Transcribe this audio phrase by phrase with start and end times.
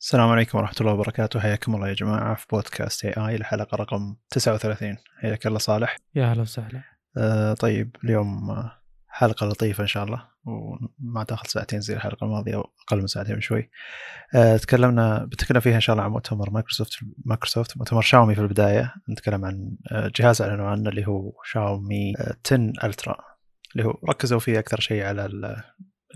[0.00, 1.40] السلام عليكم ورحمة الله وبركاته.
[1.40, 5.96] حياكم الله يا جماعة في بودكاست AI الحلقة رقم 39 حياك الله صالح.
[6.14, 6.82] يا هلا وسهلا.
[7.16, 8.72] آه طيب اليوم آه،
[9.08, 13.36] حلقة لطيفة إن شاء الله وما تأخذ ساعتين زي الحلقة الماضية أو أقل من ساعتين
[13.36, 13.70] بشوي.
[14.34, 16.92] آه تكلمنا بتكلم فيها إن شاء الله عن مؤتمر مايكروسوفت
[17.24, 18.94] مايكروسوفت مؤتمر شاومي في البداية.
[19.10, 23.16] نتكلم عن آه جهاز أعلنوا عنه اللي هو شاومي آه 10 Ultra
[23.72, 25.26] اللي هو ركزوا فيه أكثر شيء على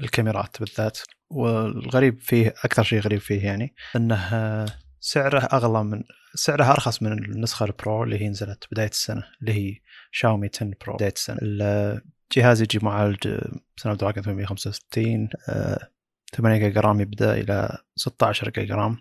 [0.01, 0.99] الكاميرات بالذات
[1.31, 3.75] والغريب فيه أكثر شيء غريب فيه يعني
[4.13, 4.67] آه،
[5.01, 6.03] سعره أغلى من
[6.35, 9.77] سعرها أرخص من النسخة ال Pro اللي هي نزلت بداية السنة اللي هي
[10.11, 11.39] شاومي 10 Pro بداية السنة.
[11.43, 13.39] الجهاز يجي معالج
[13.77, 15.89] Snapdragon 865 آه،
[16.35, 18.99] 8 جيجا RAM يبدأ إلى 16 جيجا RAM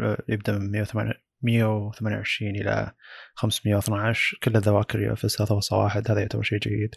[0.00, 1.12] آه، يبدأ من 108
[1.42, 2.92] 128 إلى
[3.34, 6.94] 512 كل الذواكر UFS 3.1 هذا يعتبر شيء جيد.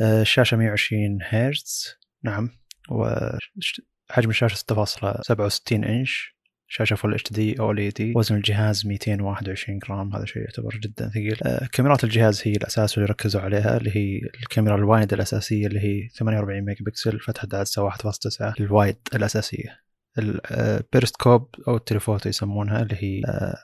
[0.00, 1.97] آه، الشاشة 120 هرتز.
[2.24, 2.50] نعم.
[2.90, 6.38] وحجم الشاشة 6.67 إنش.
[6.70, 8.12] شاشة Full HD OLED.
[8.16, 10.14] وزن الجهاز 221 جرام.
[10.14, 11.38] هذا شيء يعتبر جدا ثقيل.
[11.42, 15.80] آه، كاميرات الجهاز هي الأساس اللي ركزوا عليها اللي هي الكاميرا ال wide الأساسية اللي
[15.80, 19.80] هي 48 ميجا بكسل فتحة عدسه 1.9 ال wide الأساسية.
[20.18, 23.56] البيرستكوب أو ال telephoto يسمونها اللي هي آه،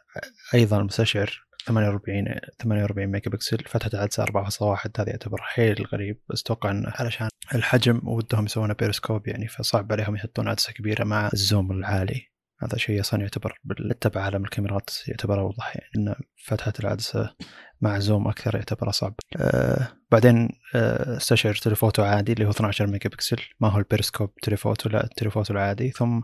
[0.55, 2.25] أيضا مستشعر 48
[2.63, 6.21] 48 ميجا بكسل فتحة عدسه 4.1 هذا يعتبر حيل غريب.
[6.31, 11.31] بس أتوقع إنه علشان الحجم ودهم يسوونه بيرسكوب يعني فصعب عليهم يحطون عدسة كبيرة مع
[11.33, 12.27] ال zoom العالي.
[12.63, 17.35] هذا شيء أصلا يعتبر بالتبع عالم الكاميرات يعتبر أوضح يعني إن فتحة العدسة
[17.81, 23.11] مع zoom أكثر يعتبر اصعب آه بعدين آه مستشعر telephoto عادي اللي هو 12 ميجا
[23.11, 23.37] بكسل.
[23.61, 25.91] ما هو ال periscope telephoto لا ال telephoto العادي.
[25.91, 26.21] ثم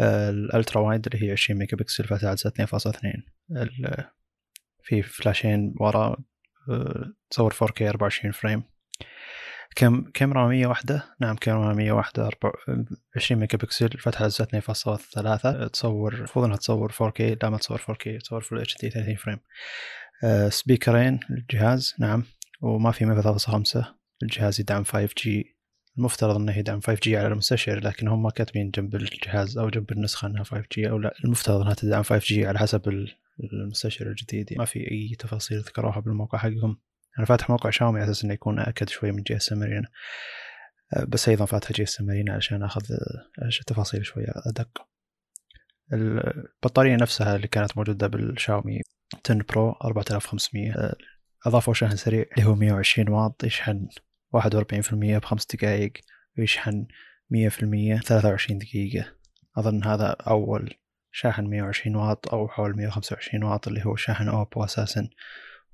[0.00, 3.22] آه ال ultra wide اللي هي 20 ميجا بكسل فتحة عدسه 2.2
[3.56, 4.04] ال-
[4.82, 6.16] في فلاشين ورا
[6.70, 8.62] آه، تصور 4K 24 frame.
[9.76, 12.30] كم كاميرا 100 واحدة نعم كاميرا 100 واحدة
[13.16, 18.22] 20 ميجا بكسل فتحة عدسة 2.3 تصور المفروض إنها تصور 4K لا ما تصور 4K
[18.22, 19.38] تصور Full HD 30 frame
[20.50, 22.24] سبيكرين للجهاز نعم
[22.62, 23.04] وما في
[23.76, 23.84] 3.5
[24.22, 25.28] الجهاز يدعم 5G
[25.98, 30.26] المفترض إنه يدعم 5G على المستشعر لكن هم ما كاتبين جنب الجهاز أو جنب النسخة
[30.28, 31.14] إنها 5G أو لا.
[31.24, 33.14] المفترض إنها تدعم 5G على حسب ال-
[33.52, 36.78] المستشعر الجديد ما في أي تفاصيل ذكروها بالموقع حقهم.
[37.18, 39.84] أنا فاتح موقع شاومي على أساس إنه يكون أكد شوي من GSM
[41.08, 44.88] بس أيضا فاتح GSM علشان أخذ آه، التفاصيل شوي أدق.
[45.92, 48.80] البطارية نفسها اللي كانت موجودة بالشاومي
[49.24, 50.96] 10 Pro 4500 آه،
[51.46, 53.88] أضافوا شحن سريع اللي هو 120 واط يشحن
[54.36, 55.92] 41% بخمس دقائق
[56.38, 56.86] ويشحن
[57.30, 59.12] 100% 23 دقيقة.
[59.56, 60.74] أظن هذا أول
[61.12, 65.08] شاحن 120 واط أو حول 125 واط اللي هو شاحن أوبو أساسا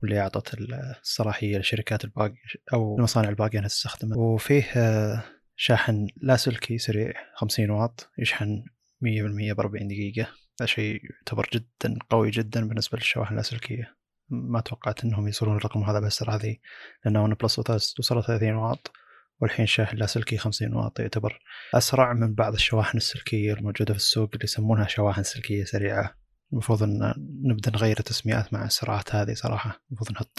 [0.05, 0.57] واللي أعطت
[1.03, 2.35] الصلاحية للشركات الباقية
[2.73, 5.25] أو المصانع الباقية أنها تستخدمه وفيه آه،
[5.57, 8.65] شاحن لاسلكي سريع 50 واط يشحن
[9.01, 10.29] 100% ب 40 دقيقة.
[10.61, 13.97] هذا شيء يعتبر جدا قوي جدا بالنسبة للشواحن اللاسلكية
[14.29, 16.61] ما توقعت إنهم يوصلون الرقم هذا بالسرعة ذي
[17.05, 17.59] لأن ون بلس
[17.99, 18.93] وصلت 30 واط
[19.41, 21.01] والحين شاحن لاسلكي 50 واط.
[21.01, 21.39] يعتبر
[21.75, 26.24] أسرع من بعض الشواحن السلكية الموجودة في السوق اللي يسمونها شواحن سلكية سريعة.
[26.55, 29.83] المفروض إن نبدأ نغير التسميات مع السرعات هذه صراحة.
[29.91, 30.39] المفروض نحط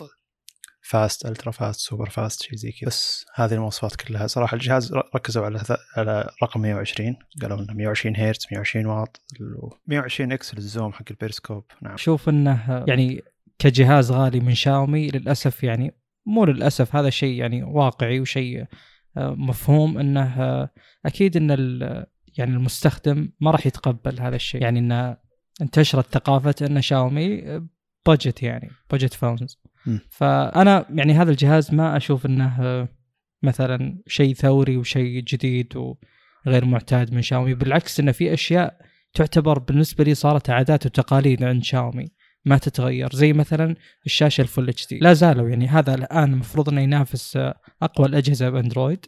[0.82, 2.88] fast ultra fast super fast شيء زي كذا.
[2.88, 4.28] بس هذه المواصفات كلها.
[4.28, 5.62] صراحة الجهاز ركزوا على
[5.98, 9.22] على رقم 120 قالوا إنه 120 هرتز 120 واط.
[9.88, 11.64] 120 X لل zoom حق البيرسكوب.
[11.82, 11.98] نعم.
[11.98, 13.24] شوف إنه يعني
[13.60, 15.96] كجهاز غالي من شاومي للأسف يعني
[16.26, 18.66] مو للأسف هذا شيء يعني واقعي وشيء
[19.18, 20.70] آه، مفهوم إنه آه،
[21.06, 21.50] أكيد إن
[22.38, 24.62] يعني المستخدم ما راح يتقبل هذا الشيء.
[24.62, 25.25] يعني إنه
[25.62, 27.62] انتشرت ثقافة إن شاومي
[28.08, 29.60] بجت يعني بجت فونز.
[30.10, 32.88] فأنا يعني هذا الجهاز ما أشوف إنه
[33.44, 37.54] مثلا شيء ثوري وشيء جديد وغير معتاد من شاومي.
[37.54, 38.78] بالعكس إنه في أشياء
[39.14, 42.12] تعتبر بالنسبة لي صارت عادات وتقاليد عند شاومي
[42.46, 43.10] ما تتغير.
[43.14, 45.00] زي مثلا الشاشة ال Full HD.
[45.00, 47.40] لا زالوا يعني هذا الآن المفروض إنه ينافس
[47.82, 49.06] أقوى الأجهزة بأندرويد.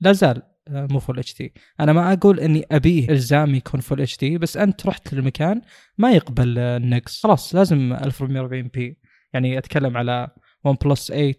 [0.00, 0.42] لا زال.
[0.70, 5.14] مو Full HD أنا ما أقول إني أبيه إلزامي يكون Full HD بس أنت رحت
[5.14, 5.62] للمكان
[5.98, 7.22] ما يقبل آه، النقص.
[7.22, 8.98] خلاص لازم 1440 p
[9.32, 10.28] يعني أتكلم على
[10.64, 11.34] OnePlus 8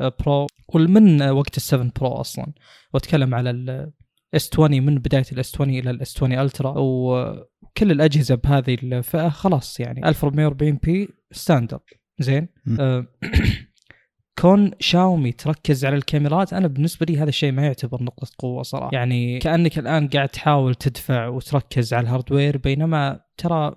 [0.00, 2.52] Pro ومن آه، وقت ال 7 Pro أصلا.
[2.94, 6.74] وأتكلم على ال S 20 من بداية ال S 20 إلى ال S 20 Ultra.
[6.78, 11.80] وكل الأجهزة بهذه الفئة خلاص يعني 1440 p standard
[12.18, 12.48] زين.
[12.80, 13.06] آه،
[14.38, 18.90] كون شاومي تركز على الكاميرات أنا بالنسبة لي هذا الشيء ما يعتبر نقطة قوة صراحة.
[18.92, 23.76] يعني كأنك الآن قاعد تحاول تدفع وتركز على ال hardware بينما ترى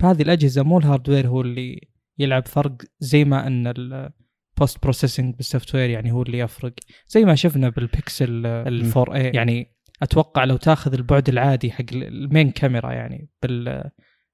[0.00, 1.88] بهذه الأجهزة مو ال hardware هو اللي
[2.18, 6.72] يلعب فرق زي ما أن ال post processing بال software يعني هو اللي يفرق.
[7.08, 12.04] زي ما شفنا بالبيكسل ال 4 a يعني أتوقع لو تاخذ البعد العادي حق ال
[12.04, 13.90] main camera يعني بال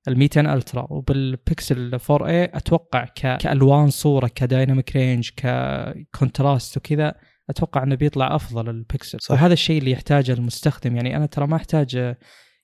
[0.09, 3.37] ال 200 Ultra وبال Pixel 4 a أتوقع ك...
[3.37, 7.15] كألوان صورة ك dynamic range ك contrast وكذا
[7.51, 9.31] أتوقع إنه بيطلع أفضل البكسل صح.
[9.31, 10.97] وهذا الشيء اللي يحتاجه المستخدم.
[10.97, 12.15] يعني أنا ترى ما أحتاج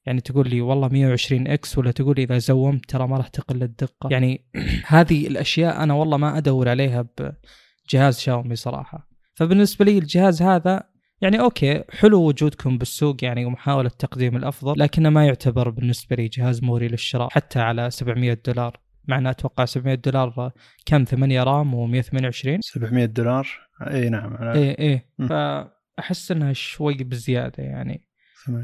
[0.06, 3.62] يعني تقول لي والله 120 X ولا تقول لي إذا زومت ترى ما راح تقل
[3.62, 4.08] الدقة.
[4.10, 4.44] يعني
[4.86, 9.08] هذه الأشياء أنا والله ما أدور عليها بجهاز شاومي صراحة.
[9.34, 10.89] فبالنسبة لي الجهاز هذا
[11.20, 16.62] يعني okay حلو وجودكم بالسوق يعني ومحاولة تقديم الأفضل لكنه ما يعتبر بالنسبة لي جهاز
[16.62, 18.80] مغري للشراء حتى على 700 دولار.
[19.08, 20.52] معنا أتوقع 700 دولار
[20.86, 23.48] كم؟ 8 رام و128 700 دولار؟
[23.90, 25.08] إي نعم إي إي.
[25.28, 28.06] فأحس إنها شوي بزيادة يعني.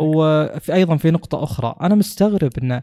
[0.00, 2.80] وفي أيضا في نقطة أخرى أنا مستغرب انه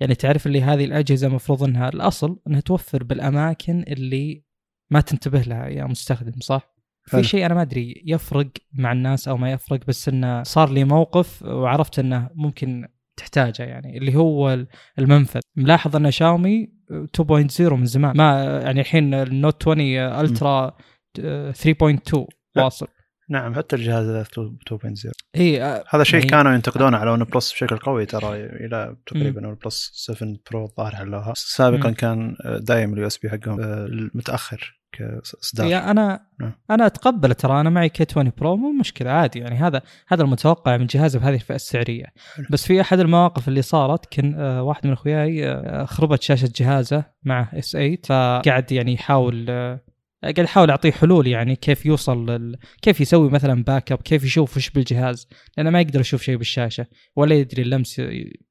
[0.00, 4.44] يعني تعرف اللي هذه الأجهزة المفروض إنها الأصل إنها توفر بالأماكن اللي
[4.90, 6.71] ما تنتبه لها يا مستخدم صح؟
[7.04, 10.84] في شيء أنا ما أدري يفرق مع الناس أو ما يفرق بس إنه صار لي
[10.84, 14.66] موقف وعرفت إنه ممكن تحتاجه يعني اللي هو
[14.98, 15.40] المنفذ.
[15.56, 18.16] ملاحظ إن شاومي 2.0 من زمان.
[18.16, 20.76] ما يعني الحين ال Note 20 Ultra
[21.18, 22.26] 3.2
[22.56, 22.86] واصل.
[23.30, 28.06] نعم حتى الجهاز 2.0 إي آه، هذا شيء يعني كانوا ينتقدونه على OnePlus بشكل قوي
[28.06, 31.32] ترى إلى تقريبا OnePlus 7 Pro الظاهر حلوها.
[31.36, 31.94] سابقا مم.
[31.94, 36.52] كان دايم ال USB حقهم آه، متاخر كإصدار يا أنا نعم.
[36.70, 40.76] أنا أتقبل ترى أنا معي K 20 Pro مو مشكلة عادي يعني هذا هذا المتوقع
[40.76, 42.46] من جهاز بهذه الفئة السعرية حلو.
[42.50, 47.04] بس في أحد المواقف اللي صارت كان آه واحد من أخوياي آه خربت شاشة جهازه
[47.22, 49.80] S8 فقعد يعني يحاول آه
[50.22, 52.56] قاعد احاول أعطيه حلول يعني كيف يوصل لل...
[52.82, 56.86] كيف يسوي مثلا backup كيف يشوف وش بالجهاز لأنه ما يقدر يشوف شيء بالشاشة
[57.16, 58.02] ولا يدري اللمس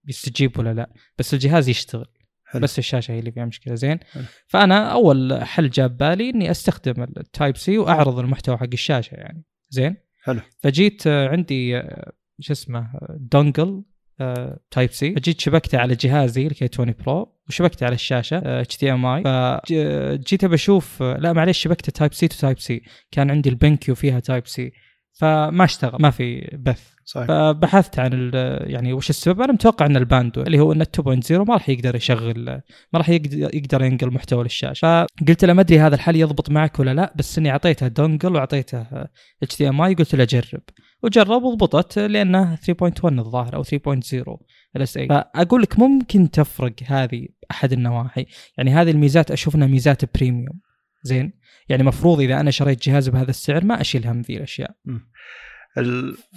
[0.08, 2.06] يستجيب ولا لا بس الجهاز يشتغل
[2.52, 2.62] حلو.
[2.62, 4.24] بس الشاشة هي اللي فيها مشكلة زين؟ حلو.
[4.48, 9.96] فأنا أول حل جاب بالي إني أستخدم ال Type-C وأعرض المحتوى حق الشاشة يعني زين؟
[10.24, 10.40] حلو.
[10.60, 11.82] فجيت عندي
[12.40, 13.84] شو اسمه dongle
[14.72, 21.34] Type-C فجيت شبكته على جهازي ال K20 Pro وشبكته على الشاشة HDMI فجيت بشوف لا
[21.34, 22.82] معليش شبكته Type-C to Type-C
[23.12, 24.72] كان عندي ال BenQ فيها Type-C
[25.14, 26.92] فما اشتغل ما في بث.
[27.06, 27.28] صحيح.
[27.28, 28.32] فبحثت عن
[28.64, 32.46] يعني وش السبب؟ أنا متوقع إن البورت اللي هو إن 2.0 ما راح يقدر يشغل
[32.94, 35.06] ما راح يقدر ينقل محتوى للشاشة.
[35.22, 38.86] فقلت له ما أدري هذا الحل يضبط معك ولا لا بس إني أعطيته dongle وأعطيته
[39.44, 40.62] HDMI قلت له جرب.
[41.04, 44.38] وجرب وضبطت لأنه 3.1 الظاهر أو 3.0
[44.76, 45.08] ال S8.
[45.08, 48.26] فأقول لك ممكن تفرق هذه أحد النواحي.
[48.58, 50.60] يعني هذه الميزات أشوف إنها ميزات premium
[51.04, 51.34] زين؟
[51.70, 54.76] يعني مفروض إذا أنا شريت جهاز بهذا السعر ما أشيل هم ذي الأشياء.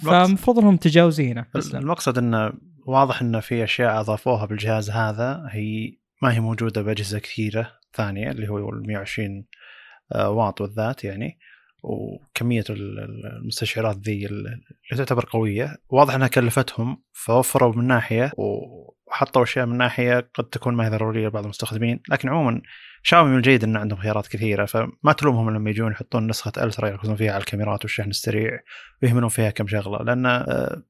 [0.03, 2.53] فمفروض إنهم متجاوزينه المقصد إنه
[2.87, 8.47] واضح إنه في أشياء أضافوها بالجهاز هذا هي ما هي موجودة بأجهزة كثيرة ثانية اللي
[8.47, 9.45] هو ال 120
[10.13, 11.39] آه، واط بالذات يعني
[11.83, 14.61] وكمية المستشعرات ذي اللي
[14.97, 15.75] تعتبر قوية.
[15.89, 18.31] واضح إنها كلفتهم فوفروا من ناحية
[19.15, 21.99] وحطوا أشياء من ناحية قد تكون ما هي ضرورية لبعض المستخدمين.
[22.09, 22.61] لكن عموما
[23.03, 27.15] شاومي من الجيد ان عندهم خيارات كثيرة فما تلومهم لما يجون يحطون نسخة Ultra يركزون
[27.15, 28.59] فيها على الكاميرات والشحن السريع
[29.03, 30.03] ويهملون فيها كم شغلة.
[30.03, 30.83] لأن آه،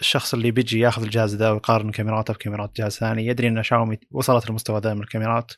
[0.00, 4.50] الشخص اللي بيجي ياخذ الجهاز ذا ويقارن كاميراته بكاميرات جهاز ثاني يدري إن شاومي وصلت
[4.50, 5.52] لمستوى ذا من الكاميرات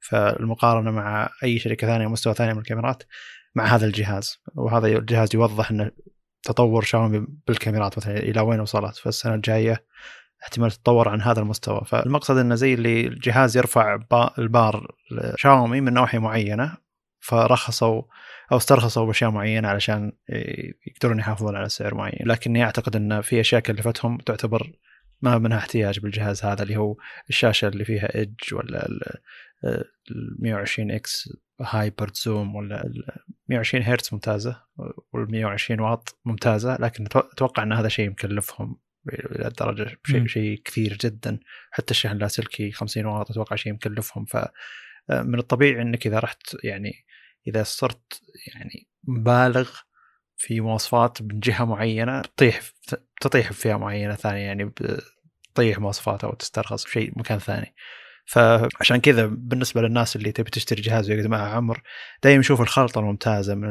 [0.00, 3.02] فالمقارنة مع أي شركة ثانية مستوى ثاني من الكاميرات
[3.54, 4.38] مع هذا الجهاز.
[4.54, 5.90] وهذا الجهاز يوضح إن
[6.42, 8.96] تطور شاومي بالكاميرات مثلا إلى وين وصلت.
[8.96, 9.84] فالسنة الجاية
[10.44, 11.82] احتمال تتطور عن هذا المستوى.
[11.86, 13.98] فالمقصد إنه زي اللي الجهاز يرفع
[14.38, 16.76] البار لشاومي من نواحي معينة
[17.20, 18.02] فرخصوا
[18.52, 20.12] أو استرخصوا بأشياء معينة علشان
[20.86, 22.26] يقدرون يحافظون على سعر معين.
[22.26, 24.72] لكني أعتقد إن في أشياء كلفتهم تعتبر
[25.22, 26.96] ما منها احتياج بالجهاز هذا اللي هو
[27.28, 29.00] الشاشة اللي فيها edge ولا ال
[30.38, 31.28] 120 X
[31.60, 33.04] hybrid zoom ولا ال
[33.48, 34.62] 120 هرتز ممتازة
[35.12, 38.76] وال 120 واط ممتازة لكن أتوقع إن هذا شيء مكلفهم
[39.08, 41.38] إلى الدرجه شيء شيء كثير جدا.
[41.70, 44.24] حتى الشحن اللاسلكي 50 واط أتوقع شيء مكلفهم.
[44.24, 44.36] ف
[45.10, 47.04] آه، من الطبيعي إنك إذا رحت يعني
[47.46, 48.22] إذا صرت
[48.54, 49.70] يعني مبالغ
[50.36, 52.60] في مواصفات من جهة معينة تطيح
[53.20, 54.72] تطيح في فئة معينة ثانية يعني
[55.54, 57.74] تطيح مواصفات أو تسترخص شيء مكان ثاني.
[58.26, 61.82] فعشان كذا بالنسبة للناس اللي تبي تشتري جهاز ويقعد معها عمر
[62.22, 63.68] دائما يشوف الخلطه الممتازة من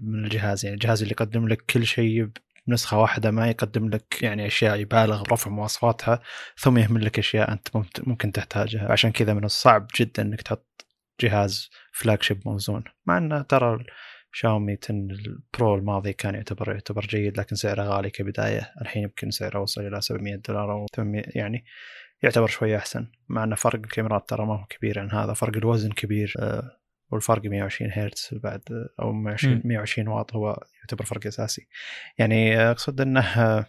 [0.00, 0.64] من الجهاز.
[0.64, 2.28] يعني الجهاز اللي يقدم لك كل شيء
[2.66, 6.20] بنسخة واحدة ما يقدم لك يعني أشياء يبالغ برفع مواصفاتها
[6.58, 7.68] ثم يهمل لك أشياء أنت
[8.06, 8.92] ممكن تحتاجها.
[8.92, 10.86] عشان كذا من الصعب جدا أنك تحط
[11.20, 12.84] جهاز flagship موزون.
[13.06, 13.84] مع أنه ترى
[14.32, 18.72] شاومي 10 ال Pro الماضي كان يعتبر يعتبر جيد لكن سعره غالي كبداية.
[18.80, 21.64] الحين يمكن سعره وصل إلى 700 دولار أو 800 يعني
[22.22, 23.10] يعتبر شوية أحسن.
[23.28, 25.32] مع أن فرق الكاميرات ترى ما هو كبير عن هذا.
[25.32, 26.34] فرق الوزن كبير.
[26.38, 26.78] آه،
[27.10, 28.60] والفرق 120 هرتز بعد
[29.02, 31.66] أو 120 120 واط هو يعتبر فرق أساسي.
[32.18, 33.66] يعني أقصد إنه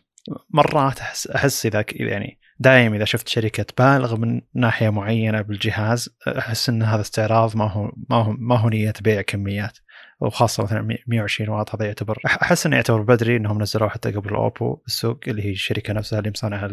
[0.50, 6.70] مرات أحس أحس إذا يعني دائما إذا شفت شركة تبالغ من ناحية معينة بالجهاز أحس
[6.70, 9.78] إن هذا استعراض ما هو ما هو ما هو نية بيع كميات.
[10.20, 14.74] وخاصة مثلا 120 واط هذا يعتبر أحس إنه يعتبر بدري إنهم نزلوه حتى قبل أوبو
[14.76, 16.70] بالسوق اللي هي الشركة نفسها اللي مصنعه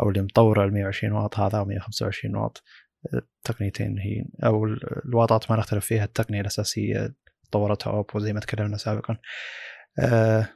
[0.00, 2.62] أو اللي مطورة ال 120 واط هذا أو 125 واط.
[3.14, 7.14] التقنيتين هي أو ال- الواطات ما نختلف فيها التقنية الأساسية
[7.52, 9.16] طورتها أوبو زي ما تكلمنا سابقا
[9.98, 10.48] آه،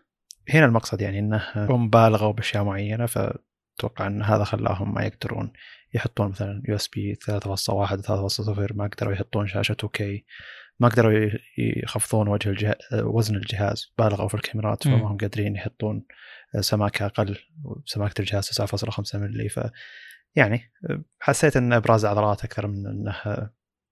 [0.49, 5.53] هنا المقصد يعني إنه هم بالغوا بأشياء معينة فأتوقع إن هذا خلاهم ما يقدرون
[5.95, 10.03] يحطون مثلا USB 3.1 3.0 ما قدروا يحطون شاشة 2K
[10.81, 12.79] ما قدروا يخفضون وجه الجه...
[12.93, 14.83] وزن الجهاز بالغوا في الكاميرات.
[14.83, 16.05] فما هم قادرين يحطون
[16.61, 17.37] سماكة أقل
[17.87, 19.61] سماكة الجهاز 9.5 ملي ف
[20.37, 20.61] يعني
[21.21, 23.15] حسيت ان ابراز عضلات أكثر من إنه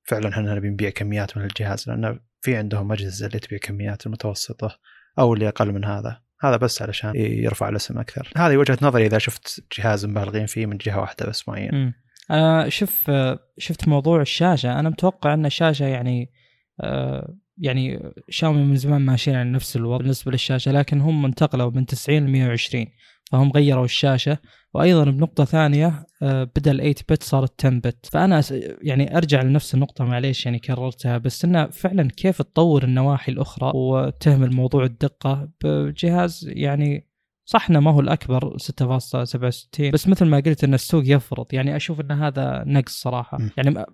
[0.05, 4.79] فعلا إحنا نبي نبيع كميات من الجهاز لأن في عندهم أجهزة اللي تبيع كميات المتوسطة
[5.19, 6.21] أو اللي أقل من هذا.
[6.41, 8.33] هذا بس علشان يرفع الاسم أكثر.
[8.37, 11.95] هذه وجهة نظري إذا شفت جهاز مبالغين فيه من جهة واحدة بس معين مم.
[12.31, 13.11] أنا شوف
[13.59, 14.81] شفت موضوع الشاشة.
[14.81, 16.33] أنا متوقع إن الشاشة يعني
[16.81, 21.87] آه، يعني شاومي من زمان ماشيين على نفس الوضع بالنسبة للشاشة لكن هم انتقلوا من
[21.87, 22.87] 90 ل 120
[23.31, 24.39] فهم غيروا الشاشة.
[24.75, 28.43] وأيضا بنقطة ثانية آه، بدل 8 بت صارت 10 بت فأنا
[28.83, 34.53] يعني أرجع لنفس النقطة معليش يعني كررتها بس انه فعلا كيف تطور النواحي الأخرى وتهمل
[34.53, 37.09] موضوع الدقة؟ بجهاز يعني
[37.45, 42.01] صح إنه ما هو الأكبر 6.67 بس مثل ما قلت إن السوق يفرض يعني أشوف
[42.01, 43.39] إن هذا نقص صراحة.
[43.39, 43.51] م.
[43.57, 43.85] يعني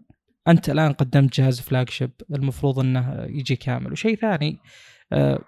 [0.49, 3.93] أنت الآن قدمت جهاز flagship المفروض إنه يجي كامل.
[3.93, 4.59] وشيء ثاني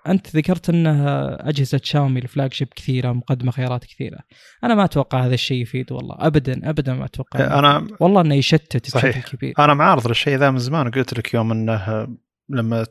[0.08, 4.18] أنت ذكرت انه أجهزة شاومي ال flagship كثيرة مقدمة خيارات كثيرة.
[4.64, 7.58] أنا ما أتوقع هذا الشيء يفيد والله ابدا ابدا ما أتوقع.
[7.58, 9.18] أنا والله إنه يشتت صحيح.
[9.18, 9.54] بشكل كبير.
[9.58, 12.08] أنا معارض للشيء ذا من زمان قلت لك يوم إنه
[12.48, 12.86] لما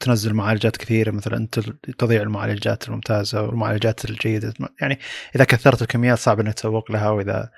[0.00, 1.60] تنزل معالجات كثيرة مثلا أنت
[1.98, 4.98] تضيع المعالجات الممتازة والمعالجات الجيدة يعني
[5.36, 7.50] إذا كثرت الكميات صعب إنك تسوق لها وإذا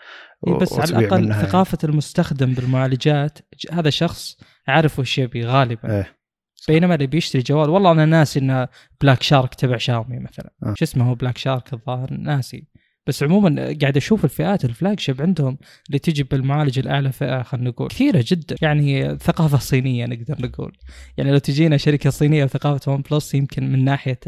[0.46, 3.38] إيه بس على الأقل ثقافة المستخدم بالمعالجات
[3.72, 4.36] هذا شخص
[4.68, 5.96] عارف وش يبي غالبا.
[5.96, 6.19] إيه.
[6.68, 8.68] بينما اللي بيشتري جوال والله أنا ناسي إنه
[9.00, 10.52] بلاك شارك تبع شاومي مثلا.
[10.62, 10.74] آه.
[10.78, 12.66] شو اسمه هو بلاك شارك الظاهر؟ ناسي.
[13.06, 17.88] بس عموما قاعد أشوف الفئات ال flagship عندهم اللي تجي بالمعالج الأعلى فئة خلينا نقول.
[17.88, 18.56] كثيرة جدا.
[18.62, 20.72] يعني ثقافة صينية نقدر نقول.
[21.16, 24.20] يعني لو تجينا شركة صينية وثقافه ون بلس يمكن من ناحية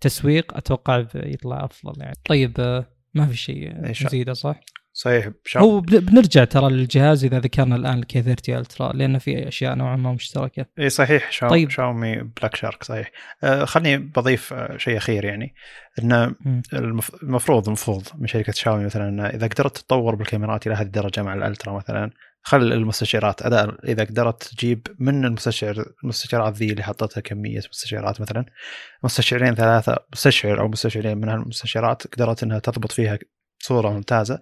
[0.00, 2.16] تسويق أتوقع يطلع أفضل يعني.
[2.24, 3.74] طيب آه، ما في شيء
[4.06, 4.60] نزيده صح؟
[4.98, 9.48] صحيح شاو- هو بن- بنرجع ترى للجهاز إذا ذكرنا الآن ال K30 Ultra لأن في
[9.48, 11.48] أشياء نوعا ما مشتركة إي صحيح شاو...
[11.50, 11.70] طيب.
[11.70, 13.10] شاومي بلاك شارك صحيح
[13.44, 15.54] آه خلني بضيف آه شيء أخير يعني
[16.02, 16.34] إن.
[17.22, 21.40] المفروض المفروض من شركة شاومي مثلا إذا قدرت تطور بالكاميرات إلى هذه الدرجة مع ال
[21.40, 22.10] Ultra مثلا
[22.42, 28.44] خل المستشعرات أداء إذا قدرت تجيب من المستشعر المستشعرات ذي اللي حطتها كمية مستشعرات مثلا
[29.04, 33.18] مستشعرين ثلاثة مستشعر أو مستشعرين من هالمستشعرات قدرت إنها تضبط فيها
[33.58, 34.40] صورة ممتازة.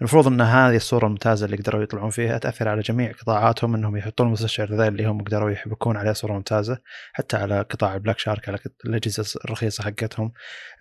[0.00, 4.26] المفروض إن هذه الصورة الممتازة اللي قدروا يطلعون فيها تأثر على جميع قطاعاتهم إنهم يحطون
[4.26, 6.78] المستشعر ذا اللي هم قدروا يحبكون عليه صورة ممتازة
[7.12, 10.32] حتى على قطاع البلاك شارك على الأجهزة الرخيصة حقتهم.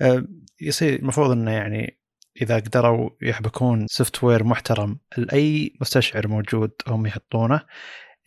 [0.01, 0.25] أه،
[0.62, 2.00] يصير المفروض إنه يعني
[2.42, 7.62] إذا قدروا يحبكون software محترم لأي مستشعر موجود هم يحطونه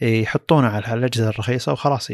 [0.00, 2.10] يحطونه على الأجهزة الرخيصة وخلاص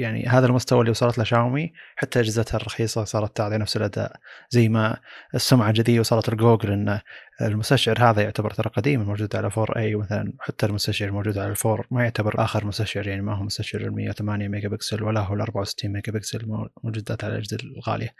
[0.00, 4.16] يعني هذا المستوى اللي وصلت له شاومي حتى أجهزتها الرخيصة صارت تعطي نفس الأداء
[4.50, 4.96] زي ما
[5.34, 7.00] السمعة الجديدة وصلت لجوجل إن
[7.42, 12.02] المستشعر هذا يعتبر ترى قديم موجود على 4a مثلا حتى المستشعر الموجود على 4 ما
[12.02, 15.92] يعتبر آخر مستشعر يعني ما هو مستشعر ال 108 ميجا بكسل ولا هو ال 64
[15.92, 18.14] ميجا بكسل موجودات على الأجهزة الغالية.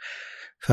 [0.59, 0.71] ف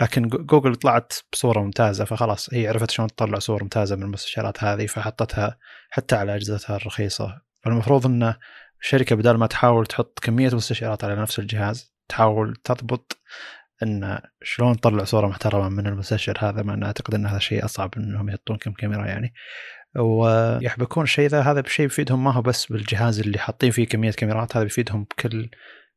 [0.00, 4.64] لكن جو- جوجل طلعت بصورة ممتازة فخلاص هي عرفت شلون تطلع صور ممتازة من المستشعرات
[4.64, 5.56] هذه فحطتها
[5.90, 7.40] حتى على أجهزتها الرخيصة.
[7.64, 8.34] فالمفروض إن
[8.82, 13.18] الشركة بدل ما تحاول تحط كمية مستشعرات على نفس الجهاز تحاول تضبط
[13.82, 17.94] إن شلون تطلع صورة محترمة من المستشعر هذا مع إن أعتقد إن هذا شيء أصعب
[17.96, 19.34] إنهم يحطون كم كاميرا يعني
[19.96, 24.56] ويحبكون الشيء ذا هذا بشيء بيفيدهم ما هو بس بالجهاز اللي حاطين فيه كمية كاميرات
[24.56, 25.50] هذا بيفيدهم بكل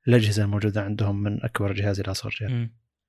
[0.07, 2.51] الأجهزة الموجودة عندهم من أكبر جهاز إلى أصغر جهاز.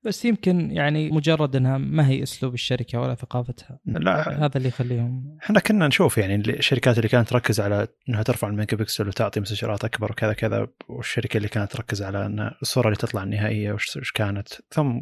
[0.04, 3.78] بس يمكن يعني مجرد انها ما هي اسلوب الشركة ولا ثقافتها.
[3.86, 4.44] لا.
[4.44, 8.76] هذا اللي يخليهم إحنا كنا نشوف يعني الشركات اللي كانت تركز على إنها ترفع الميجا
[8.76, 13.22] بكسل وتعطي مستشعرات أكبر وكذا كذا والشركة اللي كانت تركز على إن الصورة اللي تطلع
[13.22, 14.48] النهائية وش كانت.
[14.70, 15.00] ثم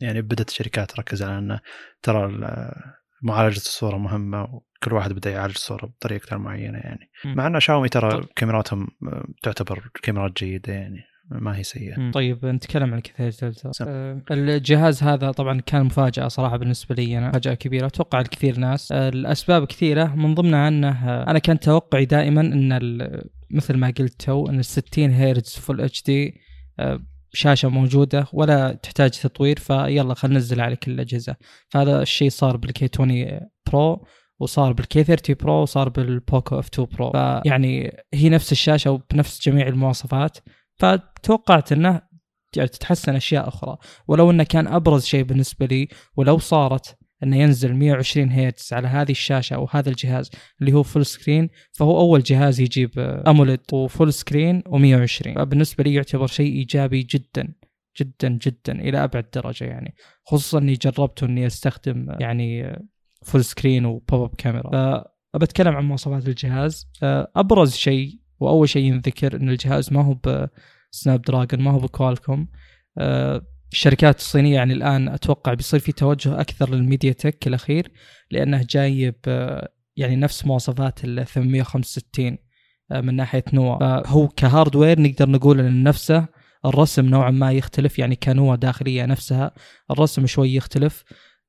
[0.00, 1.58] يعني بدأت الشركات تركز على إن
[2.02, 2.72] ترى ال-
[3.22, 7.10] معالجة الصورة مهمة وكل واحد بدا يعالج الصورة بطريقته المعينه يعني.
[7.24, 8.26] مع إن شاومي ترى.
[8.36, 8.88] كاميراتهم
[9.42, 11.04] تعتبر كاميرات جيدة يعني.
[11.30, 12.00] ما هي سيئة.
[12.00, 12.10] مم.
[12.10, 13.84] طيب نتكلم عن K30 Ultra، سم.
[13.88, 18.92] آه الجهاز هذا طبعا كان مفاجأة صراحة بالنسبة لي أنا مفاجأة كبيرة أتوقع لكثير ناس.
[18.92, 23.86] آه الأسباب كثيرة من ضمنها أنه آه أنا كان توقعي دائما إن ال- مثل ما
[23.98, 26.34] قلت تو إن ال 60 هرتز full HD
[27.32, 31.36] شاشة موجودة ولا تحتاج تطوير فيلا خلينا ننزل على كل الأجهزة.
[31.68, 33.40] فهذا الشيء صار بال K20
[33.72, 34.06] Pro
[34.40, 37.10] وصار بال K30 Pro وصار بال Poco F2 Pro.
[37.10, 40.38] فيعني هي نفس الشاشة وبنفس جميع المواصفات.
[40.78, 42.02] فتوقعت إنه
[42.56, 43.76] يعني تتحسن أشياء أخرى.
[44.08, 49.10] ولو إنه كان أبرز شيء بالنسبة لي ولو صارت إنه ينزل 120 هيرتز على هذه
[49.10, 50.30] الشاشة أو هذا الجهاز
[50.60, 55.94] اللي هو full screen فهو أول جهاز يجيب AMOLED و full screen و120 فبالنسبة لي
[55.94, 57.54] يعتبر شيء إيجابي جدا
[58.00, 59.94] جدا جدا إلى أبعد درجة يعني.
[60.26, 62.78] خصوصا إني جربت إني أستخدم يعني
[63.22, 66.90] full screen و pop up camera فبتكلم عن مواصفات الجهاز.
[67.02, 70.14] أبرز شيء وأول شيء ينذكر إن الجهاز ما هو
[70.92, 72.48] ب Snapdragon ما هو ب Qualcomm
[73.72, 77.90] الشركات الصينية يعني الآن أتوقع بيصير في توجه أكثر لل MediaTek الأخير
[78.30, 79.14] لأنه جايب
[79.96, 82.38] يعني نفس مواصفات ال 865
[82.90, 86.26] من ناحية نوا فهو ك hardware نقدر نقول إن نفسه
[86.66, 89.50] الرسم نوعا ما يختلف يعني كنواة داخلية نفسها
[89.90, 91.04] الرسم شوي يختلف.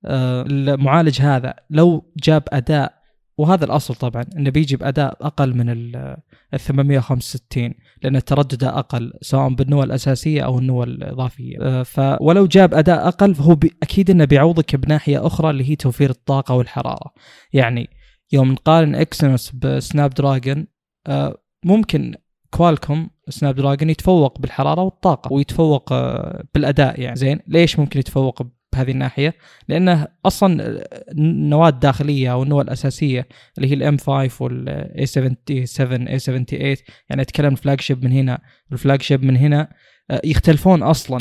[0.05, 2.98] المعالج هذا لو جاب أداء
[3.39, 6.17] وهذا الأصل طبعا إنه بيجي باداء أقل من ال
[6.57, 11.57] 865 لأن تردده أقل سواء بالنواه الأساسية أو النواه الإضافية.
[11.61, 16.55] أه، فولو جاب أداء أقل فهو أكيد إنه بيعوضك بناحية أخرى اللي هي توفير الطاقة
[16.55, 17.13] والحرارة.
[17.53, 17.89] يعني
[18.31, 20.67] يوم نقارن Exynos ب Snapdragon
[21.07, 22.15] أه، ممكن
[22.51, 27.15] Qualcomm Snapdragon يتفوق بالحرارة والطاقة ويتفوق أه، بالأداء يعني.
[27.15, 28.41] زين ليش ممكن يتفوق
[28.73, 29.35] بهذه الناحية
[29.67, 36.75] لأنه أصلا النواه الداخليه أو النواه الاساسيه اللي هي ال M5 وال A77 A78
[37.09, 38.39] يعني أتكلم ال flagship من هنا.
[38.71, 39.69] ال flagship من هنا
[40.11, 41.19] آه، يختلفون أصلا.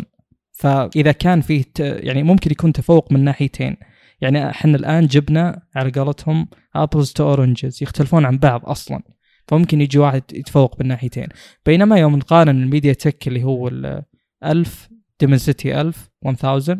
[0.53, 3.77] فإذا كان فيه يعني ممكن يكون تفوق من ناحيتين.
[4.21, 9.03] يعني إحنا الآن جبنا على قولتهم apples to oranges يختلفون عن بعض أصلا.
[9.49, 11.29] فممكن يجي واحد يتفوق بالناحيتين
[11.67, 14.03] بينما يوم نقارن ال MediaTek اللي هو ال
[14.45, 14.89] 1000
[15.21, 16.79] Dimensity 1000 1000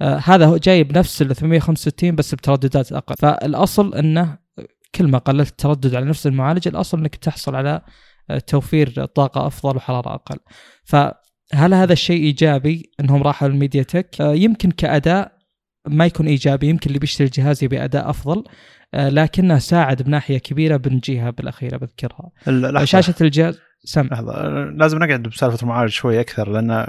[0.00, 3.14] آه هذا هو جاي بنفس ال 865 بس بترددات أقل.
[3.18, 4.38] فالأصل إنه
[4.94, 7.80] كل ما قللت التردد على نفس المعالج الأصل إنك تحصل على
[8.30, 10.38] آه، توفير طاقة أفضل وحرارة أقل.
[10.84, 15.32] فهل هذا الشيء إيجابي إنهم راحوا للميديا تك؟ آه يمكن كأداء
[15.88, 18.44] ما يكون إيجابي يمكن اللي بيشتري الجهاز يبي أداء أفضل
[18.94, 22.30] آه لكنه ساعد بناحيه كبيرة بنجيها بالاخيره بذكرها.
[22.84, 24.06] شاشة الجهاز سم.
[24.06, 24.42] لحظة
[24.76, 26.86] لازم نقعد بسالفة المعالج شوي أكثر لأن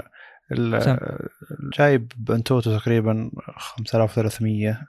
[1.78, 4.86] جايب بانتوتو تقريبا 5300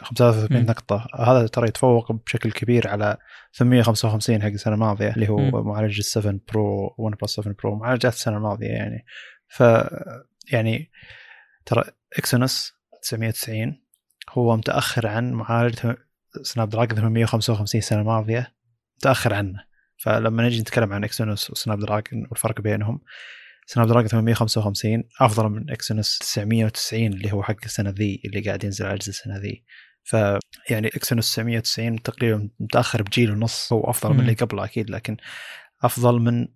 [0.00, 1.06] 35 نقطة.
[1.18, 3.16] هذا ترى يتفوق بشكل كبير على
[3.52, 5.66] 855 حق السنة الماضية اللي هو م.
[5.66, 9.04] معالج ال 7 Pro OnePlus 7 Pro معالجات السنة الماضية يعني.
[9.48, 9.62] ف
[10.52, 10.90] يعني
[11.66, 11.84] ترى
[12.18, 12.72] Exynos
[13.02, 13.82] 990
[14.30, 15.94] هو متأخر عن معالج
[16.42, 18.54] Snapdragon 855 السنة الماضية
[18.96, 19.64] متأخر عنه.
[19.96, 23.00] فلما نجي نتكلم عن Exynos و Snapdragon والفرق بينهم
[23.72, 28.94] Snapdragon 855 أفضل من Exynos 990 اللي هو حق السنة ذي اللي قاعد ينزل على
[28.94, 29.64] السنة ذي.
[30.02, 30.16] ف
[30.70, 35.16] يعني Exynos 990 تقريبا متأخر بجيل ونص هو أفضل من اللي قبله أكيد لكن
[35.82, 36.46] أفضل من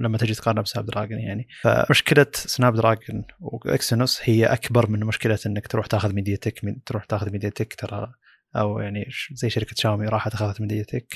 [0.00, 1.48] لما تجي تقارنه ب Snapdragon يعني.
[1.62, 7.74] فمشكلة Snapdragon و Exynos هي أكبر من مشكلة إنك تروح تاخذ MediaTek تروح تاخذ MediaTek
[7.74, 8.12] ترى
[8.56, 11.14] أو يعني زي شركة شاومي راحت اخذت MediaTek.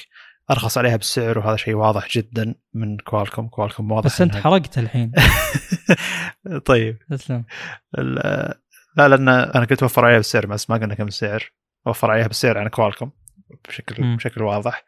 [0.50, 5.12] أرخص عليها بالسعر وهذا شيء واضح جدا من Qualcomm Qualcomm واضح بس أنت حرقت الحين.
[6.66, 6.98] طيب.
[7.11, 7.44] تسلم.
[8.96, 11.52] لا لأن أنا كنت أوفر عليها بالسعر بس ما قلنا كم السعر.
[11.87, 13.11] أوفر عليها بالسعر عن Qualcomm
[13.68, 14.16] بشكل م.
[14.16, 14.85] بشكل واضح.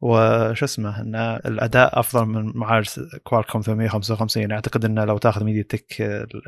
[0.00, 1.14] وش اسمه إن
[1.46, 2.88] الأداء أفضل من معالج
[3.22, 6.00] Qualcomm 855 أعتقد إنه لو تأخذ MediaTek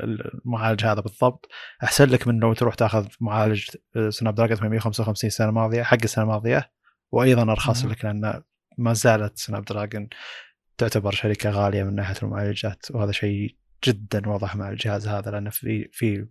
[0.03, 1.47] المعالج هذا بالضبط
[1.83, 3.65] أحسن لك من لو تروح تأخذ معالج
[4.09, 6.71] Snapdragon 855 السنة الماضية حق السنة الماضية.
[7.11, 8.41] وأيضا أرخص لك لأن
[8.77, 10.09] ما زالت Snapdragon
[10.77, 15.89] تعتبر شركة غالية من ناحية المعالجات وهذا شيء جدا واضح مع الجهاز هذا لأنه في
[15.91, 16.27] في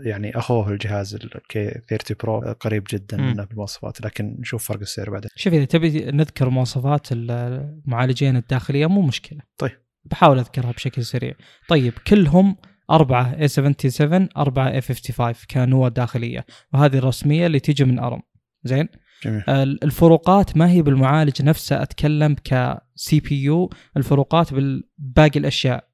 [0.00, 5.30] يعني أخوه الجهاز ال K30 Pro قريب جدا منه بالمواصفات لكن نشوف فرق السعر بعدين.
[5.36, 9.40] شوف إذا تبي نذكر مواصفات المعالجين الداخلية مو مشكلة.
[9.58, 9.78] طيب.
[10.04, 11.34] بحاول أذكرها بشكل سريع.
[11.68, 12.56] طيب كلهم
[12.90, 18.22] أربعة A77 أربعة A55 كنوة داخلية وهذه الرسمية اللي تيجي من ARM.
[18.64, 18.88] زين؟
[19.24, 19.42] جميل.
[19.48, 23.70] الفروقات ما هي بالمعالج نفسه أتكلم ك CPU.
[23.96, 25.84] الفروقات بالباقي الأشياء.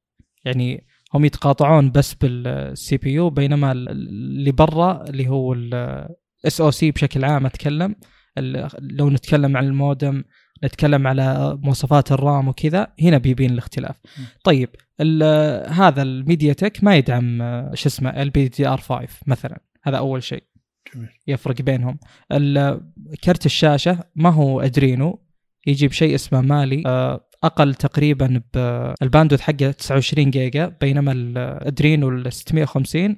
[0.45, 7.47] يعني هم يتقاطعون بس بال CPU بينما اللي برا اللي هو ال SoC بشكل عام
[7.47, 7.95] أتكلم.
[8.79, 10.25] لو نتكلم عن المودم
[10.65, 13.97] نتكلم على مواصفات ال RAM وكذا هنا بيبين الاختلاف.
[14.19, 14.23] م.
[14.45, 14.69] طيب
[15.71, 17.39] هذا ال MediaTek ما يدعم
[17.75, 19.61] شو اسمه ال بي دي ار 5 مثلا.
[19.83, 20.43] هذا أول شيء.
[20.95, 21.09] جميل.
[21.27, 21.99] يفرق بينهم.
[23.25, 25.23] كرت الشاشة ما هو Adreno.
[25.67, 26.83] يجيب شيء اسمه Mali.
[26.87, 33.17] آه، أقل تقريبا بال bandwidth حقه 29 جيجا بينما ال Adreno ال 650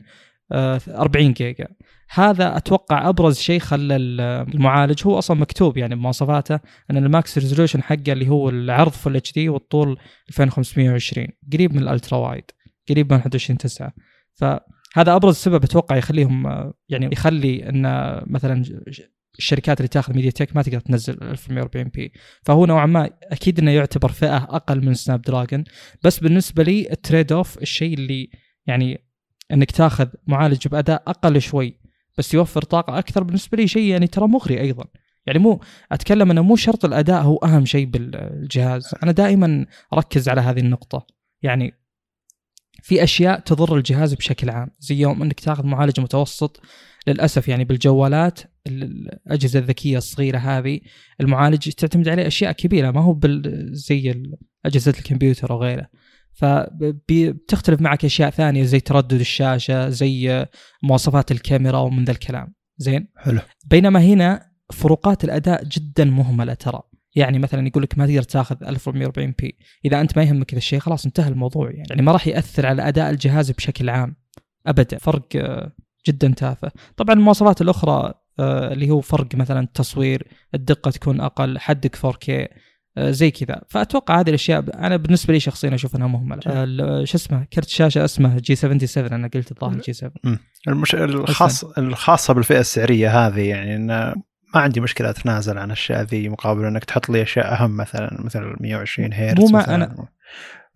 [0.53, 1.69] آه، 40 جيجا.
[2.11, 5.03] هذا أتوقع أبرز شيء خلى المعالج.
[5.07, 9.49] هو أصلا مكتوب يعني بمواصفاته إن ال max resolution حقه اللي هو العرض full HD
[9.49, 12.45] والطول 2520 قريب من ال ultra wide.
[12.89, 13.93] قريب من 21 9
[14.91, 17.83] فهذا أبرز سبب أتوقع يخليهم يعني يخلي إن
[18.27, 18.65] مثلا
[19.39, 24.37] الشركات اللي تأخذ MediaTek ما تقدر تنزل 1140p فهو نوعا ما أكيد إنه يعتبر فئة
[24.37, 25.65] أقل من Snapdragon
[26.03, 28.31] بس بالنسبة لي ال trade off الشيء اللي
[28.67, 29.05] يعني
[29.53, 31.81] إنك تأخذ معالج بأداء أقل شوي
[32.19, 34.85] بس يوفر طاقة أكثر بالنسبة لي شيء يعني ترى مغري أيضا.
[35.27, 35.61] يعني مو
[35.93, 38.95] أتكلم إنه مو شرط الأداء هو أهم شيء بالجهاز.
[39.03, 41.07] أنا دائما أركز على هذه النقطة.
[41.43, 41.75] يعني
[42.83, 46.61] في أشياء تضر الجهاز بشكل عام زي يوم إنك تاخذ معالج متوسط
[47.07, 50.81] للأسف يعني بالجوالات الأجهزة الذكية الصغيرة هذه
[51.21, 53.19] المعالج تعتمد عليه أشياء كبيرة ما هو
[53.71, 54.23] زي
[54.67, 55.87] اجهزه الكمبيوتر وغيره.
[56.33, 60.47] فبتختلف معك أشياء ثانية زي تردد الشاشة زي
[60.83, 62.55] مواصفات الكاميرا ومن ذا الكلام.
[62.79, 63.41] زين؟ حلو.
[63.67, 66.83] بينما هنا فروقات الأداء جدا مهملة ترى.
[67.15, 70.79] يعني مثلا يقول لك ما تقدر تاخذ 1440 P إذا أنت ما يهمك ذا الشيء
[70.79, 71.87] خلاص انتهى الموضوع يعني.
[71.91, 74.17] يعني ما راح يأثر على أداء الجهاز بشكل عام
[74.67, 74.99] ابدا.
[74.99, 75.27] فرق
[76.09, 76.73] جدا تافه.
[76.97, 82.49] طبعا المواصفات الأخرى آه، اللي هو فرق مثلا التصوير الدقة تكون أقل حدك 4K
[82.99, 83.63] آه، زي كذا.
[83.69, 88.05] فأتوقع هذه الأشياء أنا بالنسبة لي شخصيا أشوف أنها مهمله آه، شو اسمه كرت شاشة
[88.05, 90.13] اسمه G 77 أنا قلت الظاهر G 7
[90.69, 90.95] المش...
[90.95, 94.15] الخاص الخاصة بالفئة السعرية هذه يعني انه
[94.55, 98.57] ما عندي مشكلة أتنازل عن الأشياء ذي مقابل إنك تحط لي أشياء أهم مثلا مثل
[98.61, 99.75] 120 هرتز مو ما مثلا.
[99.75, 100.09] أنا...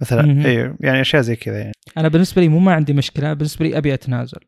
[0.00, 1.72] مثلا اي يعني أشياء زي كذا يعني.
[1.98, 4.38] أنا بالنسبة لي مو ما عندي مشكلة بالنسبة لي أبي أتنازل.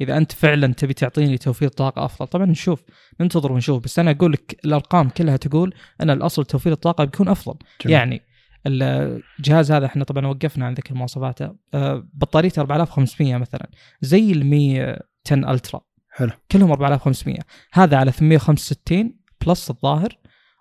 [0.00, 2.82] إذا أنت فعلا تبي تعطيني توفير طاقة أفضل طبعا نشوف
[3.20, 7.54] ننتظر ونشوف بس أنا أقول لك الأرقام كلها تقول إن الأصل توفير الطاقة بيكون أفضل.
[7.84, 7.96] جميل.
[7.96, 8.22] يعني
[8.66, 11.54] الجهاز هذا إحنا طبعا وقفنا عن ذكر مواصفاته.
[11.74, 13.70] آه، بطاريته 4500 مثلا
[14.00, 15.80] زي ال 10 Ultra.
[16.16, 16.30] حلو.
[16.52, 17.38] كلهم 4500
[17.72, 19.14] هذا على 865
[19.46, 20.18] Plus الظاهر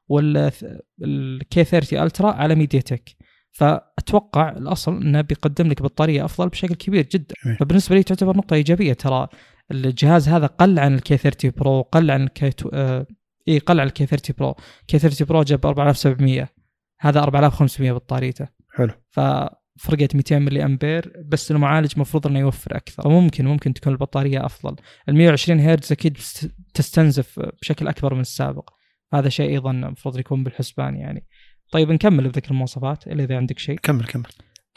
[0.07, 3.09] وال K 30 Ultra على MediaTek
[3.51, 7.35] فأتوقع الأصل إنه بيقدم لك بطارية أفضل بشكل كبير جدا.
[7.45, 7.57] جميل.
[7.57, 8.93] فبالنسبة لي تعتبر نقطة إيجابية.
[8.93, 9.27] ترى
[9.71, 13.07] الجهاز هذا قل عن ال K 30 Pro قل عن ال K آه
[13.47, 14.55] اي قل عن ال K 30 Pro.
[14.87, 16.49] K 30 Pro جاب 4700
[16.99, 18.47] هذا 4500 بطاريته.
[18.73, 18.91] حلو.
[19.75, 23.03] ففرقت 200 ملي امبير بس المعالج المفروض إنه يوفر أكثر.
[23.03, 24.75] فممكن ممكن تكون البطارية أفضل.
[25.09, 26.17] ال 120 هرتز أكيد
[26.73, 28.69] تستنزف بشكل أكبر من السابق.
[29.13, 31.25] هذا شيء أيضا المفروض يكون بالحسبان يعني.
[31.71, 33.07] طيب نكمل بذكر المواصفات.
[33.07, 33.77] الا إذا عندك شيء.
[33.83, 34.25] كمل كمل.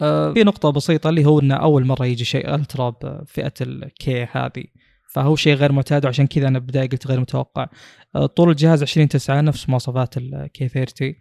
[0.01, 4.25] آه في نقطة بسيطة اللي هو إنه أول مرة يجي شيء Ultra بفئة ال K
[4.33, 4.65] هذه.
[5.15, 7.69] فهو شيء غير معتاد وعشان كذا أنا بداية قلت غير متوقع.
[8.15, 11.15] آه طول الجهاز 20 9 نفس مواصفات ال K 30 آه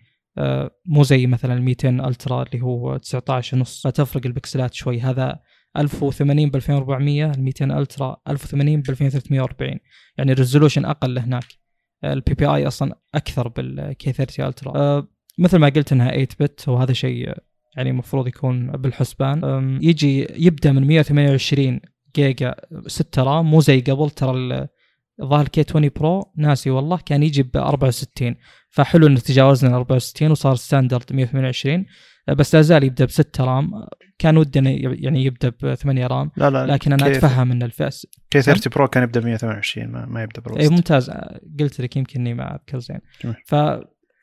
[0.85, 5.01] مو زي مثلا ال 200 Ultra اللي هو 19 ونص فتفرق البكسلات شوي.
[5.01, 5.39] هذا
[5.77, 9.79] 1080 ب 2400 ال 200 Ultra 1080 ب 2340
[10.17, 11.43] يعني ال resolution أقل هناك
[12.03, 14.75] ال PPI أصلا أكثر بال K 30 Ultra.
[14.75, 15.07] آه
[15.39, 17.33] مثل ما قلت إنها 8 بت وهذا شيء
[17.77, 19.79] يعني المفروض يكون بالحسبان.
[19.81, 21.79] يجي يبدأ من 128
[22.15, 22.55] جيجا
[22.87, 24.09] 6 RAM مو زي قبل.
[24.09, 24.67] ترى
[25.21, 28.35] الظاهر K 20 Pro ناسي والله كان يجي ب 64
[28.69, 31.85] فحلو انه تجاوزنا 64 وصار standard 128
[32.27, 33.71] بس لا زال يبدأ ب 6 RAM.
[34.19, 36.31] كان ودنا يعني يبدأ ب 8 RAM.
[36.37, 37.91] لا لا لكن أنا أتفهم إن الفئه
[38.29, 41.11] K 30 Pro كان يبدأ ب 128 ما, ما يبدأ بالوسط اي ممتاز.
[41.59, 42.99] قلت لك يمكن إني ما اذكر زين.
[43.45, 43.55] ف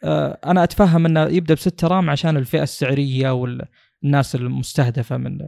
[0.05, 5.39] آه، أنا أتفهم إنه يبدأ ب 6 RAM عشان الفئة السعرية والناس المستهدفة من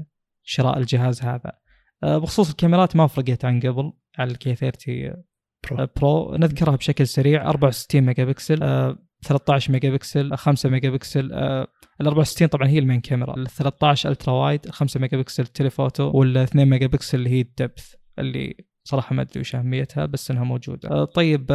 [0.43, 1.53] شراء الجهاز هذا.
[2.03, 5.13] آه، بخصوص الكاميرات ما فرقت عن قبل على ال K 30
[5.71, 5.79] Pro.
[5.79, 7.49] آه، Pro نذكرها بشكل سريع.
[7.49, 8.59] 64 ميجا بكسل
[9.23, 11.67] 13 ميجا بكسل 5 ميجا بكسل ال
[12.07, 13.37] 64 طبعا هي ال main camera.
[13.37, 17.50] ال 13 ultra wide 5 ميجا بكسل telephoto وال 2 ميجا بكسل اللي هي ال
[17.50, 21.05] depth اللي صراحة ما أدري وش أهميتها بس إنها موجودة.
[21.05, 21.53] طيب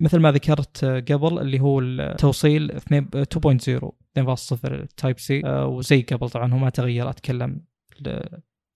[0.00, 6.58] مثل ما ذكرت قبل اللي هو التوصيل 2.0 2.0 Type C وزي قبل طبعا هو
[6.58, 7.64] ما تغير أتكلم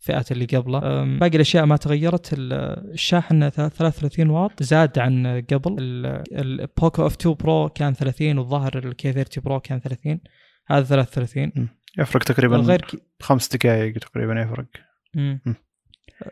[0.01, 1.05] الفئات اللي قبله.
[1.19, 2.29] باقي الأشياء ما تغيرت.
[2.33, 4.63] الشاحن 33 واط.
[4.63, 5.77] زاد عن قبل.
[6.33, 10.21] ال Poco F 2 Pro كان 30 والظاهر ال K 30 Pro كان 30
[10.67, 12.87] هذا 33 يفرق تقريبا غير
[13.23, 14.67] خمس دقائق تقريبا يفرق.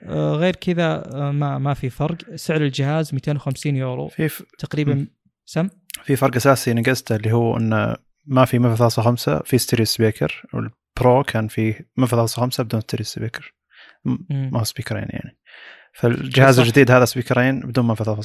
[0.03, 2.35] آه، غير كذا آه، ما ما في فرق.
[2.35, 4.09] سعر الجهاز 250 يورو.
[4.09, 4.43] في ف...
[4.59, 5.09] تقريبا م.
[5.45, 5.69] سم؟
[6.05, 10.43] في فرق أساسي نقزته اللي هو إنه ما في 1.5 في stereo speaker
[10.97, 13.55] وال Pro كان فيه 1.5 بدون stereo speaker.
[14.31, 15.39] ما هو سبيكرين يعني.
[15.95, 18.23] فالجهاز الجديد هذا سبيكرين بدون 1.5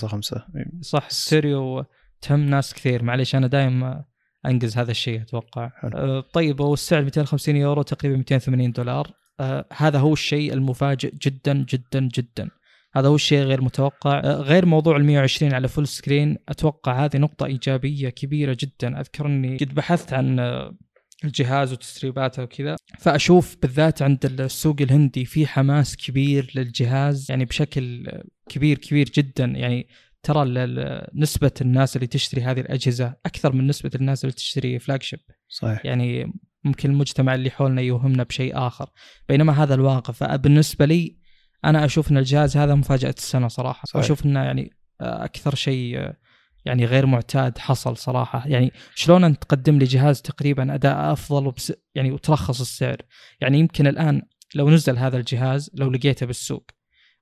[0.82, 1.86] صح ستيريو
[2.22, 3.04] تهم ناس كثير.
[3.04, 4.04] معليش أنا دايم
[4.46, 5.70] انجز هذا الشيء أتوقع.
[5.82, 5.98] حلو.
[5.98, 9.12] آه، طيب والسعر 250 يورو تقريبا 280 دولار.
[9.40, 12.50] آه، هذا هو الشيء المفاجئ جدا جدا جدا.
[12.96, 14.20] هذا هو الشيء غير متوقع.
[14.20, 19.00] آه، غير موضوع ال 120 على full screen أتوقع هذه نقطة إيجابية كبيرة جدا.
[19.00, 20.78] اذكر اني قد بحثت عن آه،
[21.24, 22.76] الجهاز وتسريباته وكذا.
[23.00, 28.12] فأشوف بالذات عند السوق الهندي في حماس كبير للجهاز يعني بشكل
[28.50, 29.46] كبير كبير جدا.
[29.46, 29.88] يعني
[30.24, 30.46] ترى
[31.16, 35.86] نسبة الناس اللي تشتري هذه الأجهزة أكثر من نسبة الناس اللي تشتري فلاج شيب صحيح.
[35.86, 38.90] يعني ممكن المجتمع اللي حولنا يوهمنا بشيء آخر.
[39.30, 41.18] بينما هذا الواقع فبالنسبة لي
[41.66, 43.86] أنا أشوف أن الجهاز هذا مفاجأة السنة صراحة.
[43.86, 44.04] صحيح.
[44.04, 46.12] أشوف أنه يعني أكثر شيء
[46.66, 48.48] يعني غير معتاد حصل صراحة.
[48.48, 52.98] يعني شلون أنت تقدم لي جهاز تقريبا أداء أفضل وبس يعني وترخص السعر.
[53.42, 54.22] يعني يمكن الآن
[54.56, 56.72] لو نزل هذا الجهاز لو لقيته بالسوق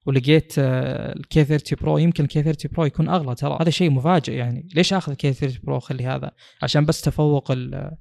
[0.05, 3.57] ولقيت ال K 30 Pro يمكن ال K 30 Pro يكون أغلى ترى.
[3.61, 4.67] هذا شيء مفاجئ يعني.
[4.75, 6.31] ليش آخذ ال K 30 Pro وأخلي هذا؟
[6.63, 7.91] عشان بس تفوق ال-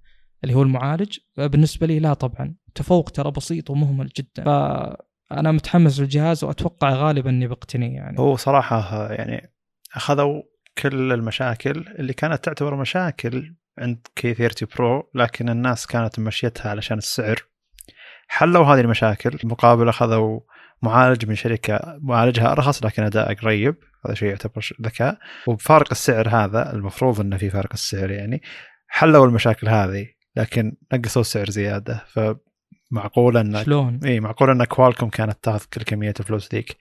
[0.45, 1.19] اللي هو المعالج.
[1.37, 2.55] بالنسبة لي لا طبعا.
[2.75, 4.45] تفوق ترى بسيط ومهمل جدا.
[4.45, 8.19] فانا متحمس للجهاز وأتوقع غالبا إني بقتني يعني.
[8.19, 9.53] هو صراحة يعني
[9.95, 10.43] أخذوا
[10.79, 16.99] كل المشاكل اللي كانت تعتبر مشاكل عند كي 30 برو لكن الناس كانت ممشيتها علشان
[16.99, 17.37] السعر.
[18.29, 19.39] حلوا هذه المشاكل.
[19.45, 20.41] مقابل أخذوا
[20.83, 23.75] معالج من شركة معالجها أرخص لكن أداء قريب.
[24.07, 25.19] هذا شيء يعتبر ذكاء.
[25.47, 28.43] وبفارق السعر هذا المفروض أنه في فارق السعر يعني.
[28.89, 32.05] حلوا المشاكل هذه لكن نقصوا السعر زيادة.
[32.09, 36.77] فمعقول أن شلون؟ إي معقول إن كوالكم كانت تاخذ كل كمية الفلوس ذيك.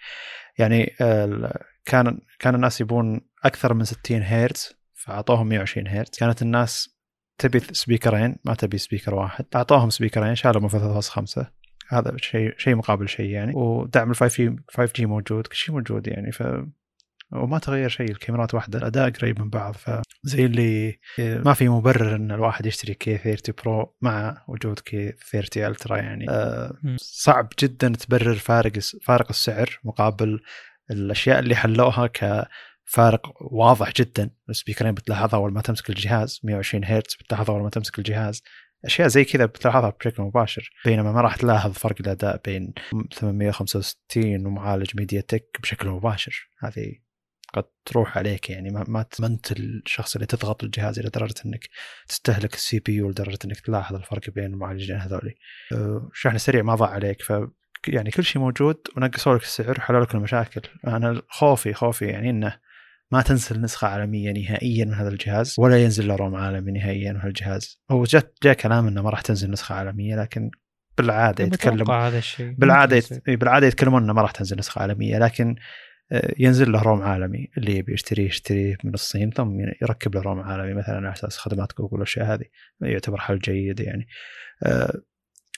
[0.58, 1.52] يعني ال-
[1.86, 6.98] كان كان الناس يبون أكثر من 60 هرتز فأعطوهم 120 هرتز كانت الناس
[7.38, 9.46] تبي سبيكرين ما تبي speaker واحد.
[9.56, 11.46] أعطوهم سبيكرين شالوا من 3.5
[11.90, 13.54] هذا شيء شيء مقابل شيء يعني.
[13.56, 16.32] ودعم ال 5 G 5 G موجود كل شيء موجود يعني.
[16.32, 16.44] ف
[17.32, 19.76] وما تغير شيء الكاميرات واحدة الأداء قريب من بعض.
[19.76, 25.64] فزي اللي ما في مبرر أن الواحد يشتري K 30 Pro مع وجود K 30
[25.66, 26.26] Ultra يعني.
[26.30, 26.74] آه.
[26.98, 30.40] صعب جدا تبرر فارق فارق السعر مقابل
[30.92, 32.08] الأشياء اللي حلوها
[32.88, 34.30] كفارق واضح جدا.
[34.50, 36.40] السبيكرين بتلاحظها اول ما تمسك الجهاز.
[36.44, 38.44] 120 هرتز بتلاحظها اول ما تمسك الجهاز.
[38.86, 42.74] أشياء زي كذا بتلاحظها بشكل مباشر بينما ما راح تلاحظ فرق الأداء بين
[43.14, 46.50] 865 ومعالج MediaTek بشكل مباشر.
[46.60, 46.94] هذه
[47.54, 48.70] قد تروح عليك يعني.
[48.70, 51.70] ما ما ما انت الشخص اللي تضغط الجهاز إلى درجة إنك
[52.08, 55.36] تستهلك ال CPU لدرجة إنك تلاحظ الفرق بين المعالجين هذولي.
[55.74, 57.22] أه، شحن سريع ما ضاع عليك.
[57.22, 57.34] ف
[57.88, 60.62] يعني كل شيء موجود ونقصوا لك السعر وحلوا لك المشاكل.
[60.88, 62.60] أنا خوفي خوفي يعني إنه
[63.12, 67.20] ما تنزل نسخة عالمية نهائيا من هذا الجهاز ولا ينزل له ROM عالمي نهائيا من
[67.20, 70.52] هذا الجهاز هو جت جاء كلام إنه ما راح تنزل نسخة عالمية لكن
[70.98, 73.04] بالعادة يتكلم هذا الشيء بالعادة.
[73.28, 75.56] بالعادة يتكلمون إنه ما راح تنزل نسخة عالمية لكن
[76.12, 80.40] آه، ينزل له ROM عالمي اللي يبي يشتريه يشتريه من الصين ثم يركب له ROM
[80.40, 82.46] عالمي مثلا على أساس خدمات جوجل والأشياء هذه
[82.82, 84.08] يعتبر حل جيد يعني
[84.64, 85.02] آه،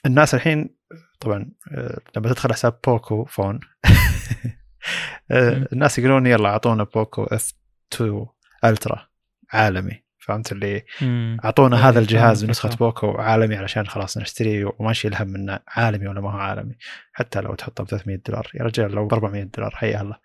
[0.06, 0.76] الناس الحين
[1.20, 3.60] طبعا آه، لما تدخل حساب POCOPHONE.
[5.72, 7.52] الناس يقولون يلا أعطونا POCO F2
[7.94, 9.08] Ultra
[9.52, 10.84] عالمي فهمت اللي.
[11.44, 12.76] أعطونا إيه، هذا الجهاز بنسخة.
[12.76, 16.76] POCO عالمي علشان خلاص نشتريه وما نشيل هم انه عالمي ولا ما هو عالمي
[17.12, 18.50] حتى لو تحطه ب 300 دولار.
[18.54, 20.16] يا رجال لو ب 400 دولار حيا الله.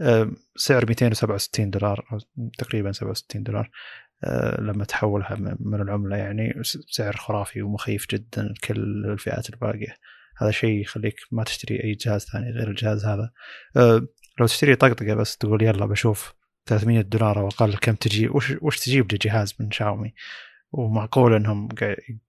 [0.00, 2.18] أم، سعر 267 دولار أو
[2.58, 3.70] تقريبا 67 دولار.
[4.24, 9.94] أه، لما تحولها من العملة يعني سعر خرافي ومخيف جدا كل الفئات الباقية.
[10.42, 13.30] هذا شيء يخليك ما تشتري أي جهاز ثاني غير الجهاز هذا.
[13.76, 14.06] أه،
[14.40, 16.34] لو تشتري طقطقة بس تقول يلا بشوف
[16.66, 20.14] 300 دولار أو أقل كم تجي وش وش تجيب لي جهاز من شاومي؟
[20.72, 21.68] ومعقول إنهم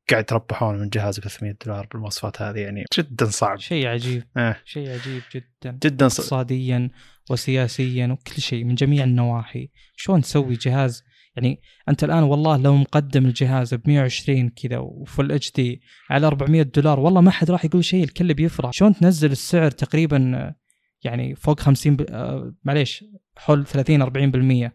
[0.10, 3.60] قاعد يتربحون من جهاز ب 300 دولار بالمواصفات هذه يعني جدا صعب.
[3.60, 5.80] شيء عجيب آه شيء عجيب جدا.
[5.84, 6.89] جدا اقتصاديا
[7.30, 9.69] وسياسيا وكل شيء من جميع النواحي.
[9.95, 11.04] شلون تسوي جهاز
[11.35, 16.61] يعني أنت الآن والله لو مقدم الجهاز ب 120 كذا وفل اتش دي على 400
[16.61, 18.71] دولار والله ما حد راح يقول شيء الكل بيفرح.
[18.73, 20.53] شلون تنزل السعر تقريبا
[21.03, 22.05] يعني فوق 50 ب...
[22.09, 23.05] آه، معليش
[23.37, 24.71] حول 30 40%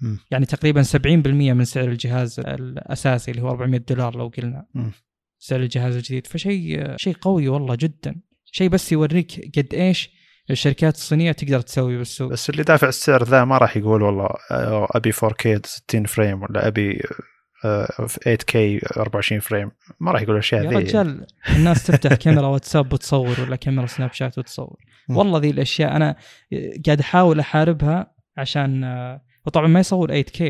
[0.00, 0.18] مم.
[0.30, 4.66] يعني تقريبا 70% من سعر الجهاز الأساسي اللي هو 400 دولار لو قلنا.
[4.74, 4.92] مم.
[5.38, 6.26] سعر الجهاز الجديد.
[6.26, 8.20] فشيء شيء قوي والله جدا.
[8.44, 10.10] شيء بس يوريك قد إيش
[10.50, 12.32] الشركات الصينية تقدر تسوي بالسوق.
[12.32, 16.66] بس اللي دافع السعر ذا ما راح يقول والله آه، أبي 4K 60 frame ولا
[16.66, 17.02] أبي
[17.64, 18.56] آه، 8K
[18.96, 19.70] 24 frame.
[20.00, 20.76] ما راح يقول الأشياء ذي يا.
[20.76, 24.76] رجال الناس تفتح كاميرا واتساب وتصور ولا كاميرا سناب شات وتصور.
[25.10, 26.16] والله ذي الأشياء أنا
[26.86, 28.84] قاعد أحاول أحاربها عشان
[29.46, 30.42] وطبعا ما يصور 8K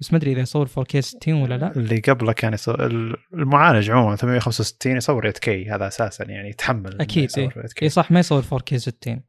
[0.00, 1.76] بس ما أدري إذا يصور 4K 60 ولا لا.
[1.76, 2.86] اللي قبله كان يصور
[3.34, 7.82] المعالج عموما 865 يصور 8K هذا أساسا يعني يتحمل أكيد اي 8K.
[7.82, 9.20] إيه صح ما يصور 4K 60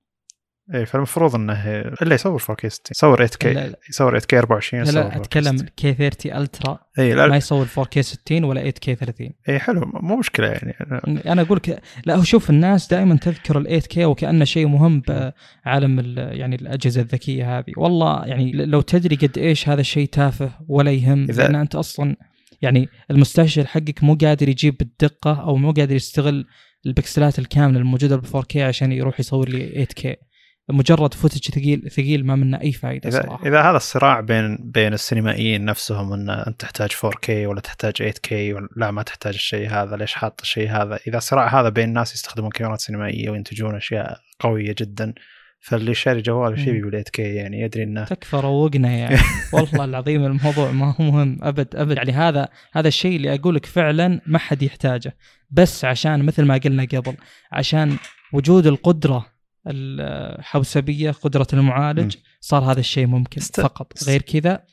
[0.76, 1.54] اي فالمفروض إنه
[2.02, 5.58] الا يصور 4K 60 يصور 8K لا لا, يصور 8K 24 لا, لا 4K أتكلم
[5.58, 5.70] 60.
[5.78, 6.80] كي 30 ألترا.
[7.00, 7.36] اي ما لا.
[7.36, 10.74] يصور 4K 60 ولا 8K 30 اي حلو مو مشكلة يعني.
[10.74, 15.02] أنا- أنا أقول لك لا هو شوف الناس دائما تذكر ال 8K وكأنه شيء مهم
[15.08, 17.74] بعالم ال- يعني الأجهزة الذكية هذه.
[17.78, 22.16] والله يعني لو تدري قد إيش هذا الشيء تافه ولا يهم إذا- لأن أنت أصلا
[22.62, 26.46] يعني المستشعر حقك مو قادر يجيب بالدقه أو مو قادر يستغل
[26.86, 30.16] البكسلات الكاملة الموجودة بال 4K عشان يروح يصور لي 8K
[30.70, 33.48] مجرد footage ثقيل ثقيل ما منه أي فائده اذا صراحة.
[33.48, 38.68] إذا هذا الصراع بين بين السينمائيين نفسهم إن أنت تحتاج 4K ولا تحتاج 8K ولا
[38.76, 42.50] لا ما تحتاج الشيء هذا ليش حاط الشيء هذا؟ إذا الصراع هذا بين ناس يستخدمون
[42.50, 45.14] كاميرات سينمائية وينتجون أشياء قوية جدا
[45.60, 46.82] فاللي شاري جوال شيء.
[46.82, 49.18] بال 8K يعني يدري إنه تكفى روقنا يعني
[49.54, 51.98] والله العظيم الموضوع ما هو مهم ابد أبد.
[51.98, 55.18] يعني هذا هذا الشيء اللي أقول لك فعلا ما حد يحتاجه.
[55.52, 57.16] بس عشان مثل ما قلنا قبل
[57.52, 57.98] عشان
[58.34, 59.33] وجود القدرة
[59.68, 62.16] الحوسبية قدرة المعالج.
[62.42, 64.64] صار هذا الشيء ممكن است- فقط غير كذا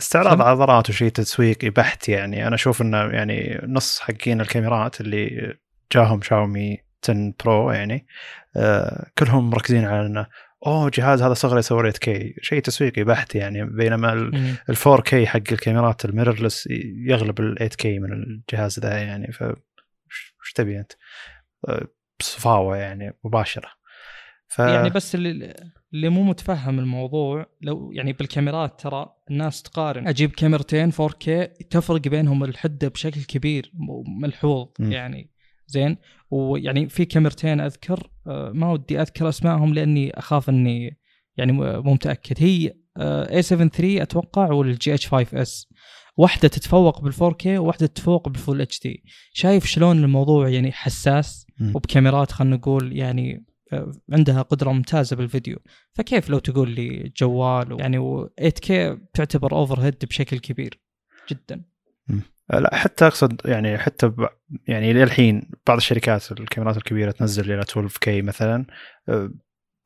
[0.00, 5.54] استعراض؟ عضلات وشيء تسويقي بحت يعني أنا أشوف إنه يعني نص حقين الكاميرات اللي
[5.92, 8.06] جاهم شاومي 10 برو يعني
[8.56, 10.26] آه كلهم مركزين على إنه
[10.66, 12.10] أوه جهاز هذا صغر يصور 8K
[12.42, 14.12] شيء تسويقي بحت يعني بينما.
[14.68, 16.68] ال 4K حق الكاميرات الميرورلس
[17.06, 20.92] يغلب ال 8K من الجهاز ذا يعني ف وش وش تبي أنت؟
[21.68, 21.86] آه،
[22.20, 23.75] بصفاوة يعني مباشرة
[24.48, 25.54] ف يعني بس اللي
[25.94, 30.08] اللي مو متفهم الموضوع لو يعني بالكاميرات ترى الناس تقارن.
[30.08, 31.28] أجيب كاميرتين 4K
[31.70, 33.72] تفرق بينهم الحدة بشكل كبير
[34.20, 34.92] ملحوظ م.
[34.92, 35.30] يعني.
[35.66, 35.96] زين؟
[36.30, 40.98] ويعني في كاميرتين أذكر آه، ما ودي أذكر أسمائهم لأني أخاف إني
[41.36, 42.36] يعني مو متأكد.
[42.38, 45.68] هي A7 III أتوقع وال GH5S
[46.16, 51.46] واحدة تتفوق بال 4K وواحدة تتفوق بال Full HD شايف شلون الموضوع يعني حساس.
[51.74, 53.44] وبكاميرات خلينا نقول يعني
[54.12, 55.58] عندها قدرة ممتازة بالفيديو.
[55.94, 60.80] فكيف لو تقول لي جوال يعني و 8K تعتبر overhead بشكل كبير
[61.30, 61.64] جدا؟
[62.50, 64.28] لا حتى أقصد يعني حتى ب...
[64.68, 68.66] يعني للحين بعض الشركات الكاميرات الكبيرة تنزل إلى 12K مثلا
[69.08, 69.30] آه،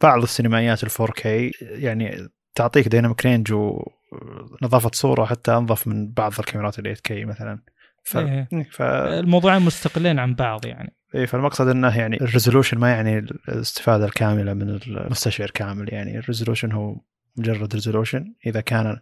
[0.02, 1.26] بعض السينمائيات ال 4K
[1.60, 7.62] يعني تعطيك dynamic range ونظافه صورة حتى أنظف من بعض الكاميرات ال 8K مثلا.
[8.10, 8.16] ف...
[8.16, 8.48] إيه.
[8.70, 8.82] ف...
[8.82, 10.92] الموضوعين مستقلين عن بعض يعني.
[11.14, 15.92] إيه فالمقصد إنه يعني ال resolution ما يعني الاستفادة الكاملة من المستشعر كامل.
[15.92, 16.96] يعني ال resolution هو
[17.36, 18.34] مجرد resolution.
[18.46, 18.96] إذا كان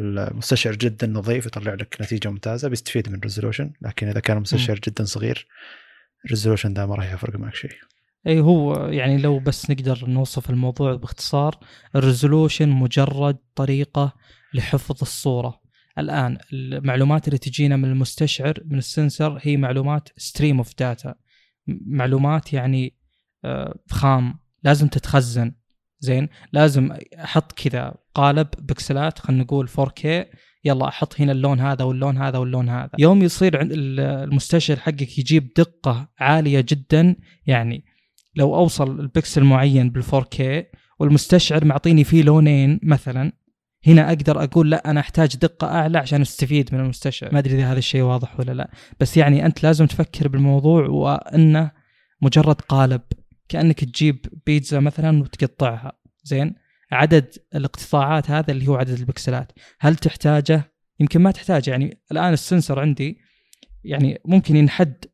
[0.00, 3.72] المستشعر جدا نظيف يطلع لك نتيجة ممتازة بيستفيد من ال resolution.
[3.82, 5.46] لكن إذا كان المستشعر جدا صغير
[6.24, 7.72] ال resolution ذا ما راح يفرق معك شيء.
[8.26, 11.58] اي هو يعني لو بس نقدر نوصف الموضوع باختصار
[11.96, 14.12] ال resolution مجرد طريقة
[14.54, 15.61] لحفظ الصورة.
[15.98, 16.38] الآن.
[16.52, 21.14] المعلومات اللي تجينا من المستشعر من ال sensor هي معلومات stream of data
[21.86, 22.94] معلومات يعني
[23.44, 24.34] آه، خام.
[24.64, 25.52] لازم تتخزن.
[26.00, 26.92] زين؟ لازم
[27.24, 30.06] أحط كذا قالب بكسلات خلينا نقول 4K
[30.64, 32.90] يلا أحط هنا اللون هذا واللون هذا واللون هذا.
[32.98, 37.84] يوم يصير عند ال- المستشعر حقك يجيب دقة عالية جدا يعني
[38.36, 40.42] لو أوصل البكسل معين بال 4K
[40.98, 43.32] والمستشعر معطيني فيه لونين مثلا
[43.86, 47.72] هنا أقدر أقول لا أنا أحتاج دقة أعلى عشان أستفيد من المستشعر ما أدري إذا
[47.72, 48.70] هذا الشيء واضح ولا لا.
[49.00, 51.70] بس يعني أنت لازم تفكر بالموضوع وانه
[52.22, 53.00] مجرد قالب
[53.48, 55.92] كأنك تجيب بيتزا مثلا وتقطعها.
[56.24, 56.54] زين؟
[56.92, 59.52] عدد الاقتطاعات هذا اللي هو عدد البكسلات.
[59.80, 61.70] هل تحتاجه؟ يمكن ما تحتاجه.
[61.70, 63.18] يعني الآن ال sensor عندي
[63.84, 65.04] يعني ممكن ينحد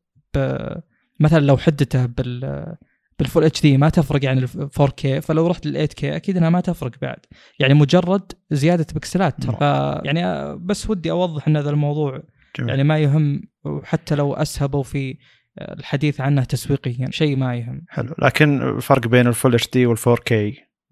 [1.19, 2.75] مثلا لو حدته بال
[3.19, 4.47] بال Full HD ما تفرق عن ال
[4.79, 7.17] 4K فلو رحت لل 8K أكيد إنها ما تفرق بعد.
[7.59, 9.55] يعني مجرد زيادة بكسلات ترى.
[9.55, 12.23] ف- يعني بس ودي أوضح إن هذا الموضوع
[12.59, 12.69] جميل.
[12.69, 15.17] يعني ما يهم وحتى لو أسهبوا في
[15.61, 17.85] الحديث عنه تسويقيا شيء ما يهم.
[17.89, 18.15] حلو.
[18.21, 20.31] لكن الفرق بين ال Full HD وال 4K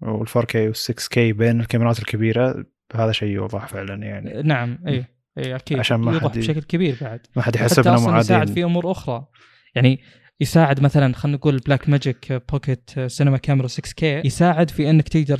[0.02, 2.64] وال 4K وال 6K بين الكاميرات الكبيرة
[2.94, 4.42] هذا شيء يوضح فعلا يعني.
[4.42, 5.04] نعم اي
[5.38, 5.78] اي أكيد.
[5.78, 7.20] عشان ما يوضح حد بشكل كبير بعد.
[7.36, 9.26] ما حد حتى يحسبنا أصلا يساعد معادين في أمور أخرى.
[9.74, 10.00] يعني
[10.40, 15.38] يساعد مثلا خلينا نقول بلاك ماجيك بوكيت سينما كاميرا 6K يساعد في إنك تقدر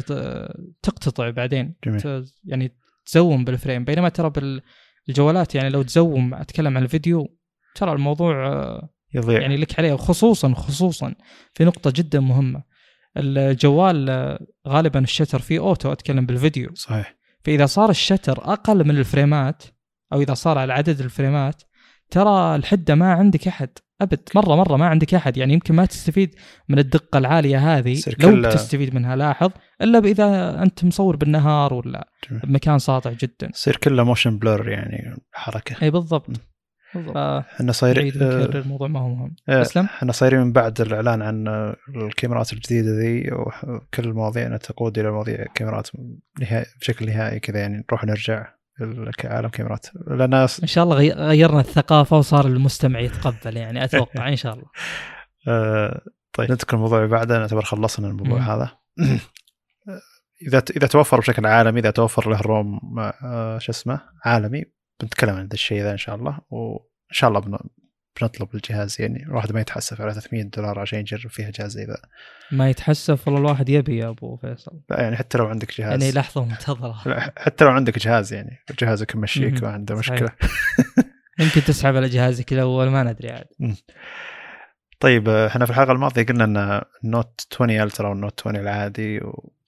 [0.82, 2.26] تقتطع بعدين جميل.
[2.44, 2.72] يعني
[3.06, 4.60] تزوم بالفريم بينما ترى
[5.06, 7.38] بالجوالات يعني لو تزوم أتكلم عن الفيديو
[7.74, 9.40] ترى الموضوع آه، يضيع.
[9.40, 11.14] يعني لك عليه خصوصا خصوصا
[11.54, 12.62] في نقطة جدا مهمة.
[13.16, 16.74] الجوال آه، غالبا ال shutter فيه auto أتكلم بالفيديو.
[16.74, 17.16] صحيح.
[17.44, 19.62] فإذا صار ال shutter أقل من الفريمات
[20.12, 21.62] أو إذا صار على عدد الفريمات
[22.10, 23.70] ترى الحدة ما عندك أحد.
[24.00, 25.36] أبد مرة مرة ما عندك أحد.
[25.36, 26.34] يعني يمكن ما تستفيد
[26.68, 29.50] من الدقة العالية هذه لو بتستفيد منها لاحظ
[29.82, 32.42] إلا اذا أنت مصور بالنهار ولا جميل.
[32.42, 33.50] بمكان ساطع جدا.
[33.54, 35.76] يصير كله motion blur يعني حركة.
[35.82, 36.30] إي بالضبط.
[36.94, 37.16] بالضبط.
[37.16, 39.36] إحنا صايرين ونكرر الموضوع ما هو مهم.
[39.48, 44.98] آه، اسلم إحنا صايرين من بعد الإعلان عن آه، الكاميرات الجديدة ذي وكل المواضيع تقود
[44.98, 45.88] إلى مواضيع كاميرات
[46.40, 48.57] نهائي بشكل نهائي كذا يعني نروح نرجع.
[49.24, 49.86] عالم كاميرات.
[50.06, 54.66] لأن إن شاء الله غي- غيرنا الثقافة وصار المستمع يتقبل يعني أتوقع إن شاء الله.
[55.48, 56.00] آه،
[56.32, 56.50] طيب.
[56.50, 58.44] نذكر الموضوع اللي بعده نعتبر خلصنا الموضوع مم.
[58.44, 58.70] هذا.
[60.48, 62.80] إذا إذا توفر بشكل عالمي إذا توفر له روم
[63.24, 64.64] آه، شو اسمه عالمي
[65.00, 66.38] بنتكلم عن ذا الشيء ذا إن شاء الله.
[66.50, 66.78] وإن
[67.10, 67.58] شاء الله بن-
[68.20, 71.96] بنطلب الجهاز يعني الواحد ما يتحسف على 300 دولار عشان يجرب فيها جهاز زي ذا.
[72.52, 74.80] ما يتحسف والله الواحد يبي يا أبو فيصل.
[74.90, 76.02] لا يعني حتى لو عندك جهاز.
[76.02, 76.94] يعني لحظة منتظرة.
[77.36, 79.62] حتى لو عندك جهاز يعني جهازك مشيك.
[79.62, 79.94] ما عنده.
[79.94, 80.30] مشكلة.
[81.40, 83.46] يمكن تسحب على جهازك الأول ما ندري عاد.
[85.00, 89.20] طيب إحنا في الحلقة الماضية قلنا إن ال Note 20 Ultra وال Note 20 العادي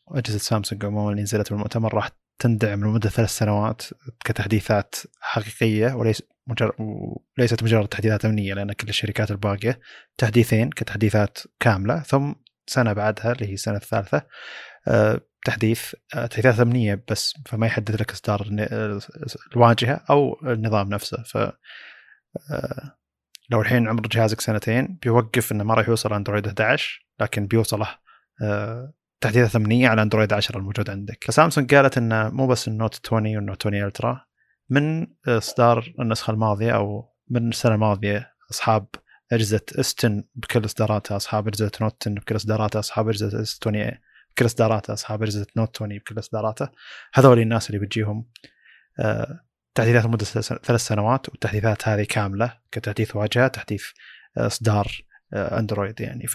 [0.06, 3.82] وأجهزة سامسونج عموما اللي نزلت بالمؤتمر راح تندعم لمدة ثلاث سنوات
[4.24, 6.72] كتحديثات حقيقية وليس مجرد
[7.38, 9.80] وليست مجرد تحديثات أمنية لأن كل الشركات الباقية
[10.18, 12.32] تحديثين كتحديثات كاملة ثم
[12.66, 14.22] سنة بعدها اللي هي السنة الثالثة
[14.88, 19.00] آه، تحديث آه، تحديثات أمنية بس فما يحدد لك إصدار آه،
[19.56, 21.22] الواجهة أو النظام نفسه.
[21.22, 21.38] ف
[23.50, 27.88] لو الحين عمر جهازك سنتين بيوقف إنه ما راح يوصل أندرويد 11 لكن بيوصله
[29.20, 31.24] تحديثات أمنية على أندرويد 10 الموجود عندك.
[31.24, 34.29] فسامسونج قالت إنه مو بس ال Note 20 وال Note 20 Ultra
[34.70, 38.86] من إصدار النسخة الماضية أو من السنة الماضية أصحاب
[39.32, 43.90] أجهزة S10 بكل إصداراتها أصحاب أجهزة Note 10 بكل إصداراتها أصحاب أجهزة S20
[44.30, 46.72] بكل إصداراتها أصحاب أجهزة Note 20 بكل إصداراتها.
[47.14, 48.26] هذول الناس اللي بتجيهم
[49.00, 49.40] آه،
[49.74, 53.84] تحديثات لمدة ثلاث سنوات والتحديثات هذه كاملة كتحديث واجهة تحديث
[54.38, 54.86] آه، إصدار
[55.32, 56.26] آه، أندرويد يعني.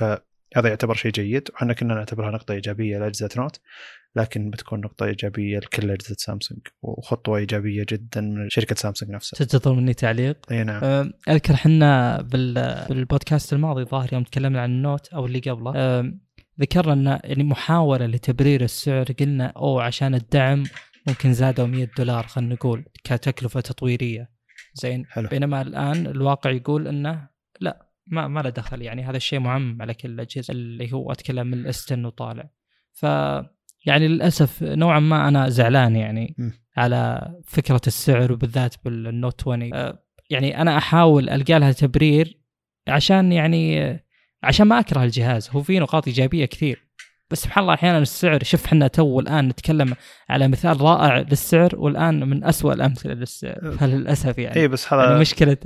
[0.55, 3.59] فهذا يعتبر شيء جيد وحنا كنا نعتبرها نقطة إيجابية لأجهزة نوت
[4.15, 9.37] لكن بتكون نقطة إيجابية لكل أجهزة سامسونج وخطوة إيجابية جدا من شركة سامسونج نفسها.
[9.37, 10.83] تنتظر مني تعليق؟ إي نعم.
[10.83, 15.73] أه، أذكر إحنا بال- بالبودكاست الماضي ظاهر يوم تكلمنا عن النوت أو اللي قبله.
[15.75, 16.13] أه،
[16.61, 20.63] ذكرنا إن يعني محاولة لتبرير السعر قلنا أوه عشان الدعم
[21.07, 24.29] ممكن زادوا 100 دولار خلينا نقول كتكلفة تطويرية.
[24.73, 25.05] زين.
[25.05, 25.27] حلو.
[25.27, 27.34] بينما الآن الواقع يقول إنه
[28.07, 31.53] ما ما له دخل يعني هذا الشيء معمم على كل الأجهزة اللي هو أتكلم من
[31.53, 32.49] الاستن وطالع.
[32.93, 33.03] ف
[33.85, 36.49] يعني للأسف نوعا ما أنا زعلان يعني م.
[36.77, 42.39] على فكرة السعر وبالذات بالنوت 20 أه، يعني أنا أحاول ألقى لها تبرير
[42.87, 43.99] عشان يعني
[44.43, 45.49] عشان ما أكره الجهاز.
[45.49, 46.85] هو فيه نقاط إيجابية كثير
[47.29, 49.95] بس سبحان الله أحيانا السعر شوف إحنا تو الآن نتكلم
[50.29, 53.77] على مثال رائع للسعر والآن من أسوأ الأمثلة للسعر.
[53.79, 54.55] فللأسف يعني.
[54.55, 55.57] اي بس يعني هذا مشكلة.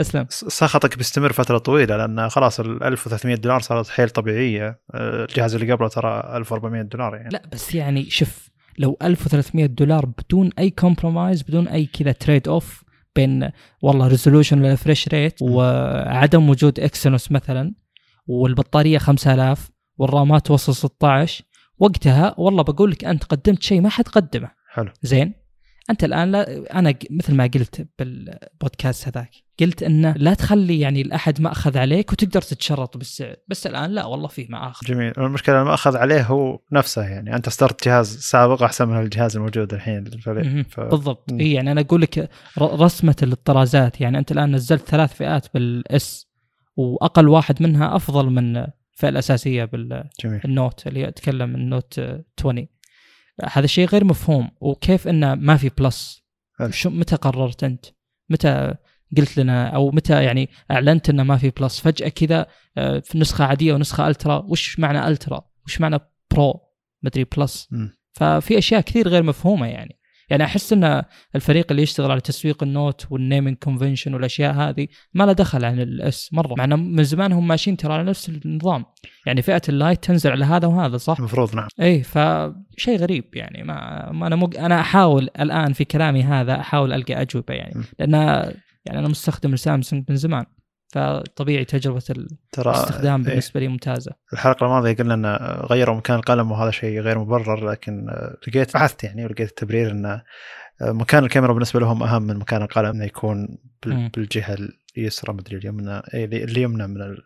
[0.00, 4.80] اسلم سخطك بيستمر فترة طويلة لأن خلاص ال 1300 دولار صارت حيل طبيعية.
[4.94, 7.28] آه، الجهاز اللي قبله ترى 1400 دولار يعني.
[7.32, 12.84] لا بس يعني شوف لو 1300 دولار بدون أي compromise بدون أي كذا trade off
[13.16, 13.50] بين
[13.82, 15.42] والله resolution ولا refresh rate.
[15.42, 17.74] وعدم وجود اكسينوس مثلا
[18.26, 21.44] والبطارية 5000 والرامات توصل 16
[21.78, 24.90] وقتها والله بقول لك أنت قدمت شيء ما حد قدمه حلو.
[25.02, 25.39] زين؟
[25.90, 29.30] أنت الآن لا أنا مثل ما قلت بالبودكاست هذاك
[29.60, 33.36] قلت إنه لا تخلي يعني الأحد ماخذ عليك وتقدر تتشرط بالسعر.
[33.48, 35.12] بس الآن لا والله فيه مآخذ جميل.
[35.18, 37.36] المشكلة ما أخذ عليه هو نفسه يعني.
[37.36, 40.66] أنت اصدرت جهاز سابق أحسن من الجهاز الموجود الحين للفريق.
[40.68, 40.80] ف...
[40.80, 41.32] بالضبط.
[41.32, 46.30] إي يعني أنا أقول لك رسمة الطرازات يعني أنت الآن نزلت ثلاث فئات بالاس
[46.76, 52.66] وأقل واحد منها أفضل من الفئه الأساسية بالنوت اللي أتكلم النوت آه، 20
[53.44, 56.22] هذا الشيء غير مفهوم وكيف إنه ما في بلس.
[56.70, 57.86] شو متى قررت أنت؟
[58.30, 58.74] متى
[59.16, 62.46] قلت لنا أو متى يعني أعلنت إنه ما في بلس فجأة كذا
[62.78, 65.98] آه، في نسخة عادية ونسخة الترا وش معنى الترا؟ وش معنى
[66.30, 66.60] برو؟
[67.02, 67.68] مدري بلس.
[68.12, 69.99] ففي أشياء كثير غير مفهومة يعني
[70.30, 71.02] يعني أحس إن
[71.34, 75.80] الفريق اللي يشتغل على تسويق النوت وال naming convention والأشياء هذه ما له دخل عن
[75.80, 76.54] الاس مرة.
[76.58, 78.84] مع إنه من زمان هم ماشيين ترى على نفس النظام.
[79.26, 81.68] يعني فئة اللايت تنزل على هذا وهذا صح؟ المفروض نعم.
[81.80, 83.62] اي فشيء غريب يعني.
[83.62, 84.56] ما, ما أنا مج...
[84.56, 87.74] أنا أحاول الآن في كلامي هذا أحاول القى أجوبة يعني.
[87.98, 88.12] لأن
[88.86, 90.44] يعني أنا مستخدم لسامسونج من زمان.
[90.92, 93.28] فطبيعي تجربة الاستخدام إيه.
[93.28, 95.26] بالنسبة لي ممتازة الحلقة الماضية قلنا إن
[95.66, 98.06] غيروا مكان القلم وهذا شيء غير مبرر لكن
[98.48, 100.20] لقيت بحثت يعني ولقيت التبرير إن
[100.82, 103.58] مكان الكاميرا بالنسبة لهم أهم من مكان القلم إنه يكون.
[103.86, 104.56] بالجهة
[104.96, 107.16] اليسرى مدري اليمنى إيه، اللي اللي يمنى من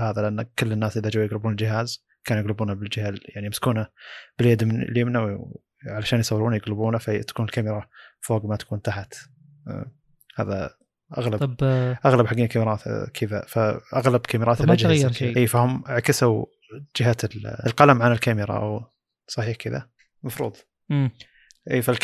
[0.00, 3.86] هذا لأن كل الناس إذا جو يقلبون الجهاز كانوا يقلبونه بالجهة ال- يعني يمسكونه
[4.38, 5.38] باليد من اليمنى
[5.86, 7.86] علشان يصورونه يقلبونه فتكون الكاميرا
[8.20, 9.14] فوق ما تكون تحت
[9.68, 9.92] آه،
[10.36, 10.70] هذا
[11.18, 11.56] أغلب طب
[12.06, 15.12] أغلب حقين كاميرات آه، كذا فأغلب كاميرات ما تغير.
[15.12, 15.36] شيء.
[15.36, 16.44] إي فهم عكسوا
[16.96, 18.84] جهة ال- القلم عن الكاميرا أو
[19.28, 19.88] صحيح كذا
[20.22, 20.56] المفروض.
[21.70, 21.94] إي فهم-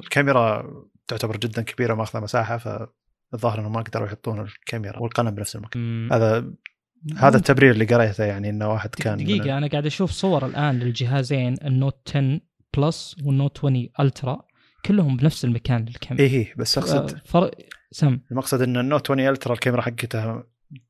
[0.00, 0.64] فالكاميرا
[1.08, 2.88] تعتبر جدا كبيرة ماخذه مساحة
[3.34, 6.12] الظاهر انهم ما قدروا يحطون الكاميرا والقلم بنفس المكان مم.
[6.12, 6.52] هذا
[7.16, 10.78] هذا التبرير اللي قريته يعني إنه واحد كان من- دقيقة أنا قاعد أشوف صور الآن
[10.78, 12.40] للجهازين النوت 10
[12.76, 14.42] بلس والنوت 20 ألترا
[14.84, 17.50] كلهم بنفس المكان للكاميرا إيه، بس أقصد آه، فرق
[17.90, 18.20] سم.
[18.30, 20.44] المقصد ان النوت 20 الترا الكاميرا حقتها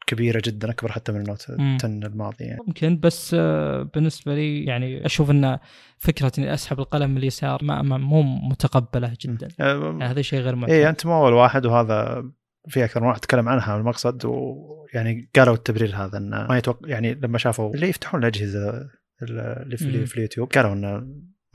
[0.06, 1.74] كبيرة جدا أكبر حتى من النوت مم.
[1.74, 2.60] 10 الماضي يعني.
[2.66, 5.58] ممكن بس آه، بالنسبة لي يعني أشوف أن
[5.98, 9.48] فكرة إني أسحب القلم من اليسار ما مو متقبلة جدا.
[9.60, 12.24] آه، يعني هذا شيء غير معتاد إيه أنت مو أول واحد وهذا
[12.68, 17.14] في أكثر من واحد تكلم عنها المقصد ويعني قالوا التبرير هذا إنه ما يتوقع يعني
[17.14, 18.88] لما شافوا اللي يفتحون الأجهزة
[19.22, 21.06] اللي في, في اليوتيوب قالوا إنه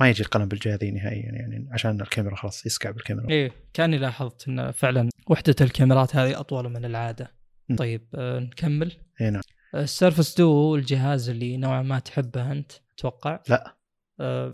[0.01, 3.29] ما يجي القلم بالجهة نهائيا يعني عشان الكاميرا خلاص يسكع بالكاميرا.
[3.29, 7.31] إيه كاني لاحظت إن فعلا وحدة الكاميرات هذه أطول من العادة.
[7.69, 7.75] م.
[7.75, 8.91] طيب آه نكمل.
[9.21, 9.41] إي نعم.
[9.75, 13.75] السيرفس ديو الجهاز اللي نوعا ما تحبه أنت أتوقع لا.
[14.19, 14.51] آه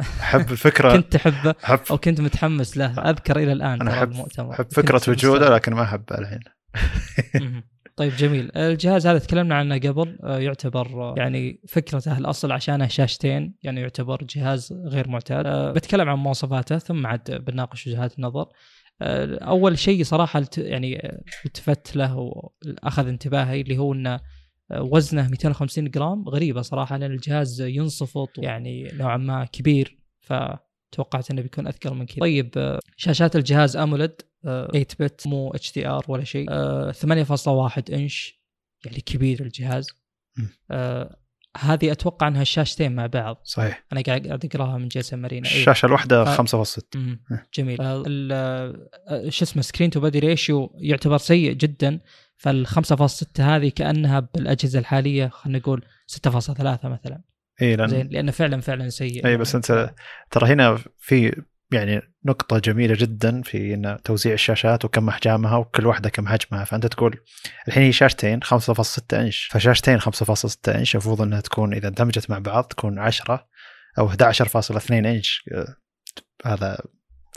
[0.00, 0.92] أحب الفكرة.
[0.96, 1.80] كنت تحبه؟ أحب.
[1.90, 4.52] أو كنت متحمس له؟ أذكر إلى الآن المؤتمر.
[4.52, 5.54] أحب كنت فكره وجوده.
[5.54, 6.40] لكن ما أحبه الحين.
[7.98, 8.50] طيب جميل.
[8.56, 14.24] الجهاز هذا تكلمنا عنه قبل آه، يعتبر آه، يعني فكرته الأصل عشانه شاشتين يعني يعتبر
[14.24, 15.46] جهاز غير معتاد.
[15.46, 18.46] آه، بتكلم عن مواصفاته ثم عاد بناقش وجهات النظر.
[19.02, 24.20] أول شيء صراحة يعني التفت له واخذ انتباهي اللي هو إنه
[24.74, 29.98] وزنه 250 جرام غريبة صراحة لأن الجهاز ينصفط يعني نوعا ما كبير
[30.92, 34.12] فتوقعت إنه بيكون اثقل من كذا طيب آه، شاشات الجهاز أموليد
[34.44, 34.66] 8
[35.00, 38.38] bit مو HDR ولا شيء آه، 8.1 إنش
[38.84, 39.88] يعني كبير الجهاز.
[40.70, 41.16] آه
[41.58, 45.48] هذه أتوقع إنها الشاشتين مع بعض صحيح أنا قاعد أقراها من جي إس إم أرينا
[45.48, 45.56] إيه.
[45.56, 47.24] الشاشة الواحدة ف- 5.6 مم.
[47.32, 47.46] إيه.
[47.54, 48.32] جميل آه، ال-
[49.08, 52.00] آه، شو اسمه screen to body ratio يعتبر سيء جدا
[52.36, 57.20] فال 5.6 هذه كأنها بالأجهزة الحالية خلينا نقول 6.3 مثلا
[57.62, 59.26] اي لأن زين لأنه فعلا فعلا سيء.
[59.26, 59.90] اي بس أنت
[60.30, 61.42] ترى هنا في
[61.72, 66.64] يعني نقطة جميلة جدا في إن توزيع الشاشات وكم أحجامها وكل واحدة كم حجمها.
[66.64, 67.20] فأنت تقول
[67.68, 69.48] الحين هي شاشتين 5.6 إنش.
[69.52, 73.46] فشاشتين 5.6 إنش المفروض إنها تكون إذا اندمجت مع بعض تكون 10
[73.98, 75.44] أو 11.2 إنش.
[75.52, 75.76] آه،
[76.46, 76.78] هذا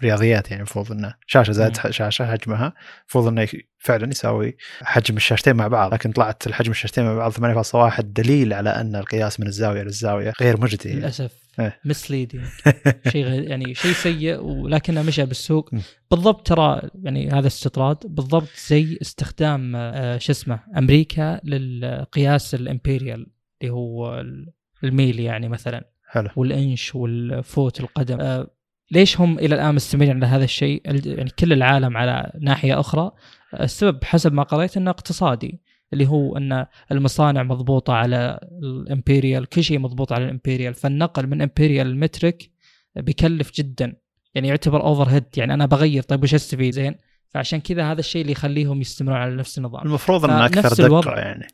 [0.03, 1.75] رياضيات يعني المفروض إنه شاشة زائد.
[1.89, 3.47] شاشة حجمها المفروض إنه
[3.79, 8.69] فعلا يساوي حجم الشاشتين مع بعض لكن طلعت الحجم الشاشتين مع بعض 8.1 دليل على
[8.69, 10.99] أن القياس من الزاوية للزاويه غير مجدي يعني.
[11.01, 11.79] للأسف إيه.
[11.85, 12.45] مسليدنج
[13.11, 15.69] شيء غير يعني شيء سيء ولكنه مشى بالسوق.
[16.11, 23.27] بالضبط ترى يعني هذا استطراد بالضبط زي استخدام آه، شو اسمه أمريكا للقياس الإمبيريال
[23.61, 28.47] اللي هو ال- الميل يعني مثلا حلو وال inch وال foot القدم آه،
[28.91, 33.11] ليش هم إلى الآن مستمرين على هذا الشيء؟ ال- يعني كل العالم على ناحية أخرى.
[33.59, 35.61] السبب حسب ما قريت إنه اقتصادي
[35.93, 40.73] اللي هو إن المصانع مضبوطة على ال imperial كل شيء مضبوط على ال imperial.
[40.73, 42.49] فالنقل من imperial لل metric
[42.95, 43.95] بيكلف جدا.
[44.35, 46.95] يعني يعتبر overhead يعني أنا بغير طيب وش أستفيد؟ زين.
[47.29, 49.81] فعشان كذا هذا الشيء اللي يخليهم يستمرون على نفس النظام.
[49.85, 51.11] المفروض إنه أكثر الوضع.
[51.11, 51.47] دقه يعني.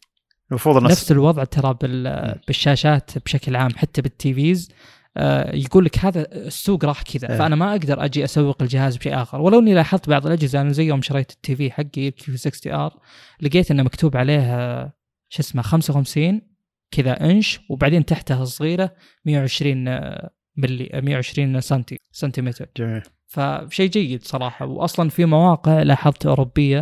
[0.52, 4.76] المفروض نفس الوضع ترى بال- بالشاشات بشكل عام حتى بال TVs آه،
[5.54, 7.38] يقول لك هذا السوق راح كذا إيه.
[7.38, 9.42] فأنا ما أقدر أجي أسوق الجهاز بشيء آخر.
[9.42, 13.00] ولو إني لاحظت بعض الأجهزة أنا زي يوم شريت ال TV حقي ال Q60R
[13.42, 14.94] لقيت إنه مكتوب عليه آه،
[15.30, 16.42] شو اسمه 55
[16.92, 18.94] كذا إنش وبعدين تحتها صغيرة
[19.26, 22.70] 120 آه، ملي آه، 120 سنتي سنتيمتر.
[22.78, 23.02] جميل.
[23.28, 24.66] فشيء جيد صراحة.
[24.66, 26.82] واصلا في مواقع لاحظت أوروبية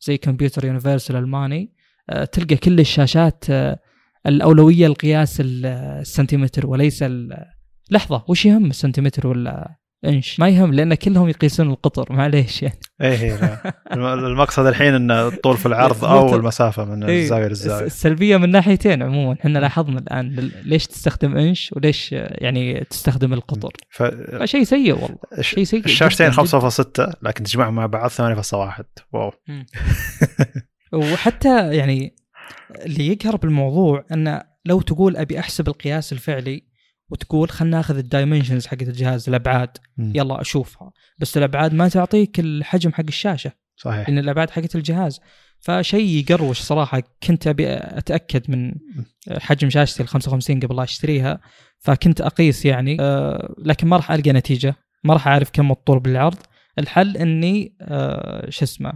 [0.00, 1.72] زي كمبيوتر يونيفرسال ألماني
[2.10, 3.78] آه، تلقى كل الشاشات آه،
[4.26, 5.66] الأولوية القياس ال-
[6.00, 7.55] السنتيمتر وليس ال-
[7.90, 12.78] لحظة وش يهم السنتيمتر ولا إنش؟ ما يهم لأن كلهم يقيسون القطر معليش يعني.
[13.00, 17.86] إيه إيه، المقصد الحين ان الطول في العرض أو المسافة من إيه، الزاوية للزاوية.
[17.86, 19.36] السلبية من ناحيتين عموما.
[19.40, 23.72] إحنا لاحظنا الآن ليش تستخدم إنش وليش يعني تستخدم القطر.
[23.90, 24.02] ف
[24.44, 25.18] شيء سيء والله.
[25.40, 29.32] شيء سيء الشاشتين جداً 5.6 لكن تجمعهم مع بعض 8.1 wow.
[30.92, 32.14] وحتى يعني
[32.86, 36.75] اللي يقهر بالموضوع إنه لو تقول أبي أحسب القياس الفعلي
[37.10, 39.78] وتقول خلنا ناخذ ال dimensions حقت الجهاز الأبعاد.
[39.96, 40.12] مم.
[40.14, 40.92] يلا أشوفها.
[41.18, 43.52] بس الأبعاد ما تعطيك الحجم حق الشاشة.
[43.76, 44.08] صحيح.
[44.08, 45.20] لأن الأبعاد حقت الجهاز.
[45.60, 47.02] فشيء يقروش صراحة.
[47.22, 48.72] كنت أبي أتأكد من
[49.38, 51.40] حجم شاشتي ال 55 قبل لا أشتريها.
[51.78, 52.96] فكنت أقيس يعني.
[53.00, 54.74] آه، لكن ما راح ألقى نتيجة.
[55.04, 56.38] ما راح أعرف كم الطول بالعرض.
[56.78, 58.92] الحل إني آه، شو اسمه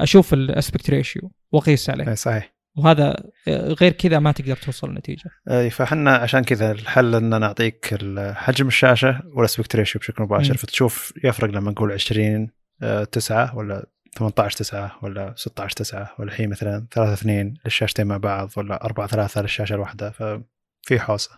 [0.00, 2.08] أشوف ال aspect ratio وأقيس عليه.
[2.08, 2.53] إيه، صحيح.
[2.76, 3.16] وهذا
[3.48, 5.30] آه، غير كذا ما تقدر توصل لنتيجة.
[5.50, 7.94] إي فاحنا عشان كذا الحل إن نعطيك
[8.34, 10.50] حجم الشاشة وال aspect ratio بشكل مباشر.
[10.50, 10.56] مم.
[10.56, 12.50] فتشوف يفرق لما نقول 20
[13.12, 18.50] 9 ولا 18 9 ولا 16 9 ولا الحين مثلا 3 2 للشاشتين مع بعض
[18.56, 20.10] ولا 4 3 للشاشة الواحدة.
[20.10, 21.30] ففي حوسة.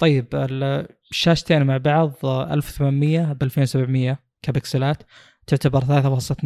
[0.00, 5.02] طيب ال- الشاشتين مع بعض آه، 1800 ب 2700 كبكسلات
[5.46, 5.88] تعتبر 3.2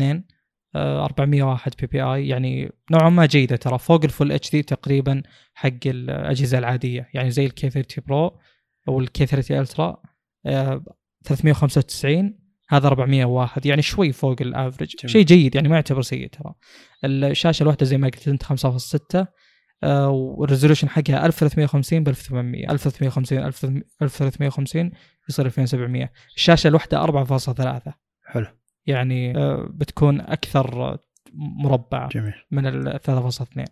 [0.03, 0.23] آه،
[0.77, 3.79] 401 PPI يعني نوعا ما جيدة ترى.
[3.79, 5.23] فوق ال Full HD تقريبا
[5.55, 7.09] حق الأجهزة العادية.
[7.15, 8.39] يعني زي ال K30 Pro
[8.89, 10.03] أو ال K30 Ultra
[11.25, 15.07] 395 هذا 401 يعني شوي فوق ال average.
[15.07, 16.55] شيء جيد يعني ما يعتبر سيء ترى.
[17.05, 19.27] الشاشة الواحدة زي ما قلت أنت 5.6
[19.85, 23.39] آه، والريزولوشن حقها 1350 ب 1800 1350
[24.03, 24.91] 1350
[25.29, 27.93] يصير 2700 الشاشة الواحدة 4.3
[28.27, 28.47] حلو.
[28.87, 30.99] يعني آه، بتكون أكثر
[31.35, 33.65] مربعه جميل من ال 3.2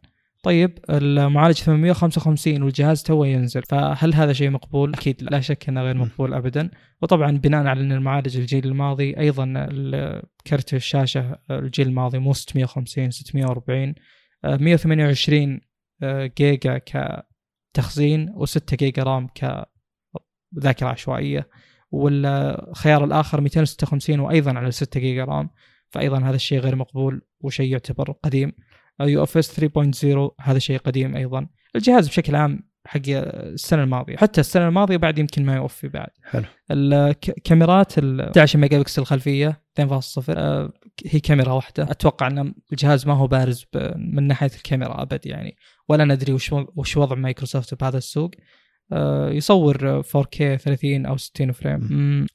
[0.43, 5.97] طيب المعالج 855 والجهاز توه ينزل فهل هذا شيء مقبول؟ أكيد لا شك إنه غير.
[5.97, 6.71] مقبول ابدا
[7.03, 9.69] وطبعا بناء على إن المعالج الجيل الماضي أيضا
[10.47, 13.95] كرت الشاشة الجيل الماضي مو 650 640
[14.45, 15.61] آه، 128
[16.03, 21.49] آه، جيجا كتخزين و6 giga RAM كذاكرة عشوائية
[21.93, 25.51] والخيار الآخر 256 وأيضا على 6 giga RAM
[25.91, 28.53] فايضا هذا الشيء غير مقبول وشيء يعتبر قديم.
[29.01, 31.47] UFS 3.0 هذا شيء قديم أيضا.
[31.77, 36.11] الجهاز بشكل عام حق السنة الماضية حتى السنة الماضية بعد يمكن ما يوفي بعد.
[36.25, 36.45] حلو.
[36.71, 40.73] الكاميرات ال 11 ميجا بكسل خلفيه 2.0 آه،
[41.07, 41.83] هي كاميرا واحدة.
[41.83, 43.67] أتوقع إن الجهاز ما هو بارز
[43.97, 45.57] من ناحية الكاميرا أبد يعني.
[45.89, 48.31] ولا ندري وش وش وضع مايكروسوفت بهذا السوق.
[48.35, 48.62] آه،
[49.31, 52.27] يصور 4K 30 أو 60 frame.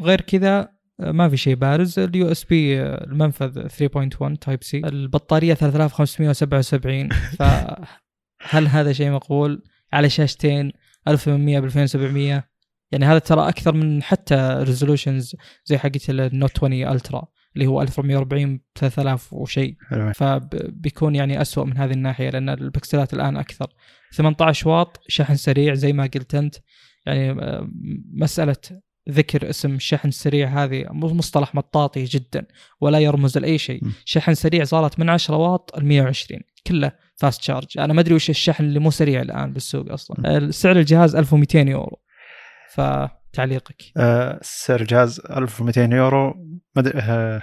[0.00, 1.98] غير كذا آه، ما في شيء بارز.
[1.98, 10.72] ال USB المنفذ 3.1 Type-C البطارية 3577 فهل هذا شيء مقبول؟ على شاشتين
[11.08, 12.44] 1800 ب 2700
[12.92, 17.26] يعني هذا ترى أكثر من حتى resolutions زي حقت ال Note 20 Ultra
[17.56, 19.76] اللي هو 1440 ب 3000 وشيء.
[20.14, 23.66] فبيكون يعني أسوأ من هذه الناحية لأن البكسلات الآن أكثر.
[24.14, 26.56] 18 واط شحن سريع زي ما قلت أنت.
[27.06, 27.68] يعني آه،
[28.14, 28.56] مسألة
[29.10, 32.46] ذكر اسم الشحن السريع هذه مصطلح مطاطي جدا
[32.80, 33.82] ولا يرمز لأي شيء.
[34.04, 38.30] شحن سريع صارت من 10 واط ل 120 كله fast charge أنا ما أدري وش
[38.30, 40.50] الشحن اللي مو سريع الآن بالسوق أصلا.
[40.50, 42.00] سعر الجهاز 1200 يورو.
[42.74, 43.82] فتعليقك.
[43.96, 46.34] آه، سعر الجهاز 1200 يورو
[46.76, 46.92] مد...
[46.94, 47.42] آه،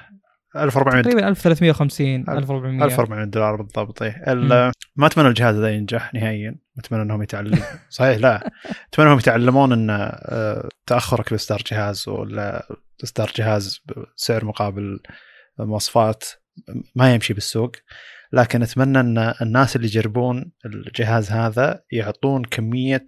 [0.56, 4.24] 1400 تقريبا 1350 1400 1400 دولار بالضبط إيه.
[4.28, 6.56] ال- ما أتمنى الجهاز هذا ينجح نهائيا.
[6.80, 8.52] أتمنى إنهم يتعلمون صحيح لا.
[8.94, 12.68] أتمنى إنهم يتعلمون إن آه، تأخرك باصدار جهاز ولا
[13.04, 13.82] إصدار جهاز
[14.18, 15.00] بسعر مقابل
[15.60, 16.24] مواصفات
[16.96, 17.72] ما يمشي بالسوق.
[18.34, 23.06] لكن أتمنى إن الناس اللي يجربون الجهاز هذا يعطون كمية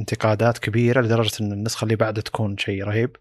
[0.00, 3.16] انتقادات كبيرة لدرجة إن النسخة اللي بعدها تكون شيء رهيب.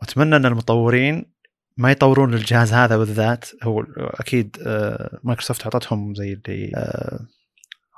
[0.00, 1.32] وأتمنى إن المطورين
[1.80, 6.72] ما يطورون الجهاز هذا بالذات هو أكيد آه، مايكروسوفت أعطتهم زي اللي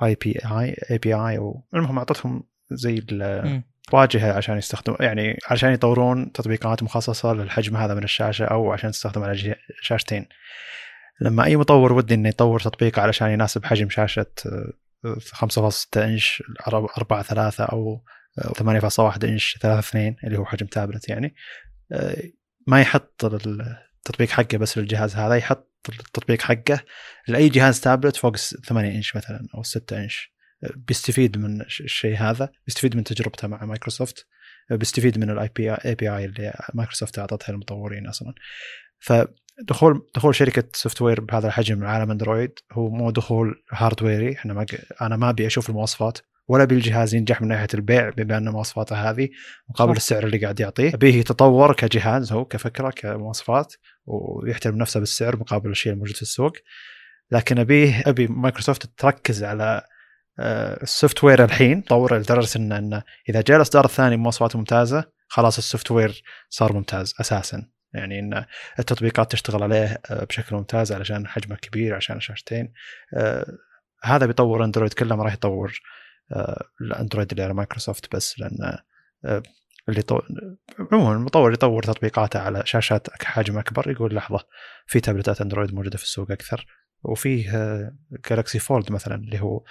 [0.03, 1.37] آي بي آي آي بي آي
[1.75, 3.65] المهم أعطتهم زي ال- مم.
[3.93, 9.23] واجهة عشان يستخدم يعني عشان يطورون تطبيقات مخصصة للحجم هذا من الشاشة أو عشان تستخدم
[9.23, 10.27] على شاشتين
[11.21, 14.73] لما أي مطور ودي إنه يطور تطبيق علشان يناسب حجم شاشة آه،
[15.33, 16.43] 5.6 إنش
[16.99, 18.03] 4 3 أو
[18.39, 21.35] آه، 8.1 إنش 3 2 اللي هو حجم تابلت يعني
[21.93, 22.17] آه،
[22.67, 26.81] ما يحط التطبيق حقه بس للجهاز هذا يحط التطبيق حقه
[27.29, 30.33] لأي جهاز تابلت فوق 8 إنش مثلا أو 6 إنش.
[30.77, 34.27] بيستفيد من الش- الشيء هذا بيستفيد من تجربته مع مايكروسوفت
[34.71, 38.35] بيستفيد من ال API API اللي مايكروسوفت أعطتها للمطورين أصلا.
[38.99, 44.67] فدخول دخول شركة software بهذا الحجم لعالم أندرويد هو مو دخول hardware ي إحنا ما
[45.03, 46.19] أنا ما أبي أشوف المواصفات.
[46.49, 49.29] ولا ابي الجهاز ينجح من ناحية البيع بما أن مواصفاته هذه
[49.69, 49.97] مقابل صح.
[49.97, 50.95] السعر اللي قاعد يعطيه.
[50.95, 53.75] أبيه يتطور كجهاز هو كفكرة كمواصفات
[54.07, 56.53] ويحترم نفسه بالسعر مقابل الشيء الموجود في السوق.
[57.31, 59.83] لكن أبيه أبي مايكروسوفت تركز على
[60.39, 65.59] آه، ال software الحين طور لدرجة إن انه إذا جاء الإصدار الثاني بمواصفات ممتازة خلاص
[65.59, 67.69] ال software صار ممتاز أساسا.
[67.95, 68.45] يعني إن
[68.79, 72.73] التطبيقات تشتغل عليه آه، بشكل ممتاز علشان حجمه كبير عشان شاشتين.
[73.17, 73.47] آه،
[74.05, 75.81] هذا بيطور أندرويد كله ما راح يطور
[76.81, 78.79] الاندرويد اللي على مايكروسوفت بس لأن
[79.25, 79.43] آه،
[79.89, 80.21] اللي طو...
[80.93, 84.47] عموما المطور يطور تطبيقاته على شاشات حجم أكبر يقول لحظة
[84.87, 86.67] في تابلتات أندرويد موجودة في السوق أكثر
[87.05, 87.53] وفيه
[88.31, 89.65] Galaxy Fold مثلا اللي هو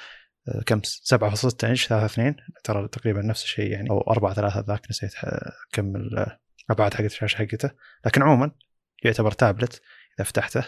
[0.47, 4.81] آه، كم 7.6 إنش 3 2 ترى تقريبا نفس الشيء يعني أو 4 3 ذاك
[4.89, 7.71] نسيت آه، كم الابعاد حقت الشاشة حقته.
[8.05, 8.51] لكن عموما
[9.03, 9.81] يعتبر تابلت
[10.19, 10.63] إذا فتحته.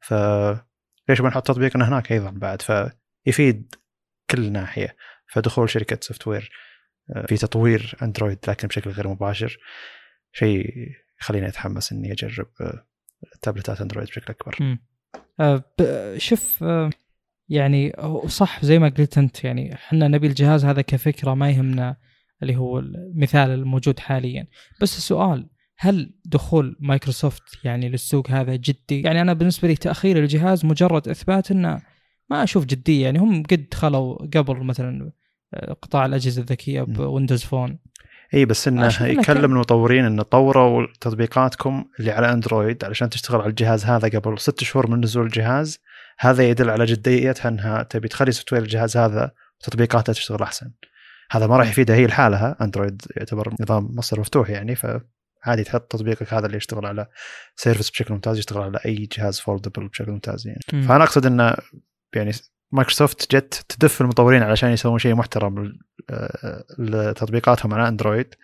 [0.00, 0.14] ف
[1.08, 3.74] ليش ما نحط تطبيقنا هناك أيضا بعد؟ فيفيد
[4.30, 4.96] كل ناحية.
[5.32, 6.50] فدخول شركة software
[7.10, 9.58] آه، في تطوير اندرويد لكن بشكل غير مباشر
[10.32, 10.66] شيء
[11.20, 12.86] يخليني أتحمس إني أجرب آه،
[13.42, 14.78] تابلتات اندرويد بشكل أكبر.
[15.40, 15.64] آه،
[16.18, 16.64] شوف
[17.48, 17.92] يعني
[18.26, 21.96] صح زي ما قلت أنت يعني إحنا نبي الجهاز هذا كفكرة ما يهمنا
[22.42, 24.46] اللي هو المثال الموجود حاليا
[24.80, 30.66] بس السؤال هل دخول مايكروسوفت يعني للسوق هذا جدي؟ يعني أنا بالنسبة لي تأخير الجهاز
[30.66, 31.82] مجرد إثبات إنه
[32.30, 35.12] ما أشوف جدية يعني هم قد دخلوا قبل مثلا
[35.82, 37.78] قطاع الأجهزة الذكية ب Windows Phone.
[38.34, 43.84] إي بس إنه يكلم المطورين إنه طوروا تطبيقاتكم اللي على أندرويد علشان تشتغل على الجهاز
[43.84, 45.78] هذا قبل ست شهور من نزول الجهاز.
[46.18, 49.30] هذا يدل على جديتها أنها تبي تخلي software الجهاز هذا
[49.60, 50.70] وتطبيقاته تشتغل أحسن.
[51.30, 56.34] هذا ما راح يفيدها هي لحالها أندرويد يعتبر نظام مصدر مفتوح يعني فعادي تحط تطبيقك
[56.34, 57.06] هذا اللي يشتغل على
[57.56, 60.60] Surface بشكل ممتاز يشتغل على أي جهاز foldable بشكل ممتاز يعني.
[60.86, 61.54] فأنا أقصد إنه
[62.14, 62.32] يعني
[62.72, 65.78] مايكروسوفت جت تدف المطورين علشان يسوون شيء محترم
[66.10, 68.34] آه، لتطبيقاتهم على أندرويد.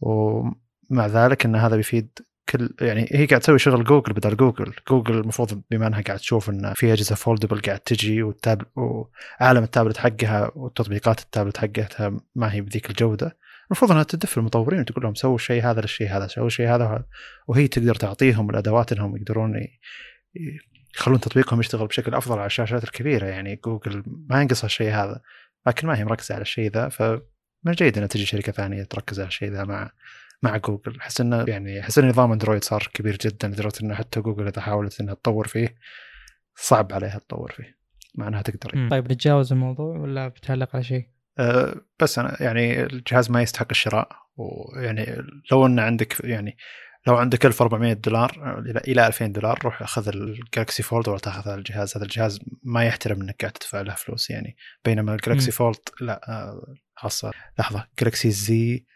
[0.00, 4.72] ومع ذلك إن هذا بيفيد كل يعني هي قاعد تسوي شغل جوجل بدل جوجل.
[4.88, 9.62] جوجل المفروض بما إنها قاعد تشوف إن في أجهزة foldable قاعد تجي وال tab وعالم
[9.62, 13.36] التابلت حقها وتطبيقات التابلت حقتها ما هي بذيك الجودة.
[13.70, 17.04] المفروض إنها تدف المطورين وتقول لهم سووا الشيء هذا للشيء هذا سووا الشيء هذا
[17.48, 19.54] وهي تقدر تعطيهم الأدوات إنهم يقدرون
[20.96, 25.20] يخلون تطبيقهم يشتغل بشكل أفضل على الشاشات الكبيرة يعني جوجل ما ينقصها الشيء هذا
[25.66, 27.20] لكن ما هي مركزة على الشيء ذا فمن
[27.66, 29.90] الجيد ان تجي شركة ثانية تركز على الشيء ذا مع
[30.42, 34.20] مع جوجل أحس إنه يعني أحس إن نظام أندرويد صار كبير جدا لدرجة إنه حتى
[34.20, 35.74] جوجل إذا حاولت إنها تطور فيه
[36.56, 37.78] صعب عليها تطور فيه
[38.14, 38.88] مع إنها تقدر.
[38.90, 44.08] طيب نتجاوز الموضوع ولا بتعلق على شيء؟ أه، بس أنا يعني الجهاز ما يستحق الشراء
[44.36, 45.22] ويعني
[45.52, 46.56] لو إن عندك يعني
[47.06, 51.50] لو عندك 1400 دولار إلى إلى 2000 دولار روح خذ ال Galaxy Fold ولا تأخذ
[51.50, 51.96] هذا الجهاز.
[51.96, 54.56] هذا الجهاز ما يحترم إنك قاعد تدفع له فلوس يعني.
[54.84, 55.50] بينما ال Galaxy.
[55.50, 56.20] Fold لا
[56.96, 57.86] خاصه لحظة.
[58.00, 58.86] Galaxy Z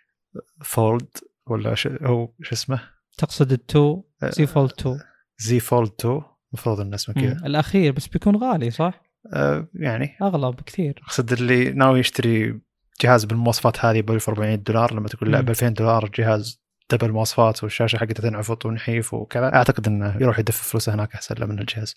[0.64, 1.08] Fold
[1.46, 1.86] ولا ش...
[1.86, 2.80] هو شو اسمه؟
[3.18, 5.00] تقصد ال two Z Fold 2
[5.38, 7.46] Z Fold 2 المفروض إن اسمه كذا.
[7.46, 9.02] الأخير بس بيكون غالي صح؟
[9.32, 10.16] أه يعني.
[10.22, 11.00] أغلى بكثير.
[11.04, 12.60] أقصد اللي ناوي يشتري
[13.00, 15.40] جهاز بالمواصفات هذه ب 1400 دولار لما تقول لا.
[15.40, 20.56] ب 2000 دولار الجهاز double مواصفات والشاشة حقته تنعفط ونحيف وكذا أعتقد إنه يروح يدف
[20.62, 21.96] فلوسه هناك أحسن له من الجهاز.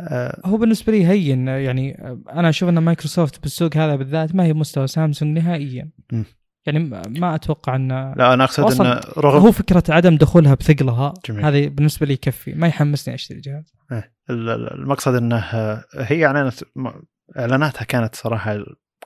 [0.00, 1.98] آه هو بالنسبة لي هين يعني
[2.30, 6.24] أنا أشوف إن مايكروسوفت بالسوق هذا بالذات ما هي بمستوى سامسونج نهائيا مم.
[6.66, 6.78] يعني
[7.08, 11.14] ما- أتوقع إن لا أنا أقصد انه رغم هو فكرة عدم دخولها بثقلها.
[11.30, 16.26] هذه بالنسبة لي يكفي ما يحمسني أشتري جهاز إيه، ال- ال- المقصد إنه آه، هي
[16.26, 16.90] اعلنت م-
[17.38, 18.58] إعلاناتها كانت صراحة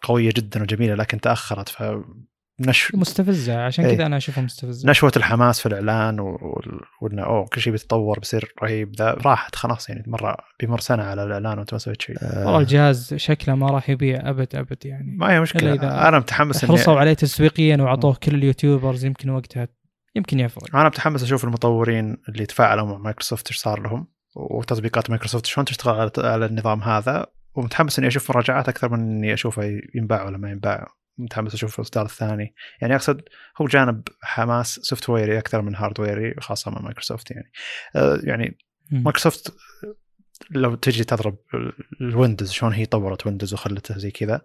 [0.02, 1.82] قوية جدا وجميلة لكن تأخرت ف
[2.60, 2.94] نش...
[2.94, 3.64] مستفزة.
[3.64, 3.94] عشان إيه.
[3.96, 4.90] كذا أنا أشوفها مستفزة.
[4.90, 6.20] نشوة الحماس في الإعلان
[7.00, 8.96] وإنه أوه كل شيء بيتطور بيصير رهيب.
[8.96, 13.14] ذا راحت خلاص يعني مرة بيمر سنة على الإعلان وأنت ما سويت شيء والله الجهاز
[13.14, 15.16] شكله ما راح يبيع أبد أبد يعني.
[15.16, 15.74] ما هي مشكلة.
[15.74, 19.68] إذا أنا متحمس إني حرصوا عليه تسويقيا وعطوه كل اليوتيوبرز يمكن وقتها
[20.16, 20.76] يمكن يفرق.
[20.76, 24.06] أنا متحمس أشوف المطورين اللي تفاعلوا مع مايكروسوفت إيش صار لهم؟
[24.36, 29.34] وتطبيقات مايكروسوفت شلون تشتغل على على النظام هذا؟ ومتحمس إني أشوف مراجعات أكثر من إني
[29.34, 30.86] أشوفه ينباع ولا ما ينباع.
[31.18, 32.54] متحمس أشوف الأصدار الثاني.
[32.80, 33.22] يعني أقصد
[33.60, 37.52] هو جانب حماس software ي أكثر من hardware ي خاصة مع مايكروسوفت يعني.
[37.96, 38.58] آه يعني.
[38.90, 39.56] مايكروسوفت
[40.50, 41.36] لو تجي تضرب
[42.00, 44.40] الويندوز شلون هي طورت ويندوز وخلته زي كذا؟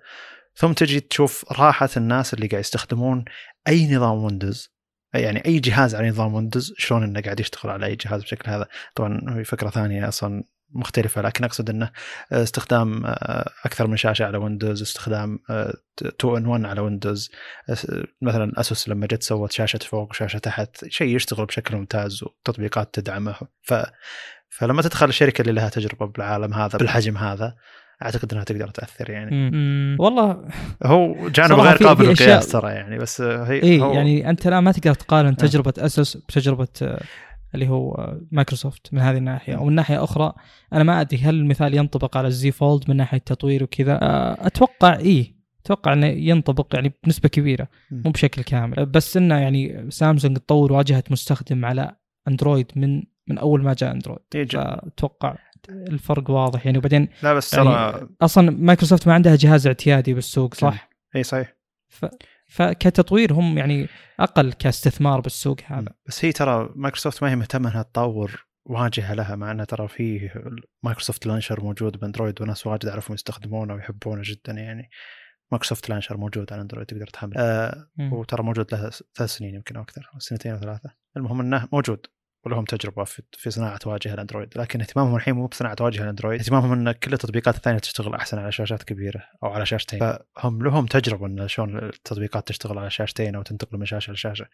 [0.56, 3.26] ثم تجي تشوف راحة الناس اللي قاعد يستخدمون
[3.68, 4.74] أي نظام ويندوز
[5.14, 8.68] يعني أي جهاز على نظام ويندوز شلون إنه قاعد يشتغل على أي جهاز بشكل هذا.
[8.96, 10.44] طبعا هي فكرة ثانية أصلا
[10.74, 11.92] مختلفة لكن أقصد إنه
[12.32, 15.40] استخدام آه، أكثر من شاشة على ويندوز استخدام
[16.02, 17.32] 2 in 1 على ويندوز
[18.22, 23.36] مثلا اسوس لما جت سوت شاشة فوق وشاشة تحت شيء يشتغل بشكل ممتاز وتطبيقات تدعمه.
[23.62, 23.74] ف
[24.50, 27.56] فلما تدخل الشركة اللي لها تجربة بالعالم هذا بالحجم هذا
[28.04, 29.50] أعتقد إنها تقدر تأثر يعني.
[29.52, 29.98] مم.
[30.00, 30.48] والله
[30.84, 34.72] هو جانب غير قابل للقياس ترى يعني بس هي اي هو يعني أنت الان ما
[34.72, 37.02] تقدر تقارن تجربة اسوس بتجربة آه،
[37.56, 39.58] اللي هو مايكروسوفت من هذه الناحية.
[39.58, 40.34] ومن ناحية أخرى
[40.74, 44.00] أنا ما أدري هل المثال ينطبق على ال Z Fold من ناحية تطوير وكذا.
[44.02, 45.36] آه، أتوقع اي
[45.66, 48.86] أتوقع إنه ينطبق يعني بنسبة كبيرة مو بشكل كامل.
[48.86, 51.96] بس إنه يعني سامسونج تطور واجهه مستخدم على
[52.28, 54.20] أندرويد من من أول ما جاء أندرويد.
[54.36, 54.58] يجي.
[54.58, 55.36] فأتوقع
[55.70, 56.78] الفرق واضح يعني.
[56.78, 61.56] وبعدين لا بس يعني ترى أصلا مايكروسوفت ما عندها جهاز اعتيادي بالسوق صح؟ اي صحيح.
[61.88, 62.06] ف...
[62.54, 63.88] فكتطويرهم يعني
[64.20, 65.94] أقل كاستثمار بالسوق هذا.
[66.08, 70.30] بس هي ترى مايكروسوفت ما هي مهتمة إنها تطور واجهة لها مع إنه ترى في
[70.84, 74.90] مايكروسوفت launcher موجود بأندرويد وناس واجد اعرفهم يستخدمونه ويحبونه جدا يعني.
[75.52, 77.88] مايكروسوفت launcher موجود على أندرويد تقدر تحمله آه.
[78.00, 80.90] وترى موجود له ثلاث سنين يمكن أو أكثر سنتين أو ثلاثة.
[81.18, 82.08] المهم إنه موجود.
[82.46, 84.58] ولهم تجربة في, في صناعة واجهة الأندرويد.
[84.58, 86.40] لكن اهتمامهم الحين مو بصناعة واجهة الأندرويد.
[86.40, 90.00] اهتمامهم إن كل التطبيقات الثانية تشتغل أحسن على شاشات كبيرة أو على شاشتين.
[90.36, 94.46] فهم لهم تجربة إن شلون التطبيقات تشتغل على شاشتين أو تنتقل من شاشة لشاشة.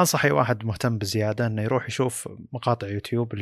[0.00, 3.34] أنصح أي واحد مهتم بزيادة إنه يروح يشوف مقاطع يوتيوب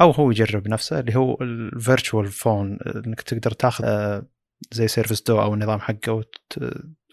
[0.00, 4.26] أو هو يجرب نفسه اللي هو ال virtual phone إنك تقدر تاخذ آه،
[4.72, 6.58] زي Surface Duo أو النظام حقه وت-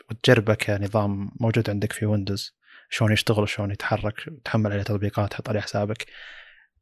[0.10, 2.59] وتجربه كنظام موجود عندك في ويندوز
[2.90, 4.16] شلون يشتغل شلون يتحرك
[4.46, 6.06] تحمل عليه تطبيقات تحط عليه حسابك.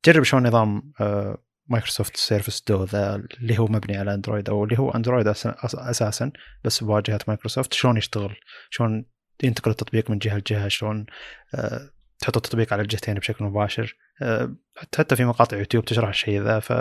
[0.06, 1.38] جرب شلون نظام آه،
[1.68, 6.32] مايكروسوفت Surface Duo ذا اللي هو مبني على اندرويد أو اللي هو اندرويد أساسا
[6.64, 8.36] بس بواجهة مايكروسوفت شلون يشتغل؟
[8.70, 9.06] شلون
[9.44, 11.06] ينتقل التطبيق من جهة لجهة؟ شلون
[11.56, 11.90] آه،
[12.20, 14.56] تحط التطبيق على الجهتين بشكل مباشر؟ آه،
[14.98, 16.74] حتى في مقاطع يوتيوب تشرح الشيء ذا ف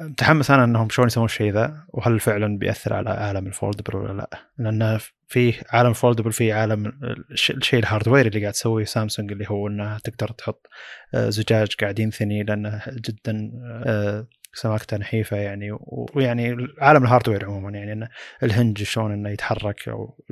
[0.00, 4.12] متحمس أنا إنهم شلون يسوون الشيء ذا وهل فعلا بيأثر على عالم ال foldable ولا
[4.12, 6.92] لا؟ لأن في عالم foldable في عالم
[7.30, 10.66] الشيء ال hardware اللي قاعد تسويه سامسونج اللي هو انها تقدر تحط
[11.14, 13.50] آه، زجاج قاعد ينثني لأنه جدا
[13.86, 15.78] آه، سماكته نحيفة يعني
[16.14, 18.08] ويعني عالم ال hardware عموما يعني إنه
[18.42, 20.24] ال hinge شلون إنه يتحرك أو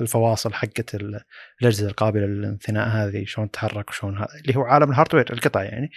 [0.00, 5.62] الفواصل حقت الأجهزة القابلة للانثناء هذه شلون تتحرك وشلون اللي هو عالم ال hardware القطع
[5.62, 5.90] يعني.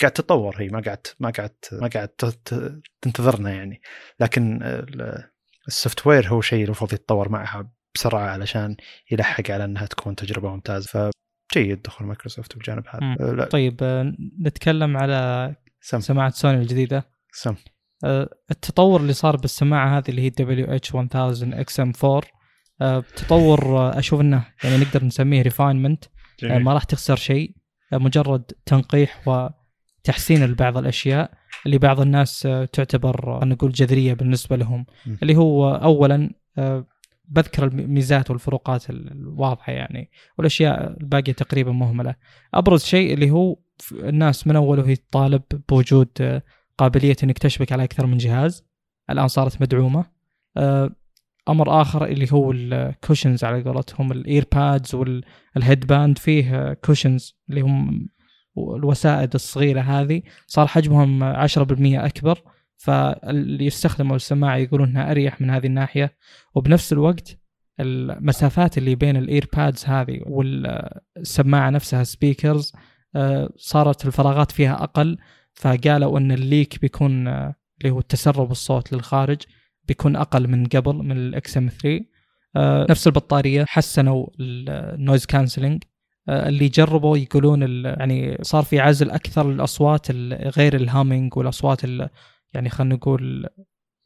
[0.00, 2.08] قاعد تتطور هي ما قاعد ما قاعد ما قاعد
[3.00, 3.80] تنتظرنا يعني.
[4.20, 4.60] لكن
[5.68, 8.76] ال software هو شيء المفروض يتطور معها بسرعة علشان
[9.10, 11.10] يلحق على إنها تكون تجربة ممتازة.
[11.52, 13.44] فجيد دخول مايكروسوفت بجانب هذا.
[13.44, 16.00] طيب آه، نتكلم على سم.
[16.00, 17.04] سماعة سوني الجديدة.
[17.32, 17.54] سم.
[18.04, 22.22] آه، التطور اللي صار بالسماعة هذه اللي هي دبليو اتش 1000 إكس ام 4
[23.16, 26.04] تطور أشوف إنه يعني نقدر نسميه refinement
[26.42, 27.54] ما راح تخسر شيء.
[27.92, 29.48] مجرد تنقيح و
[30.08, 31.30] تحسين لبعض الأشياء
[31.66, 34.86] اللي بعض الناس آه، تعتبر نقول جذرية بالنسبة لهم.
[35.06, 35.14] م.
[35.22, 36.86] اللي هو اولا آه،
[37.28, 42.14] بذكر الميزات والفروقات الواضحة يعني والأشياء الباقية تقريبا مهملة.
[42.54, 43.56] أبرز شيء اللي هو
[43.92, 46.42] الناس من أول وهي تطالب بوجود آه،
[46.78, 48.64] قابلية إنك تشبك على أكثر من جهاز.
[49.10, 50.04] الآن صارت مدعومة.
[51.48, 57.36] أمر آخر اللي هو ال cushions على قولتهم ال ear pads وال headband فيه cushions
[57.50, 58.08] اللي هم
[58.58, 61.58] والوسائد الصغيرة هذه صار حجمهم 10%
[62.04, 62.42] أكبر
[62.76, 66.16] فاللي يستخدموا السماعة يقولون إنها أريح من هذه الناحية.
[66.54, 67.38] وبنفس الوقت
[67.80, 72.72] المسافات اللي بين ال earpads هذه والسماعة نفسها speakers
[73.16, 75.18] آه، صارت الفراغات فيها أقل
[75.54, 79.42] فقالوا إن ال leak بيكون آه، اللي هو التسرب الصوت للخارج
[79.84, 82.04] بيكون أقل من قبل من ال XM3
[82.90, 85.82] نفس البطارية حسنوا ال noise cancelling
[86.28, 90.10] اللي جربوا يقولون يعني صار في عزل أكثر للأصوات
[90.56, 91.84] غير ال humming والأصوات
[92.54, 93.48] يعني خلينا نقول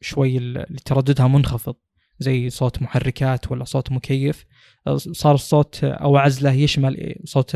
[0.01, 1.75] شوي اللي ترددها منخفض
[2.19, 4.45] زي صوت محركات ولا صوت مكيف.
[4.87, 7.55] آه، صار الصوت أو عزله يشمل صوت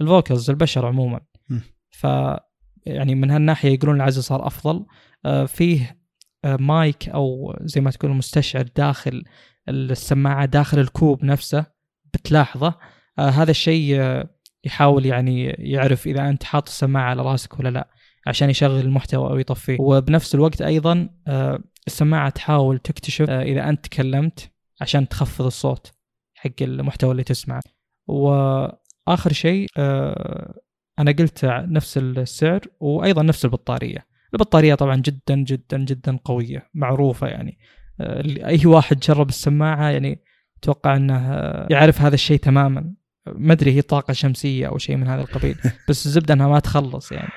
[0.00, 1.20] ال vocals البشر عموما.
[1.90, 2.06] ف
[2.86, 4.86] يعني من هالناحية يقولون العزل صار أفضل.
[5.24, 6.02] آه، فيه
[6.44, 9.24] مايك أو زي ما تقول مستشعر داخل
[9.68, 11.66] السماعة داخل الكوب نفسه
[12.14, 12.66] بتلاحظه.
[12.68, 12.78] آه
[13.18, 14.28] هذا الشيء آه
[14.64, 17.88] يحاول يعني يعرف إذا أنت حاط السماعة على راسك ولا لا
[18.26, 19.76] عشان يشغل المحتوى أو يطفيه.
[19.80, 25.92] وبنفس الوقت أيضا آه السماعة تحاول تكتشف آه إذا أنت تكلمت عشان تخفض الصوت
[26.34, 27.62] حق المحتوى اللي تسمعه.
[28.06, 30.54] وآخر شيء آه
[30.98, 34.06] أنا قلت نفس السعر وأيضا نفس البطارية.
[34.34, 37.58] البطارية طبعا جدا جدا جدا قوية معروفة يعني.
[38.00, 40.22] آه، أي واحد جرب السماعة يعني
[40.58, 41.34] أتوقع إنه
[41.70, 42.94] يعرف هذا الشيء تماما.
[43.26, 45.56] ما أدري هي طاقة شمسية أو شيء من هذا القبيل
[45.88, 47.32] بس الزبدة إنها ما تخلص يعني.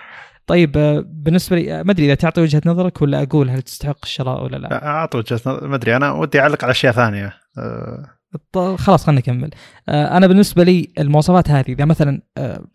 [0.48, 0.72] طيب
[1.08, 4.86] بالنسبة لي ما أدري إذا تعطي وجهة نظرك ولا أقول هل تستحق الشراء ولا لا؟
[4.86, 7.34] أعطي وجهة نظر ما أدري أنا ودي أعلق على أشياء ثانية.
[7.58, 8.76] أه...
[8.78, 9.50] خلاص خلينا نكمل.
[9.90, 12.66] أه أنا بالنسبة لي المواصفات هذه إذا مثلا أه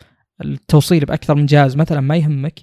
[0.40, 2.58] التوصيل بأكثر من جهاز مثلا ما يهمك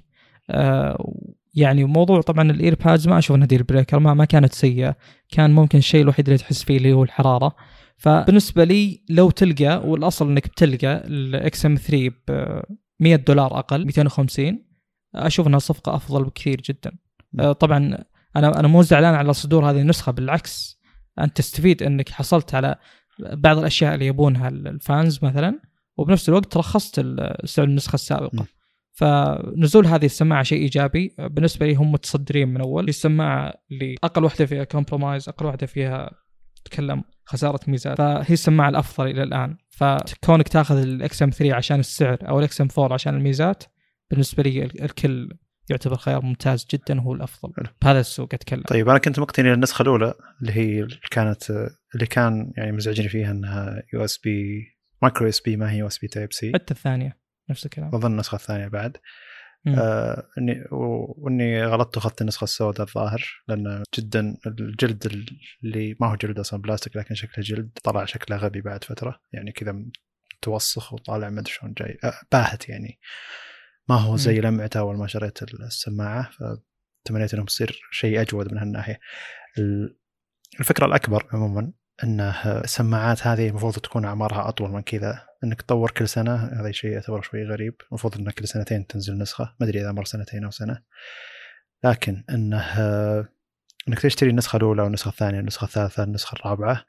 [1.53, 4.95] يعني موضوع طبعا ال earpads ما أشوف إنها deal breaker ما, ما كانت سيئة
[5.31, 7.55] كان ممكن الشيء الوحيد اللي تحس فيه اللي هو الحرارة.
[7.97, 12.61] فبالنسبة لي لو تلقى والأصل إنك بتلقى ال XM3 ب
[12.99, 14.63] 100 دولار أقل 250
[15.15, 16.91] أشوف إنها صفقة أفضل بكثير جدا.
[17.39, 17.97] آه، طبعا
[18.35, 20.79] أنا أنا مو زعلان على صدور هذه النسخة بالعكس
[21.19, 22.75] أنت تستفيد إنك حصلت على
[23.19, 25.59] بعض الأشياء اللي يبونها ال fans مثلا
[25.97, 26.95] وبنفس الوقت رخصت
[27.45, 28.45] سعر النسخة السابقة.
[28.91, 31.15] فنزول هذه السماعة شيء إيجابي.
[31.19, 32.87] بالنسبة لي هم متصدرين من أول.
[32.87, 36.11] السماعه اللي أقل واحدة فيها compromise أقل واحدة فيها
[36.67, 37.97] تكلم خسارة ميزات.
[37.97, 39.57] فهي السماعة الأفضل إلى الآن.
[39.69, 43.63] فكونك تاخذ ال XM3 عشان السعر أو ال XM4 عشان الميزات
[44.11, 45.37] بالنسبة لي الكل
[45.69, 47.51] يعتبر خيار ممتاز جدا وهو الأفضل.
[47.81, 48.63] بهذا السوق أتكلم.
[48.67, 51.49] طيب أنا كنت مقتني للنسخة الأولى اللي هي كانت
[51.95, 54.65] اللي كان يعني مزعجني فيها إنها USB
[55.01, 57.17] micro SB ما هي USB Type-C حتى الثانية
[57.49, 57.95] نفس الكلام.
[57.95, 58.97] أظن النسخة الثانية بعد.
[59.67, 65.29] آه اني وإني غلطت وأخذت النسخة السوداء الظاهر لأن جدا الجلد
[65.63, 69.19] اللي ما هو جلد أصلا بلاستيك لكن شكله جلد طلع شكله غبي بعد فترة.
[69.33, 69.75] يعني كذا
[70.37, 72.99] متوسخ وطالع ما أدري شلون جاي آه باهت يعني.
[73.89, 78.99] ما هو زي لمعتة أول ما شريت السماعة فتمنيت إنه يصير شيء أجود من هالناحية.
[80.59, 81.71] الفكرة الأكبر عموما
[82.03, 85.26] إنه السماعات هذه المفروض تكون أعمارها أطول من كذا.
[85.43, 87.75] إنك تطور كل سنة هذا شيء يعتبر شوي غريب.
[87.89, 89.55] المفروض انك كل سنتين تنزل نسخة.
[89.59, 90.81] ما أدري إذا مر سنتين أو سنة.
[91.83, 92.65] لكن إنه
[93.87, 96.85] إنك تشتري النسخة الأولى والنسخة الثانية والنسخة الثالثة والنسخة الرابعة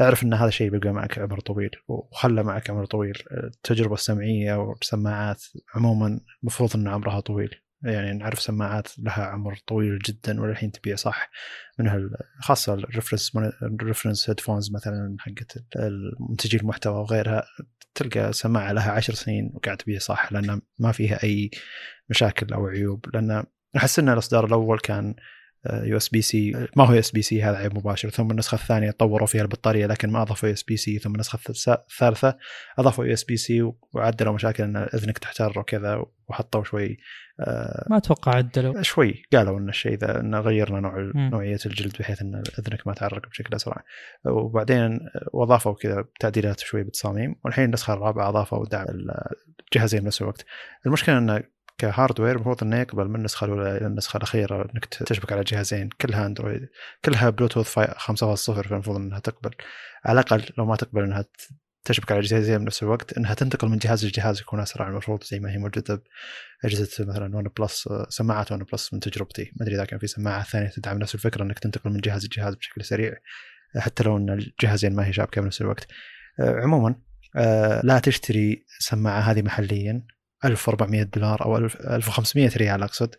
[0.00, 3.22] أعرف إن هذا الشيء بيبقى معك عمر طويل وخلى معك عمر طويل.
[3.32, 5.44] التجربة السمعية والسماعات
[5.74, 7.54] عموما المفروض ان عمرها طويل.
[7.84, 11.30] يعني نعرف سماعات لها عمر طويل جدا وللحين تبيع صح؟
[11.78, 12.10] من
[12.40, 13.32] خاصة ال reference
[13.62, 17.44] ال reference headphones مثلا حقت المنتجين المحتوى وغيرها
[17.94, 21.50] تلقى سماعة لها عشر سنين وقاعد تبيع صح؟ لأن ما فيها أي
[22.10, 23.44] مشاكل أو عيوب لأن
[23.76, 25.14] أحس إن الإصدار الأول كان
[25.66, 28.10] USB-C ما هو USB-C هذا عيب مباشر.
[28.10, 30.98] ثم النسخة الثانية طوروا فيها البطارية لكن ما أضافوا USB-C.
[30.98, 32.38] ثم النسخة الثالثة
[32.78, 37.31] أضافوا USB-C وعدلوا مشاكل إن إذنك تحتر وكذا وحطوا شوي آه
[37.90, 38.82] ما أتوقع عدلوا.
[38.82, 41.12] شوي قالوا إن الشيء ذا انه غيرنا نوع.
[41.14, 43.84] نوعية الجلد بحيث إن إذنك ما تعرق بشكل أسرع.
[44.24, 45.00] وبعدين
[45.32, 48.86] وأضافوا كذا تعديلات شوي بالتصاميم والحين النسخة الرابعة أضافوا دعم
[49.72, 50.44] الجهازين بنفس الوقت.
[50.86, 51.42] المشكلة انه
[51.78, 55.88] ك hardware المفروض إنه يقبل من النسخة الأولى إلى النسخة الأخيرة إنك تشبك على جهازين
[56.00, 56.68] كلها Android
[57.04, 59.50] كلها بلوتوث 5.0 فالمفروض إنها تقبل.
[60.04, 61.24] على الأقل لو ما تقبل إنها
[61.84, 64.88] تشبك على جهازين بنفس الوقت إنها تنتقل من جهاز لجهاز يكون أسرع.
[64.88, 66.02] المفروض زي ما هي موجودة
[66.62, 69.52] بأجهزة مثلا OnePlus سماعات OnePlus من تجربتي.
[69.56, 72.54] ما أدري إذا كان في سماعة ثانية تدعم نفس الفكرة إنك تنتقل من جهاز لجهاز
[72.54, 73.14] بشكل سريع
[73.76, 75.86] حتى لو إن الجهازين ما هي شابكة بنفس الوقت.
[76.38, 76.94] عموما
[77.84, 80.02] لا تشتري سماعة هذه محليا
[80.44, 83.14] 1400 دولار أو 1500 ريال أقصد.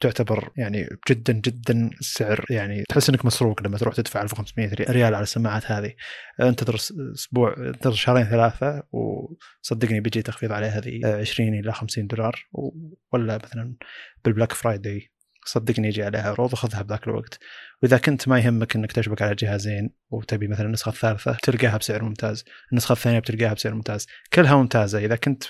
[0.00, 5.22] تعتبر يعني جدا جدا السعر يعني تحس إنك مسروق لما تروح تدفع 1500 ريال على
[5.22, 5.94] السماعات هذه.
[6.40, 6.74] انتظر
[7.14, 12.48] أسبوع انتظر شهرين ثلاثة وصدقني بيجي تخفيض عليها هذه 20 إلى 50 دولار
[13.12, 13.76] ولا مثلا
[14.24, 15.10] بال Black Friday.
[15.46, 17.38] صدقني يجي عليها عروض وخذها بذاك الوقت.
[17.82, 22.44] وإذا كنت ما يهمك إنك تشبك على جهازين وتبي مثلا النسخه الثالثه تلقاها بسعر ممتاز.
[22.72, 24.06] النسخه الثانية بتلقاها بسعر ممتاز.
[24.32, 24.98] كلها ممتازة.
[24.98, 25.44] إذا كنت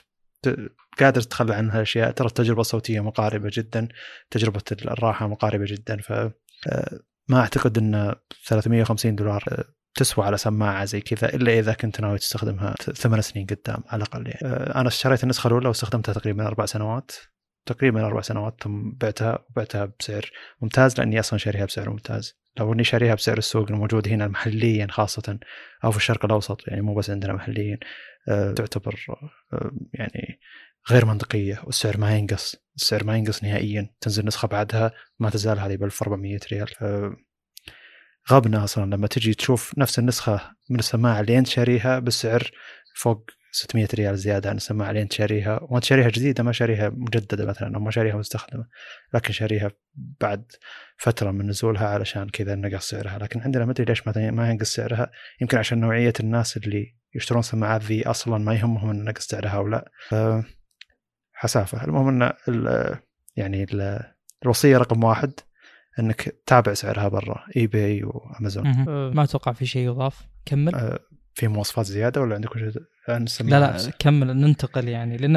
[1.01, 3.88] قادر تتخلى عن هالاشياء ترى التجربة الصوتية مقاربة جدا
[4.30, 5.97] تجربة الراحة مقاربة جدا.
[5.97, 8.14] ف آه، ما أعتقد إن
[8.45, 9.64] 350 دولار آه،
[9.95, 14.26] تسوى على سماعة زي كذا إلا إذا كنت ناوي تستخدمها ثمان سنين قدام على الأقل
[14.26, 14.40] يعني.
[14.45, 17.12] آه، أنا اشتريت النسخة الأولى واستخدمتها تقريبا أربع سنوات.
[17.66, 20.30] تقريبا أربع سنوات ثم بعتها وبعتها بسعر
[20.61, 22.38] ممتاز لأني أصلا شاريها بسعر ممتاز.
[22.59, 25.38] لو إني شاريها بسعر السوق الموجود هنا محليا خاصة
[25.84, 27.78] أو في الشرق الأوسط يعني مو بس عندنا محليا.
[28.27, 29.07] تعتبر
[29.53, 30.41] آه، يعني
[30.91, 32.57] غير منطقية والسعر ما ينقص.
[32.77, 33.91] السعر ما ينقص نهائيا.
[34.01, 36.68] تنزل نسخة بعدها ما تزال هذه ب 1400 ريال
[38.31, 42.51] غبنا أصلا لما تجي تشوف نفس النسخة من السماعة اللي أنت شاريها بسعر
[42.95, 47.47] فوق 600 ريال زيادة عن السماعة اللي انت شاريها وانت شاريها جديدة ما شاريها مجددة
[47.47, 48.67] مثلا أو ما شاريها مستخدمة
[49.15, 50.53] لكن شاريها بعد
[50.97, 53.19] فترة من نزولها علشان كذا نقص سعرها.
[53.19, 55.11] لكن عندنا ما أدري ليش ما ينقص سعرها.
[55.41, 59.69] يمكن عشان نوعية الناس اللي يشترون سماعات ذي أصلا ما يهمهم ان نقص سعرها أو
[59.69, 59.91] لا.
[61.33, 61.85] حسافة.
[61.85, 62.33] المهم إن
[63.37, 63.67] يعني
[64.45, 65.33] الوصية رقم واحد
[65.99, 68.85] إنك تتابع سعرها برا اي باي وامازون
[69.15, 70.27] ما أتوقع في شيء يضاف.
[70.47, 70.75] كمل.
[70.75, 70.99] أه.
[71.35, 72.82] في مواصفات زيادة ولا عندكم شيء
[73.41, 73.91] لا لا.
[73.99, 75.37] كمل ننتقل يعني لأن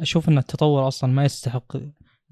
[0.00, 1.76] أشوف إن التطور أصلا ما يستحق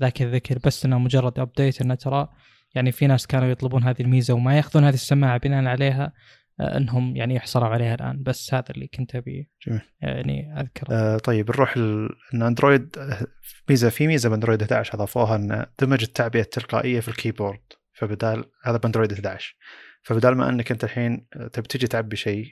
[0.00, 2.28] ذاك الذكر بس إنه مجرد update إنه ترى
[2.74, 6.12] يعني في ناس كانوا يطلبون هذه الميزة وما يأخذون هذه السماعة بناء عليها
[6.60, 8.22] آه، إنهم يعني يحصلوا عليها الآن.
[8.22, 9.50] بس هذا اللي كنت أبي
[10.00, 10.94] يعني أذكره.
[10.94, 12.08] آه طيب نروح ل...
[12.34, 12.96] إن Android
[13.68, 17.60] ميزة في ميزة ب Android 11 أضافوها إن دمج التعبئة التلقائية في الكيبورد
[17.92, 19.56] فبدال هذا ب Android 11
[20.02, 22.46] فبدال ما إنك أنت الحين تبي تجي تعبي شيء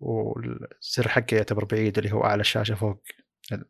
[0.00, 3.02] والزر حقه يعتبر بعيد اللي هو أعلى الشاشه فوق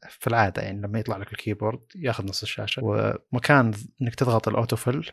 [0.08, 2.82] في العادة يعني لما يطلع لك الكيبورد ياخذ نص الشاشة.
[2.84, 3.72] ومكان
[4.02, 5.10] إنك تضغط ال autofill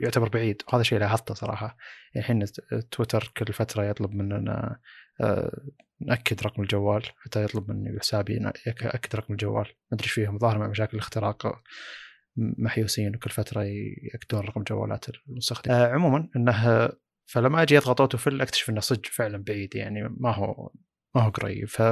[0.00, 0.62] يعتبر بعيد.
[0.68, 1.76] وهذا شيء لاحظته صراحة.
[2.14, 2.44] يعني الحين
[2.90, 4.80] تويتر كل فترة يطلب مننا
[5.20, 5.60] آه،
[6.00, 9.66] نأكد رقم الجوال حتى يطلب مني حسابي اكد رقم الجوال.
[9.66, 10.38] ما أدري فيهم.
[10.38, 11.62] ظاهر مع مشاكل الاختراق
[12.36, 13.62] محيوسين وكل فترة
[14.12, 16.88] يأكدون رقم جوالات المستخدم آه عموما إنه
[17.26, 20.70] فلما أجي أضغط autofill أكتشف إنه صدق فعلا بعيد يعني ما هو
[21.14, 21.68] ما هو قريب.
[21.68, 21.82] ف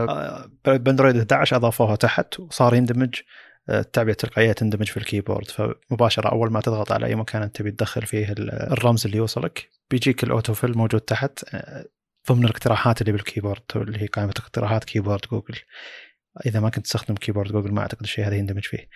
[0.67, 3.21] ب Android 11 أضافوها تحت وصار يندمج
[3.69, 5.47] آه، التعبئة التلقائية تندمج في الكيبورد.
[5.47, 10.25] فمباشرة أول ما تضغط على أي مكان أنت تبي تدخل فيه الرمز اللي يوصلك بيجيك
[10.25, 11.85] ال autofill موجود تحت آه،
[12.29, 15.59] ضمن الاقتراحات اللي بالكيبورد اللي هي قائمة اقتراحات كيبورد جوجل.
[16.47, 18.89] إذا ما كنت تستخدم keyboard جوجل ما أعتقد الشيء هذا يندمج فيه.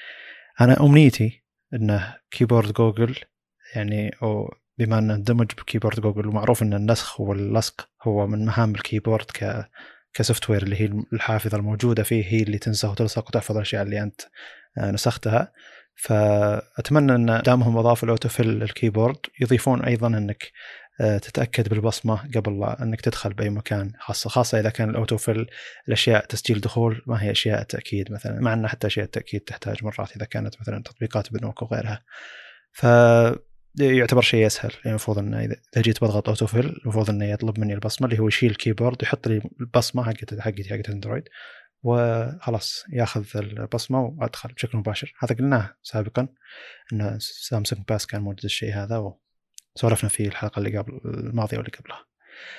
[0.60, 3.16] أنا أمنيتي إنه keyboard جوجل
[3.74, 8.74] يعني أو بما انه اندمج ب keyboard جوجل ومعروف أن النسخ واللصق هو من مهام
[8.74, 9.68] ال keyboard ك
[10.14, 14.20] ك software اللي هي الحافظه الموجودة فيه هي اللي تنسخ وتلصق وتحفظ الاشياء اللي أنت
[14.78, 15.52] آه، نسختها.
[15.96, 19.16] فأتمنى أن دامهم اضافوا ال autofill لل keyboard.
[19.40, 20.52] يضيفون أيضا أنك
[21.00, 25.46] آه، تتأكد بالبصمة قبل أنك تدخل بأي مكان خاصة خاصة إذا كان ال autofill
[25.88, 30.16] الأشياء تسجيل دخول ما هي أشياء تأكيد مثلا مع أن حتى أشياء التأكيد تحتاج مرات
[30.16, 32.02] إذا كانت مثلا تطبيقات بنوك وغيرها.
[32.72, 32.86] ف
[33.80, 34.70] يعتبر شيء أسهل.
[34.70, 38.50] يعني المفروض انه اذا جيت بضغط autofill المفروض إنه يطلب مني البصمة اللي هو يشيل
[38.50, 41.24] ال keyboard ويحط لي البصمة حقت حقتي حقت أندرويد.
[41.82, 45.14] وخلاص ياخذ البصمة وأدخل بشكل مباشر.
[45.18, 46.28] هذا قلناه سابقا
[46.92, 49.14] ان سامسونج باس كان موجود الشيء هذا
[49.76, 52.04] وسولفنا فيه الحلقة اللي قبل الماضية واللي قبلها.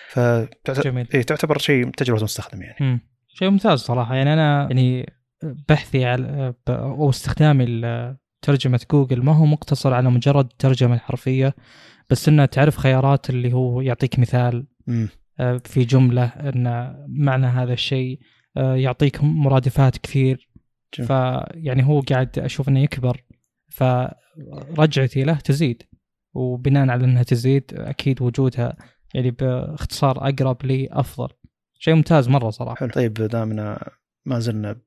[0.10, 2.78] فتعتبر إيه تعتبر شيء تجربة مستخدم يعني.
[2.80, 3.00] مم.
[3.28, 4.16] شيء ممتاز صراحة.
[4.16, 7.66] يعني أنا يعني بحثي على أو استخدامي
[8.42, 9.24] ترجمة جوجل.
[9.24, 11.56] ما هو مقتصر على مجرد الترجمة الحرفية
[12.10, 15.08] بس إنه تعرف خيارات اللي هو يعطيك مثال م.
[15.40, 18.20] آه، في جملة إن معنى هذا الشيء
[18.58, 20.50] آه، يعطيك مرادفات كثير.
[20.92, 23.24] فيعني هو قاعد أشوف إنه يكبر
[23.70, 25.84] فرجعتي له تزيد.
[26.34, 28.78] وبناء على إنها تزيد أكيد وجودها
[29.14, 31.30] يعني باختصار أقرب لي أفضل.
[31.80, 32.76] شيء ممتاز مرة صراحة.
[32.76, 32.90] حلو.
[32.90, 33.90] طيب دامنا
[34.26, 34.82] ما زلنا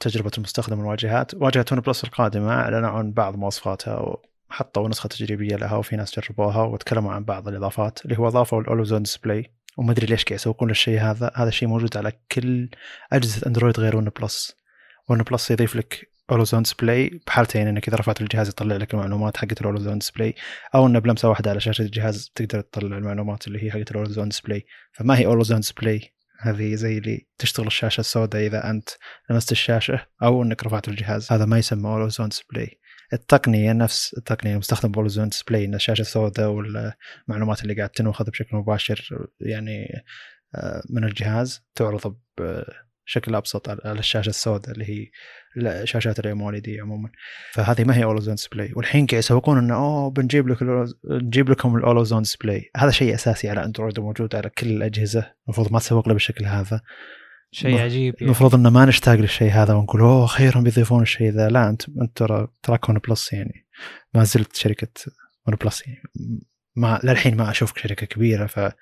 [0.00, 4.18] تجربة المستخدم الواجهات واجهه ون بلس القادمة إعلنوا عن بعض مواصفاتها
[4.50, 8.64] وحطوا نسخة تجريبية لها وفي ناس جربوها وتكلموا عن بعض الإضافات اللي هو أضافوا ال
[8.64, 11.30] always-on display وما أدري ليش قاعد يسوقون الشيء هذا.
[11.34, 12.68] هذا الشيء موجود على كل
[13.12, 14.56] أجهزة أندرويد غير ون بلس.
[15.08, 19.60] ون بلس يضيف لك always-on display بحالتين إنك إذا رفعت الجهاز يطلع لك المعلومات حقت
[19.60, 20.34] ال always-on display
[20.74, 24.28] أو انه بلمسة واحدة على شاشة الجهاز تقدر تطلع المعلومات اللي هي حقت ال always-on
[24.28, 28.88] display فما هي always-on display هذه زي اللي تشتغل الشاشة السوداء إذا أنت
[29.30, 31.32] لمست الشاشة أو إنك رفعت الجهاز.
[31.32, 32.80] هذا ما يسمى always-on display
[33.12, 38.56] التقنية نفس التقنية المستخدم ب always-on display إن الشاشة السوداء والمعلومات اللي قاعد تنوخذ بشكل
[38.56, 40.04] مباشر يعني
[40.54, 42.16] آه، من الجهاز تعرض
[43.06, 45.10] بشكل أبسط على الشاشة السوداء اللي هي
[45.86, 47.08] شاشات ال AMOLED عموما.
[47.52, 50.58] فهذه ما هي always-on display والحين قاعد يسوقون إنه أوه بنجيب لك
[51.10, 55.32] نجيب لكم ال always-on display هذا شيء أساسي على أندرويد وموجود على كل الأجهزة.
[55.46, 56.80] المفروض ما تسوق له بالشكل هذا.
[57.50, 58.26] شيء عجيب يعني.
[58.26, 61.48] المفروض إنه ما نشتاق للشيء هذا ونقول أوه أخيرا بيضيفون الشيء ذا.
[61.48, 63.66] لا انت أنت ترى تراك ون بلس يعني.
[64.14, 64.88] ما زلت شركة
[65.46, 66.02] ون بلس يعني.
[66.76, 68.72] ما للحين ما أشوفك شركة كبيرة فما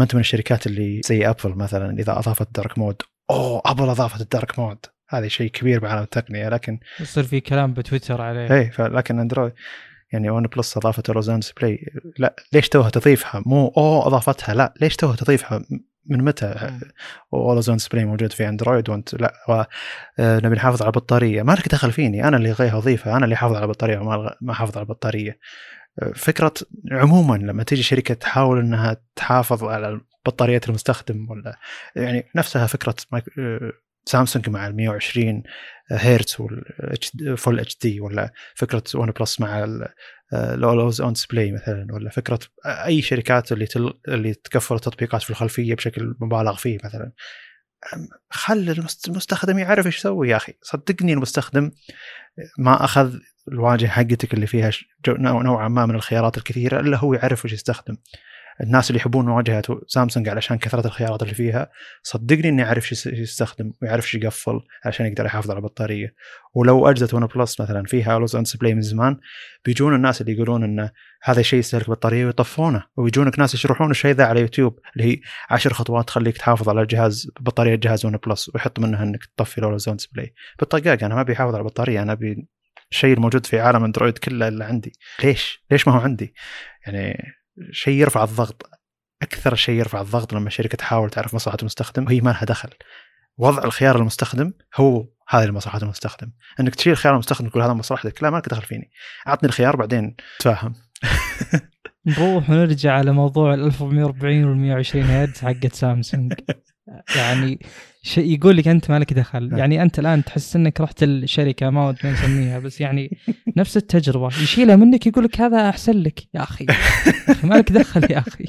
[0.00, 3.02] أنت من الشركات اللي زي ابل مثلا إذا أضافت dark mode
[3.32, 4.78] أوه ابل اضافت ال dark mode.
[5.08, 8.54] هذا شيء كبير بعالم التقنية لكن يصير في كلام بتويتر عليه.
[8.54, 9.52] اي لكن أندرويد
[10.12, 11.86] يعني ون بلس اضافت always-on display
[12.18, 14.54] لا ليش توها تضيفها؟ مو أوه أضافتها.
[14.54, 15.64] لا ليش توها تضيفها؟
[16.06, 16.78] من متى؟
[17.34, 19.52] always-on display موجود في أندرويد وانت لا و...
[20.18, 21.42] آه، نبي نحافظ على البطارية.
[21.42, 22.28] ما لك دخل فيني.
[22.28, 25.38] أنا اللي ابغيها اضيفها أنا اللي احافظ على البطارية وما ما احافظ على البطارية.
[26.02, 26.54] آه، فكرة
[26.92, 31.58] عموما لما تيجي شركة تحاول إنها تحافظ على بطاريه المستخدم ولا
[31.96, 32.94] يعني نفسها فكرة
[34.04, 35.42] سامسونج مع ال 120
[35.90, 39.66] هرتز وال full HD ولا فكرة ون بلس مع
[40.32, 43.92] ال always-on display مثلا ولا فكرة أي شركات اللي تل...
[44.08, 47.12] اللي تقفل التطبيقات في الخلفية بشكل مبالغ فيه مثلا.
[48.30, 50.52] خل المستخدم يعرف إيش يسوي يا أخي.
[50.62, 51.70] صدقني المستخدم
[52.58, 53.18] ما أخذ
[53.48, 54.70] الواجهة حقتك اللي فيها
[55.18, 57.96] نوعا ما من الخيارات الكثيرة إلا هو يعرف إيش يستخدم.
[58.60, 61.70] الناس اللي يحبون واجهه سامسونج علشان كثرة الخيارات اللي فيها
[62.02, 66.14] صدقني إنه يعرف إيش يستخدم ويعرف إيش يقفل عشان يقدر يحافظ على البطارية.
[66.54, 69.16] ولو أجهزة ون بلس مثلا فيها always-on display من زمان
[69.64, 70.90] بيجون الناس اللي يقولون انه
[71.22, 75.72] هذا الشيء يستهلك بطارية ويطفونه ويجونك ناس يشرحون الشيء ذا على يوتيوب اللي هي عشر
[75.72, 80.34] خطوات تخليك تحافظ على الجهاز بطارية جهاز ون بلس ويحط منها إنك تطفي always-on display
[80.58, 82.48] بالطقاق أنا ما ابي احافظ على البطارية أنا ابي
[82.92, 84.92] الشيء الموجود في عالم أندرويد كله اللي عندي.
[85.24, 86.34] ليش؟ ليش ما هو عندي؟
[86.86, 87.32] يعني
[87.70, 88.70] شيء يرفع الضغط.
[89.22, 92.68] أكثر شيء يرفع الضغط لما الشركة تحاول تعرف مصلحة المستخدم وهي ما لها دخل.
[93.38, 96.32] وضع الخيار المستخدم هو هذه مصلحه المستخدم.
[96.60, 98.90] إنك تشيل خيار المستخدم تقول هذا مصلحتك لا ما لك دخل فيني.
[99.28, 100.16] أعطني الخيار بعدين.
[100.38, 100.74] تفاهم.
[102.06, 106.32] نروح ونرجع على موضوع ال 1440 وال 120 هرتز حقت سامسونج.
[107.16, 107.58] يعني
[108.02, 109.48] شيء يقول لك أنت مالك دخل.
[109.48, 109.58] نعم.
[109.58, 113.18] يعني أنت الآن تحس إنك رحت الشركة ما ودنا نسميها بس يعني
[113.56, 114.26] نفس التجربة.
[114.26, 116.20] يشيلها منك يقول لك هذا أحسن لك.
[116.34, 116.66] يا أخي
[117.44, 118.44] مالك دخل يا أخي.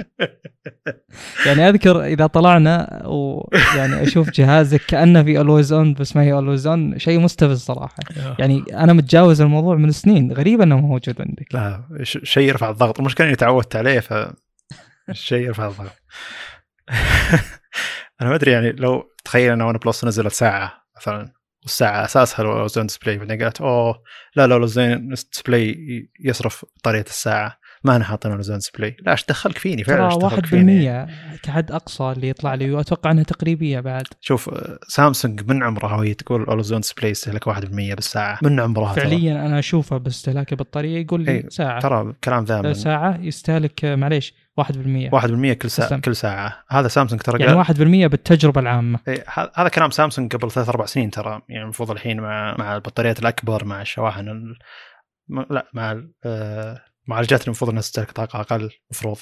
[1.46, 7.20] يعني أذكر إذا طلعنا ويعني أشوف جهازك كأنه في always-on بس ما هي always-on شيء
[7.20, 8.04] مستفز صراحة.
[8.40, 11.48] يعني أنا متجاوز الموضوع من سنين غريب أنه موجود عندك.
[11.54, 13.00] لا شيء يرفع الضغط.
[13.00, 14.14] المشكلة إني تعودت عليه ف
[15.12, 15.94] شيء يرفع الضغط.
[18.22, 22.50] أنا ما أدري يعني لو تخيل إن ون بلس نزلت ساعة مثلا والساعة أساسها ال
[22.50, 24.04] always-on display بعدين قالت أوه
[24.36, 25.76] لا لا ال always-on display
[26.20, 27.60] يصرف بطاريه الساعة.
[27.84, 31.10] ما أنا حاطين always-on display لا إيش دخلك فيني؟ ترى فعلا إيش دخلك فيني؟ 1%
[31.44, 34.04] كحد أقصى اللي يطلع لي وأتوقع إنها تقريبية بعد.
[34.22, 34.50] شوف
[34.88, 37.56] سامسونج من عمرها وهي تقول always-on display يستهلك 1%
[37.96, 38.40] بالساعة.
[38.44, 39.04] من عمرها ترى.
[39.04, 41.80] فعليا أنا أشوفها باستهلاك البطارية يقول لي إيه، ساعة.
[41.80, 46.00] ترى كلام ذا من ساعة يستهلك معليش 1% 1% كل ساعة تسلم.
[46.00, 46.64] كل ساعة.
[46.70, 49.00] هذا سامسونج ترى يعني قال 1% بالتجربة العامة.
[49.08, 51.42] إيه، ه- هذا كلام سامسونج قبل ثلاث أربع سنين ترى.
[51.50, 54.56] يعني المفروض الحين مع مع البطاريات الأكبر مع الشواحن ال...
[55.50, 59.18] لا مع ال- آه، معالجات المفروض أنها تستهلك طاقة أقل المفروض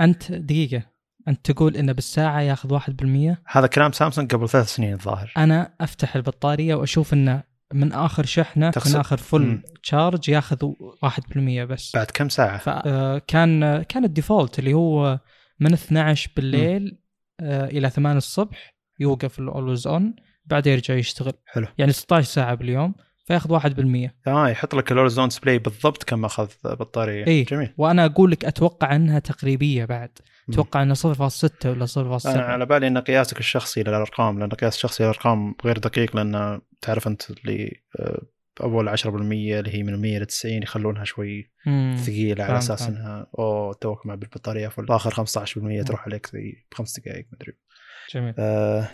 [0.00, 0.82] أنت دقيقة.
[1.28, 5.32] أنت تقول انه بالساعة ياخذ 1% هذا كلام سامسونج قبل ثلاث سنين الظاهر.
[5.36, 7.42] أنا أفتح البطارية وأشوف انه
[7.74, 9.62] من آخر شحنة تقصد- من آخر full مم.
[9.82, 10.72] charge ياخذ
[11.02, 11.92] 1% بس.
[11.94, 15.20] بعد كم ساعة؟ فكان كان ال default اللي هو
[15.60, 16.98] من 12 بالليل
[17.40, 20.14] آه، إلى 8 الصبح يوقف ال always-on
[20.44, 21.32] بعدين يرجع يشتغل.
[21.46, 21.66] حلو.
[21.78, 22.94] يعني 16 ساعة باليوم.
[23.24, 27.46] فياخذ 1% آه يحط لك ال always-on display بالضبط كم أخذ بطارية إيه.
[27.46, 30.18] جميل وأنا أقول لك أتوقع إنها تقريبية بعد.
[30.48, 35.02] أتوقع انها 0.6 ولا 0.7 أنا على بالي إن قياسك الشخصي للأرقام لأن قياس الشخصي
[35.02, 38.22] للأرقام غير دقيق لأن تعرف أنت اللي آه،
[38.60, 41.52] أول 10% اللي هي من 100 ل 90 يخلونها شوي.
[41.96, 42.82] ثقيلة على أساس.
[42.82, 47.52] إنها أوه توك مع بالبطارية فل اخر 15% تروح عليك زي بخمس دقائق مدري
[48.14, 48.34] جميل.
[48.38, 48.88] آه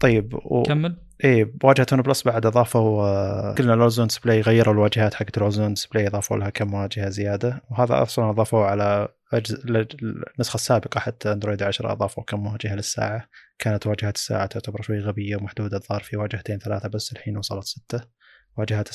[0.00, 0.62] طيب و...
[0.62, 0.96] كمل.
[1.24, 5.42] إيه بواجهه OnePlus بعد اضافوا آه، قلنا ال Always On Display غيروا الواجهات حقت ال
[5.42, 9.62] Always On Display أضافوا لها كم واجهة زيادة وهذا أصلا أضافوه على أجز...
[10.32, 13.28] النسخه السابقه حتى أندرويد 10 أضافوا كم واجهة للساعة.
[13.58, 18.00] كانت واجهة الساعة تعتبر شوي غبية ومحدودة الظاهر في واجهتين ثلاثة بس الحين وصلت ستة.
[18.58, 18.88] واجهات.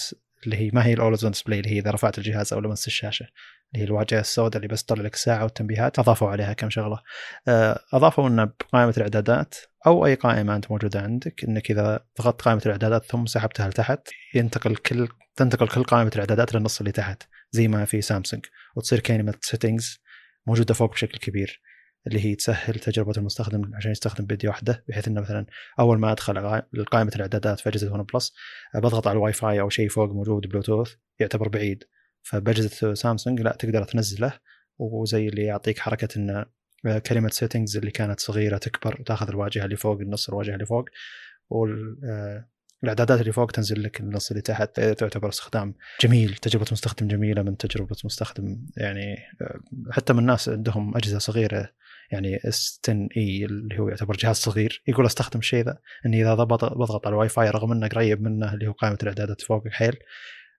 [0.46, 2.88] اللي هي ما هي ال Always On Display اللي هي إذا رفعت الجهاز أو لمست
[2.88, 3.28] الشاشة
[3.74, 7.00] اللي هي الواجهة السوداء اللي بس تطلع لك الساعة والتنبيهات أضافوا عليها كم شغلة.
[7.48, 9.56] آه، أضافوا انه بقائمه الإعدادات
[9.88, 14.76] أو أي قائمة أنت موجودة عندك إنك إذا ضغطت قائمة الإعدادات ثم سحبتها لتحت ينتقل
[14.76, 18.46] كل تنتقل كل قائمة الإعدادات للنص اللي تحت زي ما في سامسونج
[18.76, 20.00] وتصير كلمه Settings
[20.48, 21.62] موجودة فوق بشكل كبير.
[22.08, 25.46] اللي هي تسهل تجربة المستخدم عشان يستخدم بيد واحدة بحيث إنه مثلا
[25.80, 26.62] أول ما أدخل
[26.92, 28.36] قائمة الإعدادات في أجهزة OnePlus
[28.76, 31.84] آه، بضغط على الواي فاي أو شيء فوق موجود بلوتوث يعتبر بعيد.
[32.24, 34.34] فباجهزه سامسونج لا تقدر تنزله
[34.80, 36.46] وزي اللي يعطيك حركة انه
[36.86, 40.90] آه، كلمة Settings اللي كانت صغيرة تكبر وتأخذ الواجهة اللي فوق النص الواجهة اللي فوق
[41.50, 47.42] والاعدادات اللي فوق تنزل لك النص اللي تحت آه، تعتبر استخدام جميل تجربة مستخدم جميلة
[47.42, 49.60] من تجربة مستخدم يعني آه،
[49.92, 51.70] حتى من الناس عندهم أجهزة صغيرة
[52.12, 57.08] يعني S10e اللي هو يعتبر جهاز صغير يقول أستخدم الشيء ذا إني إذا ضبط بضغط
[57.08, 59.96] على الواي فاي رغم إنه قريب منه اللي هو قائمة الإعدادات فوق حيل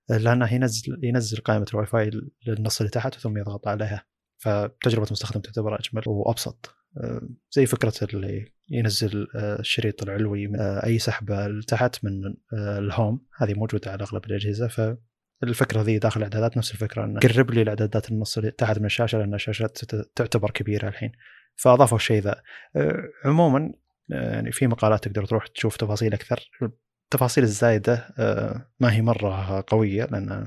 [0.08, 2.10] لأنه ينزل ينزل قائمة الواي فاي
[2.46, 4.04] للنص اللي تحت ثم يضغط عليها.
[4.38, 6.74] فتجربة المستخدم تعتبر أجمل وأبسط.
[6.96, 12.67] آه، زي فكرة اللي ينزل آه، الشريط العلوي من آه، أي سحبة لتحت من ال
[12.67, 14.68] home هذه موجودة على أغلب الأجهزة
[15.40, 19.18] فالفكرة ذي داخل الإعدادات نفس الفكرة إنه قرب لي الإعدادات النص اللي تحت من الشاشة
[19.18, 19.78] لأن الشاشات
[20.14, 21.12] تعتبر كبيرة الحين.
[21.56, 22.42] فأضافوا الشيء ذا.
[22.76, 23.72] آه، عموما
[24.12, 26.50] آه، يعني في مقالات تقدر تروح تشوف تفاصيل أكثر.
[27.04, 30.46] التفاصيل الزايدة آه، ما هي مرة قوية لأن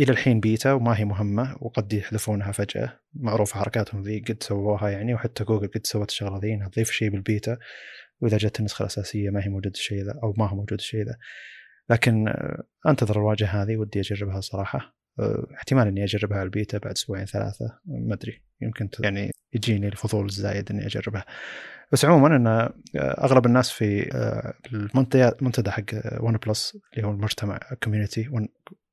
[0.00, 3.00] إلى الحين بيتا وما هي مهمة وقد يحذفونها فجأة.
[3.14, 7.10] معروف حركاتهم ذي قد سووها يعني وحتى جوجل قد سوت الشغلة ذي إنها تضيف شيء
[7.10, 7.58] بالبيتا.
[8.20, 11.16] وإذا جت النسخة الأساسية ما هي موجود الشيء ذا أو ما هو موجود الشيء ذا.
[11.90, 14.96] لكن آه، أنتظر الواجهة هذه ودي أجربها صراحة.
[15.20, 18.42] آه، احتمال إني أجربها على البيتا بعد أسبوعين ثلاثة ما أدري.
[18.60, 21.24] يمكن يعني يجيني الفضول الزايد إني أجربها.
[21.92, 24.10] بس عموما إن آه، أغلب الناس في
[24.72, 25.84] المنتدى حق
[26.20, 28.28] OnePlus اللي هو المجتمع community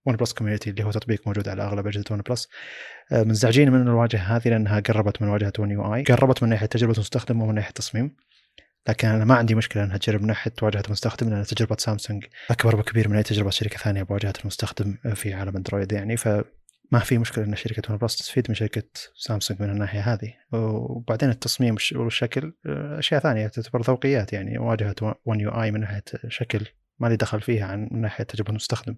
[0.05, 2.49] OnePlus community اللي هو تطبيق موجود على أغلب أجهزة OnePlus
[3.11, 7.41] منزعجين من الواجهة هذه لأنها قربت من واجهة One UI قربت من ناحية تجربة المستخدم
[7.41, 8.15] ومن ناحية التصميم
[8.89, 12.75] لكن أنا ما عندي مشكلة إنها تقرب من ناحية واجهة المستخدم لأن تجربة سامسونج اكبر
[12.75, 17.43] بكبير من أي تجربة شركة ثانية بواجهة المستخدم في عالم أندرويد يعني فما في مشكلة
[17.45, 18.83] إن شركة OnePlus تستفيد من شركة
[19.15, 20.33] سامسونج من الناحية هذه.
[20.51, 24.95] وبعدين التصميم والش- والشكل آه، أشياء ثانية تعتبر ذوقيات يعني واجهة
[25.25, 26.65] One UI من ناحية شكل
[26.99, 28.95] ما لي دخل فيها عن من ناحية تجربة المستخدم.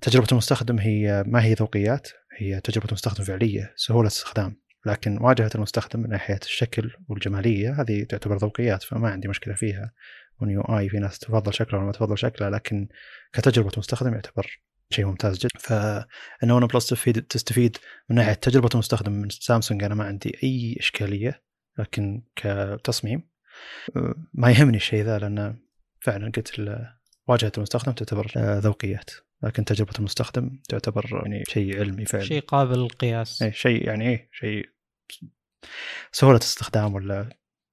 [0.00, 2.08] تجربة المستخدم هي ما هي ذوقيات
[2.38, 4.56] هي تجربة المستخدم فعلية سهولة استخدام.
[4.88, 9.92] لكن واجهه المستخدم من ناحية الشكل والجمالية هذه تعتبر ذوقيات فما عندي مشكلة فيها.
[10.40, 12.88] One UI في ناس تفضل شكله وما تفضل شكله لكن
[13.32, 14.60] كتجربة مستخدم يعتبر
[14.90, 15.48] شيء ممتاز جدا.
[15.58, 17.76] فان OnePlus تستفيد تستفيد
[18.08, 21.42] من ناحية تجربة المستخدم من سامسونج أنا ما عندي أي إشكالية
[21.78, 23.28] لكن كتصميم
[23.96, 25.56] آه، ما يهمني الشيء ذا لأن
[26.00, 26.60] فعلا قلت
[27.28, 29.10] واجهة المستخدم تعتبر آه، ذوقيات.
[29.42, 32.24] لكن تجربة المستخدم تعتبر يعني شيء علمي فعلا.
[32.24, 33.42] شيء قابل للقياس.
[33.42, 34.68] إيه شيء يعني إيه شيء
[36.12, 37.28] سهولة استخدام ولا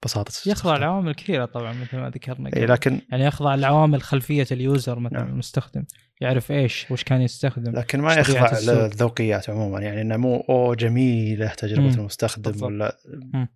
[0.05, 0.81] بساطة يخضع الاستخدام.
[0.81, 2.65] لعوامل كثيرة طبعا مثل ما ذكرنا إيه.
[2.65, 5.29] لكن يعني يخضع لعوامل خلفية ال user مثلا نعم.
[5.29, 5.85] المستخدم
[6.21, 11.47] يعرف إيش وش كان يستخدم لكن ما يخضع؟ للذوقيات عموما يعني إنه مو أو جميله
[11.47, 11.99] تجربة مم.
[11.99, 12.63] المستخدم بالضبط.
[12.63, 12.97] ولا
[13.33, 13.47] مم.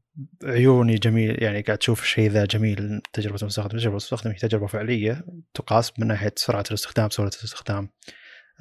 [0.43, 5.25] عيوني جميل يعني قاعد تشوف الشيء ذا جميل تجربة المستخدم تجربة المستخدم هي تجربة فعلية
[5.53, 7.89] تقاس من ناحية سرعة الاستخدام سهولة الاستخدام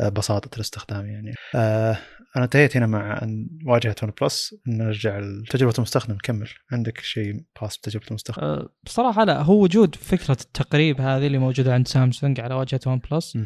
[0.00, 1.34] بساطة الاستخدام يعني.
[1.54, 1.98] آه
[2.36, 6.14] أنا انتهيت هنا مع أن واجهة OnePlus نرجع لتجربة المستخدم.
[6.14, 11.38] نكمل عندك شيء خاص بتجربة المستخدم؟ أه، بصراحة لا هو وجود فكرة التقريب هذه اللي
[11.38, 13.38] موجودة عند سامسونج على واجهة OnePlus.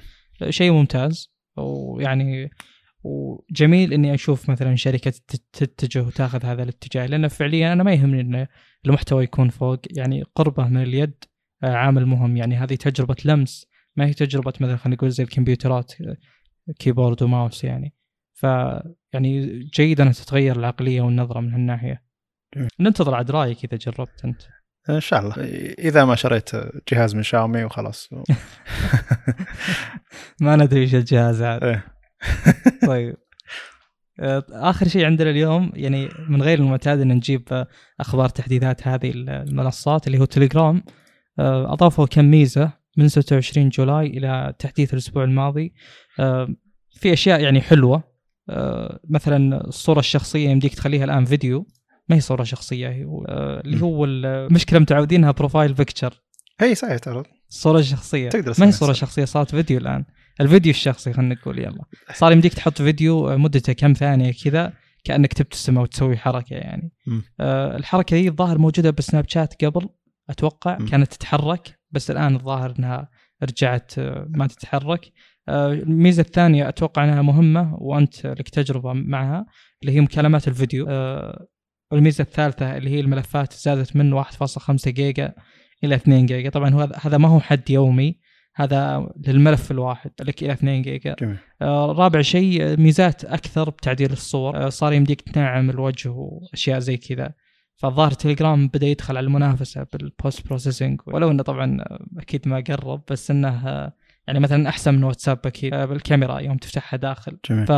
[0.48, 1.32] شيء ممتاز.
[1.56, 2.50] ويعني
[3.04, 8.20] وجميل إني أشوف مثلا شركة تت- تتجه وتأخذ هذا الاتجاه لأن فعليا أنا ما يهمني
[8.20, 8.46] إن
[8.86, 9.78] المحتوى يكون فوق.
[9.90, 11.14] يعني قربة من اليد
[11.64, 12.36] آه، عامل مهم.
[12.36, 13.66] يعني هذه تجربة لمس
[13.96, 15.92] ما هي تجربة مثلا خلينا نقول زي الكمبيوترات.
[16.00, 16.16] آه،
[16.78, 17.94] كيبورد وماوس يعني.
[18.32, 18.42] ف
[19.12, 22.02] يعني جيد ان تتغير العقلية والنظرة من هالناحية.
[22.80, 24.42] ننتظر عاد رأيك إذا جربت أنت.
[24.90, 25.34] إن شاء الله.
[25.78, 26.50] إذا ما شريت
[26.92, 28.10] جهاز من شاومي وخلاص.
[30.40, 31.84] ما ندري إيش الجهاز هذا إيه.
[32.88, 33.16] طيب.
[34.20, 37.66] آه، آخر شيء عندنا اليوم يعني من غير المعتاد إن نجيب آه،
[38.00, 40.82] أخبار تحديثات هذه المنصات اللي هو تليجرام
[41.38, 45.74] آه، أضافوا كم ميزة من 26 جولاي إلى تحديث الأسبوع الماضي.
[46.20, 46.48] آه،
[46.90, 48.12] في أشياء يعني حلوة.
[48.50, 51.66] آه، مثلا الصورة الشخصية يمديك تخليها الآن فيديو.
[52.08, 56.22] ما هي صورة شخصية هي آه، اللي هو المشكلة متعودينها profile picture
[56.60, 57.22] هي صحيح ترى.
[57.48, 58.92] الصورة الشخصيه تقدر ما هي صورة.
[58.92, 60.04] شخصية صارت فيديو الآن.
[60.40, 61.84] الفيديو الشخصي خلينا نقول يلا.
[62.14, 64.72] صار يمديك تحط فيديو مدته كم ثانية كذا
[65.04, 66.92] كأنك تبتسم أو تسوي حركة يعني.
[67.40, 69.88] آه الحركة دي الظاهر موجودة بسناب شات قبل
[70.30, 70.78] أتوقع.
[70.78, 70.86] مم.
[70.88, 71.78] كانت تتحرك.
[71.92, 73.08] بس الآن الظاهر إنها
[73.42, 75.12] رجعت آه، ما تتحرك.
[75.48, 79.46] آه، الميزة الثانية أتوقع إنها مهمة وأنت لك تجربة معها
[79.82, 80.86] اللي هي مكالمات الفيديو.
[80.88, 81.46] آه،
[81.92, 85.32] والميزة الثالثة اللي هي الملفات زادت من 1.5 جيجا
[85.84, 86.50] إلى 2 جيجا.
[86.50, 88.18] طبعا هو هذا- ما هو حد يومي
[88.54, 91.16] هذا للملف الواحد لك إلى 2 جيجا.
[91.20, 91.36] جميل.
[91.62, 94.56] آه، رابع شيء ميزات أكثر بتعديل الصور.
[94.56, 97.34] آه، صار يمديك تنعم الوجه وأشياء زي كذا.
[97.82, 102.64] فالظاهر تليجرام بدأ يدخل على المنافسة بال post processing ولو إنه طبعا آه، أكيد ما
[102.68, 103.92] قرب بس إنه آه،
[104.26, 107.38] يعني مثلا أحسن من واتساب أكيد آه، بالكاميرا يوم تفتحها داخل.
[107.50, 107.66] جميل.
[107.66, 107.72] ف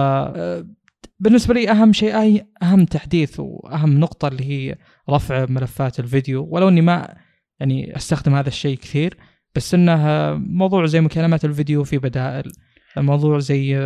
[1.21, 4.77] بالنسبة لي أهم شيء أي أهم تحديث وأهم نقطة اللي هي
[5.11, 6.49] رفع ملفات الفيديو.
[6.51, 7.15] ولو إني ما
[7.61, 9.17] يعني أستخدم هذا الشيء كثير
[9.55, 12.53] بس إنه موضوع زي مكالمات الفيديو في بدائل
[12.97, 13.79] موضوع زي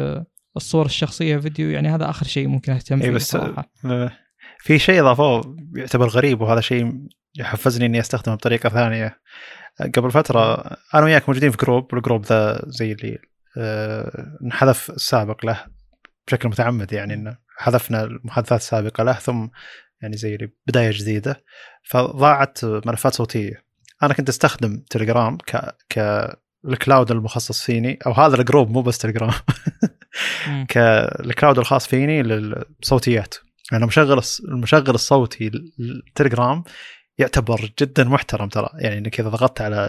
[0.56, 3.70] الصور الشخصية فيديو يعني هذا آخر شيء ممكن أهتم اي فيه بس صراحة.
[4.58, 6.92] في شيء اضافوه يعتبر غريب وهذا شيء
[7.38, 9.20] يحفزني إني أستخدمه بطريقة ثانية.
[9.94, 10.54] قبل فترة
[10.94, 13.18] أنا وياك موجودين في group وال group ذا زي اللي
[13.56, 15.64] آه، انحذف السابق له
[16.26, 19.48] بشكل متعمد يعني إنه حذفنا المحادثات السابقة له ثم
[20.02, 21.44] يعني زي اللي بداية جديدة.
[21.82, 23.64] فضاعت ملفات صوتية.
[24.02, 25.98] أنا كنت أستخدم تليجرام ك ك
[26.64, 29.30] ال cloud المخصص فيني أو هذا الجروب مو بس تليجرام.
[30.68, 33.34] كال cloud الخاص فيني للصوتيات.
[33.72, 36.64] أنا مشغل الص- المشغل الصوتي للتليجرام
[37.18, 39.88] يعتبر جدا محترم ترى يعني إنك إذا ضغطت على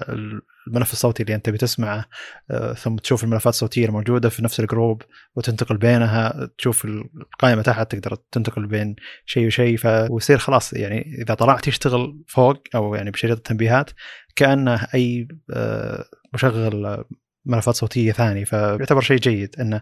[0.67, 2.05] الملف الصوتي اللي أنت بتسمعه
[2.51, 5.01] آه، ثم تشوف الملفات الصوتية الموجودة في نفس الجروب
[5.35, 8.95] وتنتقل بينها تشوف القائمة تحت تقدر تنتقل بين
[9.25, 9.77] شيء وشيء.
[10.11, 13.91] ويصير خلاص يعني إذا طلعت يشتغل فوق أو يعني بشريط التنبيهات
[14.35, 17.03] كأنه أي آه، مشغل
[17.45, 19.81] ملفات صوتية ثاني فيعتبر شيء جيد إنه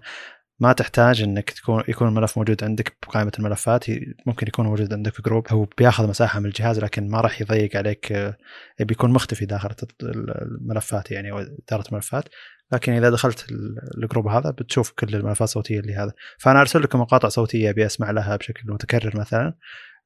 [0.59, 3.85] ما تحتاج إنك تكون يكون الملف موجود عندك بقائمة الملفات.
[4.25, 5.47] ممكن يكون موجود عندك في جروب.
[5.49, 8.37] هو بياخذ مساحة من الجهاز لكن ما راح يضيق عليك آه،
[8.79, 9.69] بيكون مختفي داخل
[10.03, 12.23] الملفات يعني أو إدارة الملفات.
[12.71, 16.11] لكن إذا دخلت ال- الجروب هذا بتشوف كل الملفات الصوتية اللي هذا.
[16.39, 19.53] فأنا أرسل لكم مقاطع صوتية أبي أسمع لها بشكل متكرر مثلا.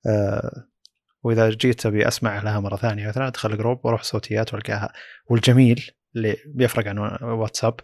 [0.08, 0.66] آه،
[1.24, 4.94] وإذا جيت أبي أسمع لها مرة ثانية مثلا أدخل الجروب وأروح صوتيات وألقاها.
[5.30, 7.76] والجميل اللي بيفرق عن واتساب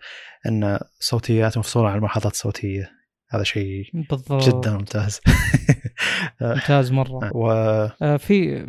[0.47, 2.91] إن صوتيات مفصولة عن الملاحظات الصوتية.
[3.29, 4.43] هذا شيء بالضبط.
[4.49, 5.19] جدا ممتاز.
[6.41, 7.31] ممتاز مرة.
[7.35, 7.51] و
[8.01, 8.65] آه، في.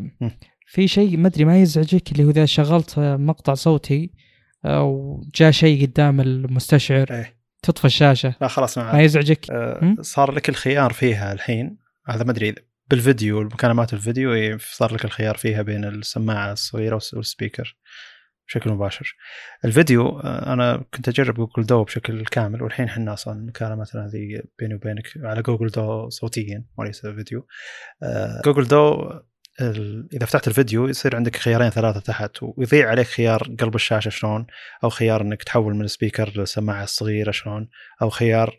[0.66, 4.12] في شيء ما أدري ما يزعجك اللي هو إذا شغلت مقطع صوتي
[4.64, 7.39] آه، وجاء شيء قدام المستشعر إيه.
[7.62, 8.35] تطفى الشاشة.
[8.40, 11.78] لا خلاص ما ما يزعجك؟ آه،؟ صار لك الخيار فيها الحين.
[12.09, 12.55] هذا ما أدري
[12.90, 17.76] بالفيديو المكالمات الفيديو إيه، صار لك الخيار فيها بين السماعة الصغيرة والس- وال speaker.
[18.48, 19.16] بشكل مباشر.
[19.64, 24.74] الفيديو آه، أنا كنت أجرب Google Duo بشكل كامل والحين إحنا أصلا مكالمتنا هذه بيني
[24.74, 27.46] وبينك على Google Duo صوتيا وليس فيديو.
[28.02, 29.10] آه، Google Duo
[30.12, 34.46] إذا فتحت الفيديو يصير عندك خيارين ثلاثة تحت ويضيع عليك خيار قلب الشاشة شلون
[34.84, 37.68] أو خيار إنك تحول من ال speaker للسماعه الصغيره شلون
[38.02, 38.58] أو خيار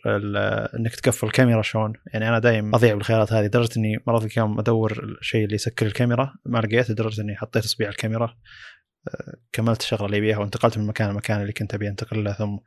[0.76, 1.94] إنك تقفل الكاميرا شلون.
[2.14, 6.34] يعني أنا دايم أضيع بالخيارات هذه لدرجة إني مرات كم أدور الشيء اللي يسكر الكاميرا
[6.46, 8.36] ما لقيت لدرجة إني حطيت اصبع الكاميرا.
[9.52, 12.58] كملت الشغلة اللي بيها وانتقلت من مكان لمكان اللي كنت ابي انتقل له ثم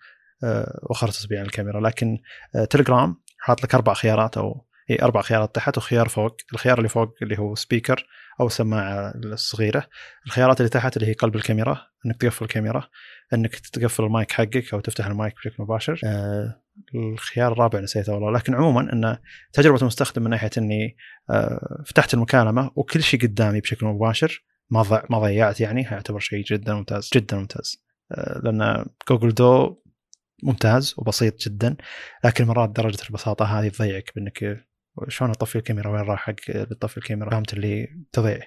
[0.44, 1.80] آه، وخرت اصبع الكاميرا.
[1.80, 2.18] لكن
[2.56, 6.36] آه، تليجرام حاط لك أربع خيارات أو إي أربع خيارات تحت وخيار فوق.
[6.52, 8.06] الخيار اللي فوق اللي هو speaker
[8.40, 9.86] أو السماعه الصغيرة.
[10.26, 12.88] الخيارات اللي تحت اللي هي قلب الكاميرا إنك تقفل الكاميرا
[13.34, 16.00] إنك تقفل المايك حقك أو تفتح المايك بشكل مباشر.
[16.04, 16.62] آه
[16.94, 18.32] الخيار الرابع نسيته والله.
[18.32, 19.16] لكن عموما إن
[19.52, 20.96] تجربة المستخدم من ناحية إني
[21.30, 24.44] آه فتحت المكالمة وكل شيء قدامي بشكل مباشر.
[24.72, 29.82] ما ضع ما ضيعت يعني يعتبر شيء جدا ممتاز جدا ممتاز آه لأن Google Duo
[30.42, 31.76] ممتاز وبسيط جدا
[32.24, 34.64] لكن مرات درجة البساطة هذه تضيعك بإنك
[35.08, 36.34] شلون أطفي الكاميرا وين راح حق
[36.70, 38.40] تطفي الكاميرا فهمت اللي تضيع.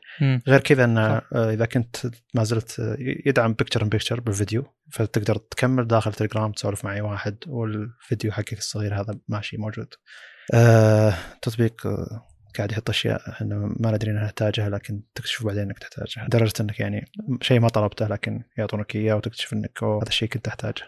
[0.47, 1.01] غير كذا انه.
[1.01, 1.97] آه، إذا كنت
[2.33, 7.37] ما زلت يدعم picture in picture بالفيديو فتقدر تكمل داخل تليجرام تسولف مع اي واحد
[7.47, 9.93] والفيديو حقك الصغير هذا ماشي موجود.
[10.53, 11.87] آه تطبيق
[12.57, 16.79] قاعد يحط أشياء إحنا ما ندري إنها نحتاجها لكن تكتشف بعدين إنك تحتاجها لدرجة إنك
[16.79, 17.05] يعني
[17.41, 20.83] شيء ما طلبته لكن يعطونك إياه وتكتشف إنك هذا الشيء كنت أحتاجه.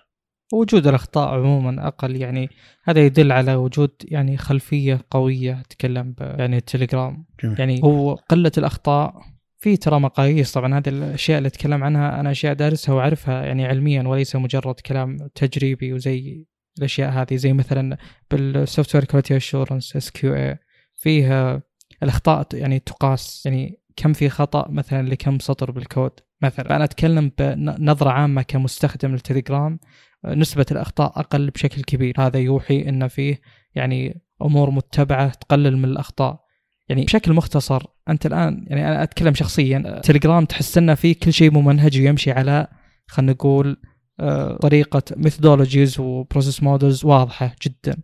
[0.54, 2.50] وجود الأخطاء عموما أقل يعني
[2.84, 7.60] هذا يدل على وجود يعني خلفية قوية اتكلم ب- يعني التليجرام جميل.
[7.60, 9.22] يعني هو قلة الأخطاء
[9.60, 14.04] في ترى مقاييس طبعا هذه الأشياء اللي أتكلم عنها أنا أشياء دارسها وأعرفها يعني علميا
[14.08, 16.46] وليس مجرد كلام تجريبي وزي
[16.78, 17.98] الأشياء هذه زي مثلا
[18.32, 20.58] بال software quality assurance SQA
[20.98, 21.62] فيها
[22.04, 26.12] الأخطاء يعني تقاس يعني كم في خطأ مثلا لكم سطر بالكود
[26.42, 26.76] مثلا.
[26.76, 29.80] أنا أتكلم بنظرة عامة كمستخدم للتليجرام
[30.26, 32.16] نسبة الأخطاء أقل بشكل كبير.
[32.20, 33.42] هذا يوحي أن فيه
[33.76, 36.48] يعني أمور متبعة تقلل من الأخطاء.
[36.90, 41.52] يعني بشكل مختصر أنت الآن يعني أنا أتكلم شخصيا تليجرام تحس أنه فيه كل شيء
[41.52, 42.68] ممنهج ويمشي على
[43.08, 43.78] خلينا نقول
[44.20, 47.98] آه، طريقة methodologies و process models واضحة جدا.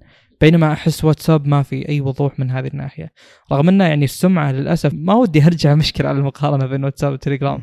[0.44, 3.11] بينما أحس واتساب ما في أي وضوح من هذه الناحية
[3.52, 7.61] رغم أنه يعني السمعة للأسف ما ودي أرجع مشكلة على المقارنة بين واتساب وتليجرام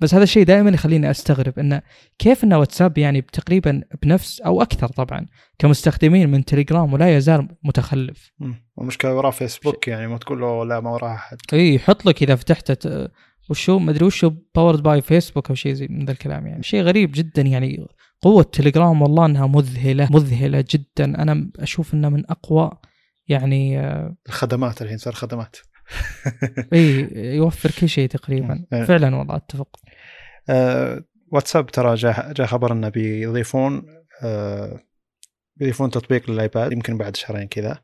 [0.00, 1.82] بس هذا الشيء دائما يخليني أستغرب انه
[2.18, 5.26] كيف إن واتساب يعني تقريبا بنفس أو أكثر طبعا
[5.58, 8.54] كمستخدمين من تليجرام ولا يزال متخلف مم.
[8.76, 11.36] والمشكلة وراه فيسبوك يعني ما تقول له لا ما وراه أحد.
[11.52, 13.10] إي يحط لك إذا فتحت ت-
[13.50, 17.12] وشو مدري وشو powered by Facebook أو شيء زي من ذا الكلام يعني شيء غريب
[17.12, 17.86] جدا يعني
[18.22, 21.04] قوة تليجرام والله إنها مذهلة مذهلة جدا.
[21.04, 22.70] أنا أشوف إنها من أقوى
[23.28, 25.56] يعني آه، الخدمات الحين صار خدمات.
[26.72, 28.66] اي يوفر كل شيء تقريبا.
[28.72, 28.84] مم.
[28.84, 29.76] فعلا والله أتفق.
[30.48, 33.82] آه، واتساب ترى جاء جاء خبر إنه بيضيفون
[34.22, 34.80] آه،
[35.56, 36.72] بيضيفون تطبيق للآيباد.
[36.72, 37.82] يمكن بعد شهرين كذا.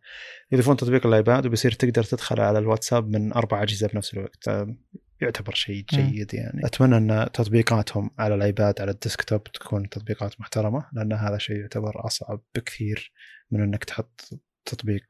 [0.53, 4.49] يضيفون تطبيق للآيباد وبيصير تقدر تدخل على الواتساب من أربع أجهزة بنفس الوقت.
[4.49, 4.77] آه،
[5.21, 5.85] يعتبر شيء.
[5.91, 11.39] جيد يعني أتمنى أن تطبيقاتهم على الآيباد على ال desktop تكون تطبيقات محترمة لأن هذا
[11.39, 13.13] شيء يعتبر أصعب بكثير
[13.51, 14.31] من أنك تحط
[14.65, 15.05] تطبيق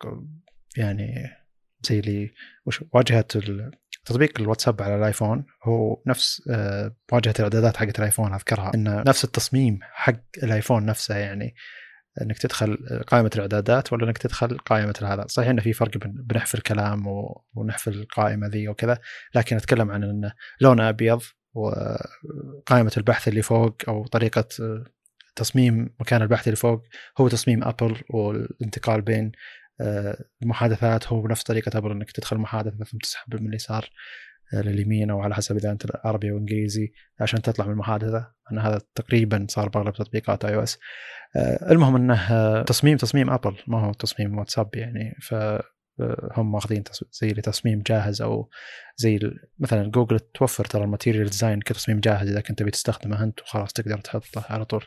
[0.77, 1.31] يعني
[1.83, 2.31] زي اللي
[2.67, 3.27] وش واجهة
[4.05, 9.79] تطبيق الواتساب على الآيفون هو نفس آه، واجهة الإعدادات حقت الآيفون أذكرها إنه نفس التصميم
[9.83, 11.55] حق الآيفون نفسه يعني
[12.23, 16.59] إنك تدخل قائمة الإعدادات ولا إنك تدخل قائمة هذا صحيح إنه في فرق بين بنحفل
[16.59, 18.99] كلام و- ونحفل القائمة ذي وكذا
[19.35, 21.23] لكن أتكلم عن إنه لونه أبيض
[21.55, 24.49] وقائمة البحث اللي فوق أو طريقة
[25.37, 26.83] تصميم مكان البحث اللي فوق
[27.19, 29.33] هو تصميم أبل والانتقال بين
[29.81, 31.07] آه، المحادثات.
[31.07, 33.89] هو بنفس طريقة أبل إنك تدخل محادثة ثم تسحب من اليسار.
[34.53, 38.33] لليمين أو على حسب إذا أنت عربي أو إنجليزي عشان تطلع من المحادثة.
[38.53, 40.79] أنا هذا تقريبا صار بأغلب تطبيقات iOS
[41.71, 45.17] المهم أنه آه، تصميم تصميم ابل ما هو تصميم واتساب يعني.
[45.23, 45.35] ف
[46.01, 48.49] آه، هم ماخذين زي تصميم جاهز أو
[48.97, 49.21] زي
[49.59, 53.99] مثلا جوجل توفر ترى ال material design كتصميم جاهز إذا كنت بتستخدمه أنت وخلاص تقدر
[53.99, 54.85] تحطه على طول.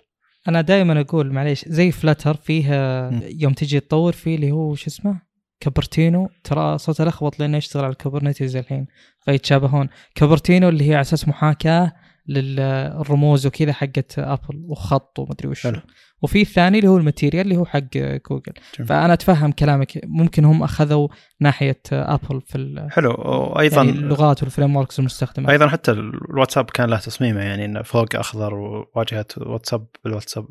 [0.48, 3.10] أنا دائما أقول معليش زي فلتر فيها.
[3.24, 5.22] يوم تجي تطور فيه اللي هو شو اسمه؟
[5.60, 8.88] Cupertino ترى سووا تخبط لأنه يشتغل على الـ Kubernetes الحين
[9.26, 11.92] فيتشابهون Cupertino اللي هي على أساس محاكاة
[12.28, 15.64] للرموز وكذا حقت ابل وخط ومدري وش.
[15.64, 15.82] حلو.
[16.22, 18.88] وفي الثاني اللي هو ال Material اللي هو حق جوجل جميل.
[18.88, 20.02] فأنا أتفهم كلامك.
[20.06, 21.08] ممكن هم أخذوا
[21.40, 23.12] ناحية ابل في حلو.
[23.12, 25.52] وأيضا يعني اللغات وال frameworks المستخدمة.
[25.52, 30.46] أيضا حتى الواتساب كان له تصميمه يعني إنه فوق أخضر وواجهة واتساب بالواتساب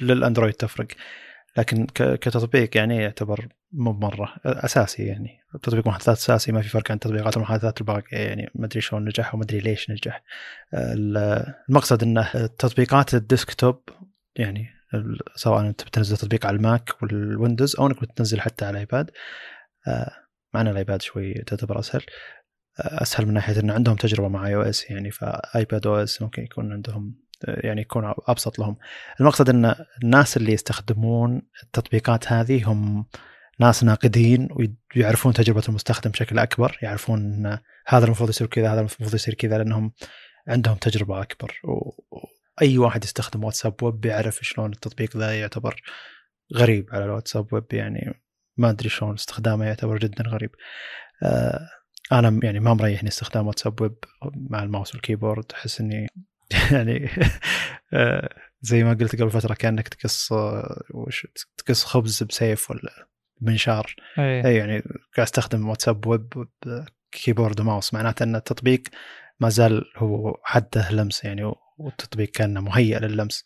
[0.00, 0.86] للأندرويد تفرق.
[1.56, 5.38] لكن كتطبيق يعني يعتبر مو مره أساسي يعني.
[5.62, 9.34] تطبيق محادثات أساسي ما في فرق عن تطبيقات المحادثات الباقيه يعني ما أدري شلون نجح
[9.34, 10.22] وما أدري ليش نجح.
[10.74, 13.82] ال- المقصد إنه تطبيقات ال desktop
[14.36, 14.66] يعني
[15.34, 19.10] سواء أنت بتنزل تطبيق على الماك والويندوز أو إنك بتنزل حتى على الآيباد.
[19.88, 20.10] آه،
[20.54, 22.02] مع إن الآيباد شوي تعتبر أسهل.
[22.80, 27.14] أسهل من ناحية إن عندهم تجربة مع iOS يعني ف iPadOS ممكن يكون عندهم
[27.46, 28.76] يعني يكون أبسط لهم.
[29.20, 29.74] المقصد إن
[30.04, 33.06] الناس اللي يستخدمون التطبيقات هذه هم
[33.60, 34.48] ناس ناقدين
[34.96, 39.58] ويعرفون تجربة المستخدم بشكل أكبر يعرفون إن هذا المفروض يصير كذا هذا المفروض يصير كذا
[39.58, 39.92] لأنهم
[40.48, 41.60] عندهم تجربة أكبر.
[41.64, 45.82] واي واحد يستخدم واتساب ويب بيعرف شلون التطبيق ذا يعتبر
[46.54, 48.22] غريب على الواتساب ويب يعني
[48.56, 50.50] ما أدري شلون استخدامه يعتبر جدا غريب.
[51.22, 51.68] آه
[52.12, 53.96] أنا يعني ما مريحني استخدام واتساب ويب
[54.50, 56.08] مع ال mouse وال keyboard أحس إني
[56.72, 57.08] يعني
[57.92, 58.28] آه
[58.60, 60.32] زي ما قلت قبل فترة كأنك تقص
[60.94, 61.26] وش
[61.56, 63.08] تقص خبز بسيف ولا
[63.40, 63.94] بمنشار.
[64.18, 64.46] أي.
[64.46, 64.78] اي يعني
[65.16, 66.48] قاعد أستخدم واتساب web
[67.12, 67.94] keyboard و mouse.
[67.94, 68.82] معناته إن التطبيق
[69.40, 73.44] ما زال هو حده لمس يعني والتطبيق كان مهيئ لللمس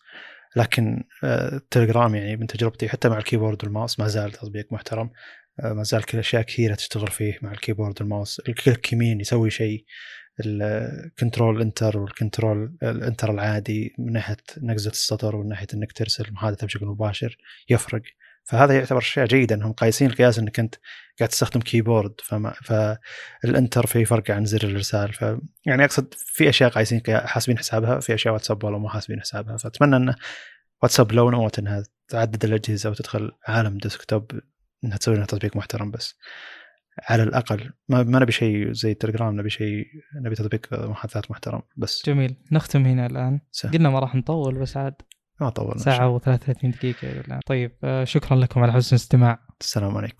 [0.55, 5.09] لكن التليجرام يعني من تجربتي حتى مع ال keyboard وال mouse ما زال تطبيق محترم.
[5.63, 8.41] ما زال كل أشياء كثيرة تشتغل فيه مع ال keyboard وال mouse.
[8.49, 9.85] ال click يمين يسوي شيء.
[10.39, 15.91] ال control enter وال control ال enter العادي من ناحية نقزة السطر ومن ناحية إنك
[15.91, 17.37] ترسل محادثه بشكل مباشر
[17.69, 18.01] يفرق.
[18.43, 20.75] فهذا يعتبر شيء جيد إنهم قايسين القياس إنك أنت
[21.19, 25.13] قاعد تستخدم keyboard فما فال enter في فرق عن زر الإرسال.
[25.13, 25.25] ف
[25.65, 29.57] يعني أقصد في أشياء قايسين حاسبين حسابها في أشياء واتساب والله مو حاسبين حسابها.
[29.57, 30.15] فأتمنى إن
[30.83, 34.31] واتساب لو نوت إنها تعدد الأجهزة وتدخل عالم desktop
[34.83, 36.15] إنها تسوي لنا تطبيق محترم بس.
[37.09, 37.73] على الأقل.
[37.89, 39.85] ما, ما نبي شيء زي التليجرام نبي شيء
[40.25, 41.61] نبي تطبيق محادثات محترم.
[41.77, 42.03] بس.
[42.05, 42.35] جميل.
[42.51, 43.39] نختم هنا الآن.
[43.51, 43.73] سهل.
[43.73, 44.93] قلنا ما راح نطول بس عاد.
[45.41, 45.77] ما طولنا.
[45.77, 47.39] ساعة و33 دقيقة الآن.
[47.45, 47.71] طيب
[48.03, 49.39] شكرا لكم على حسن الاستماع.
[49.61, 50.17] السلام عليكم.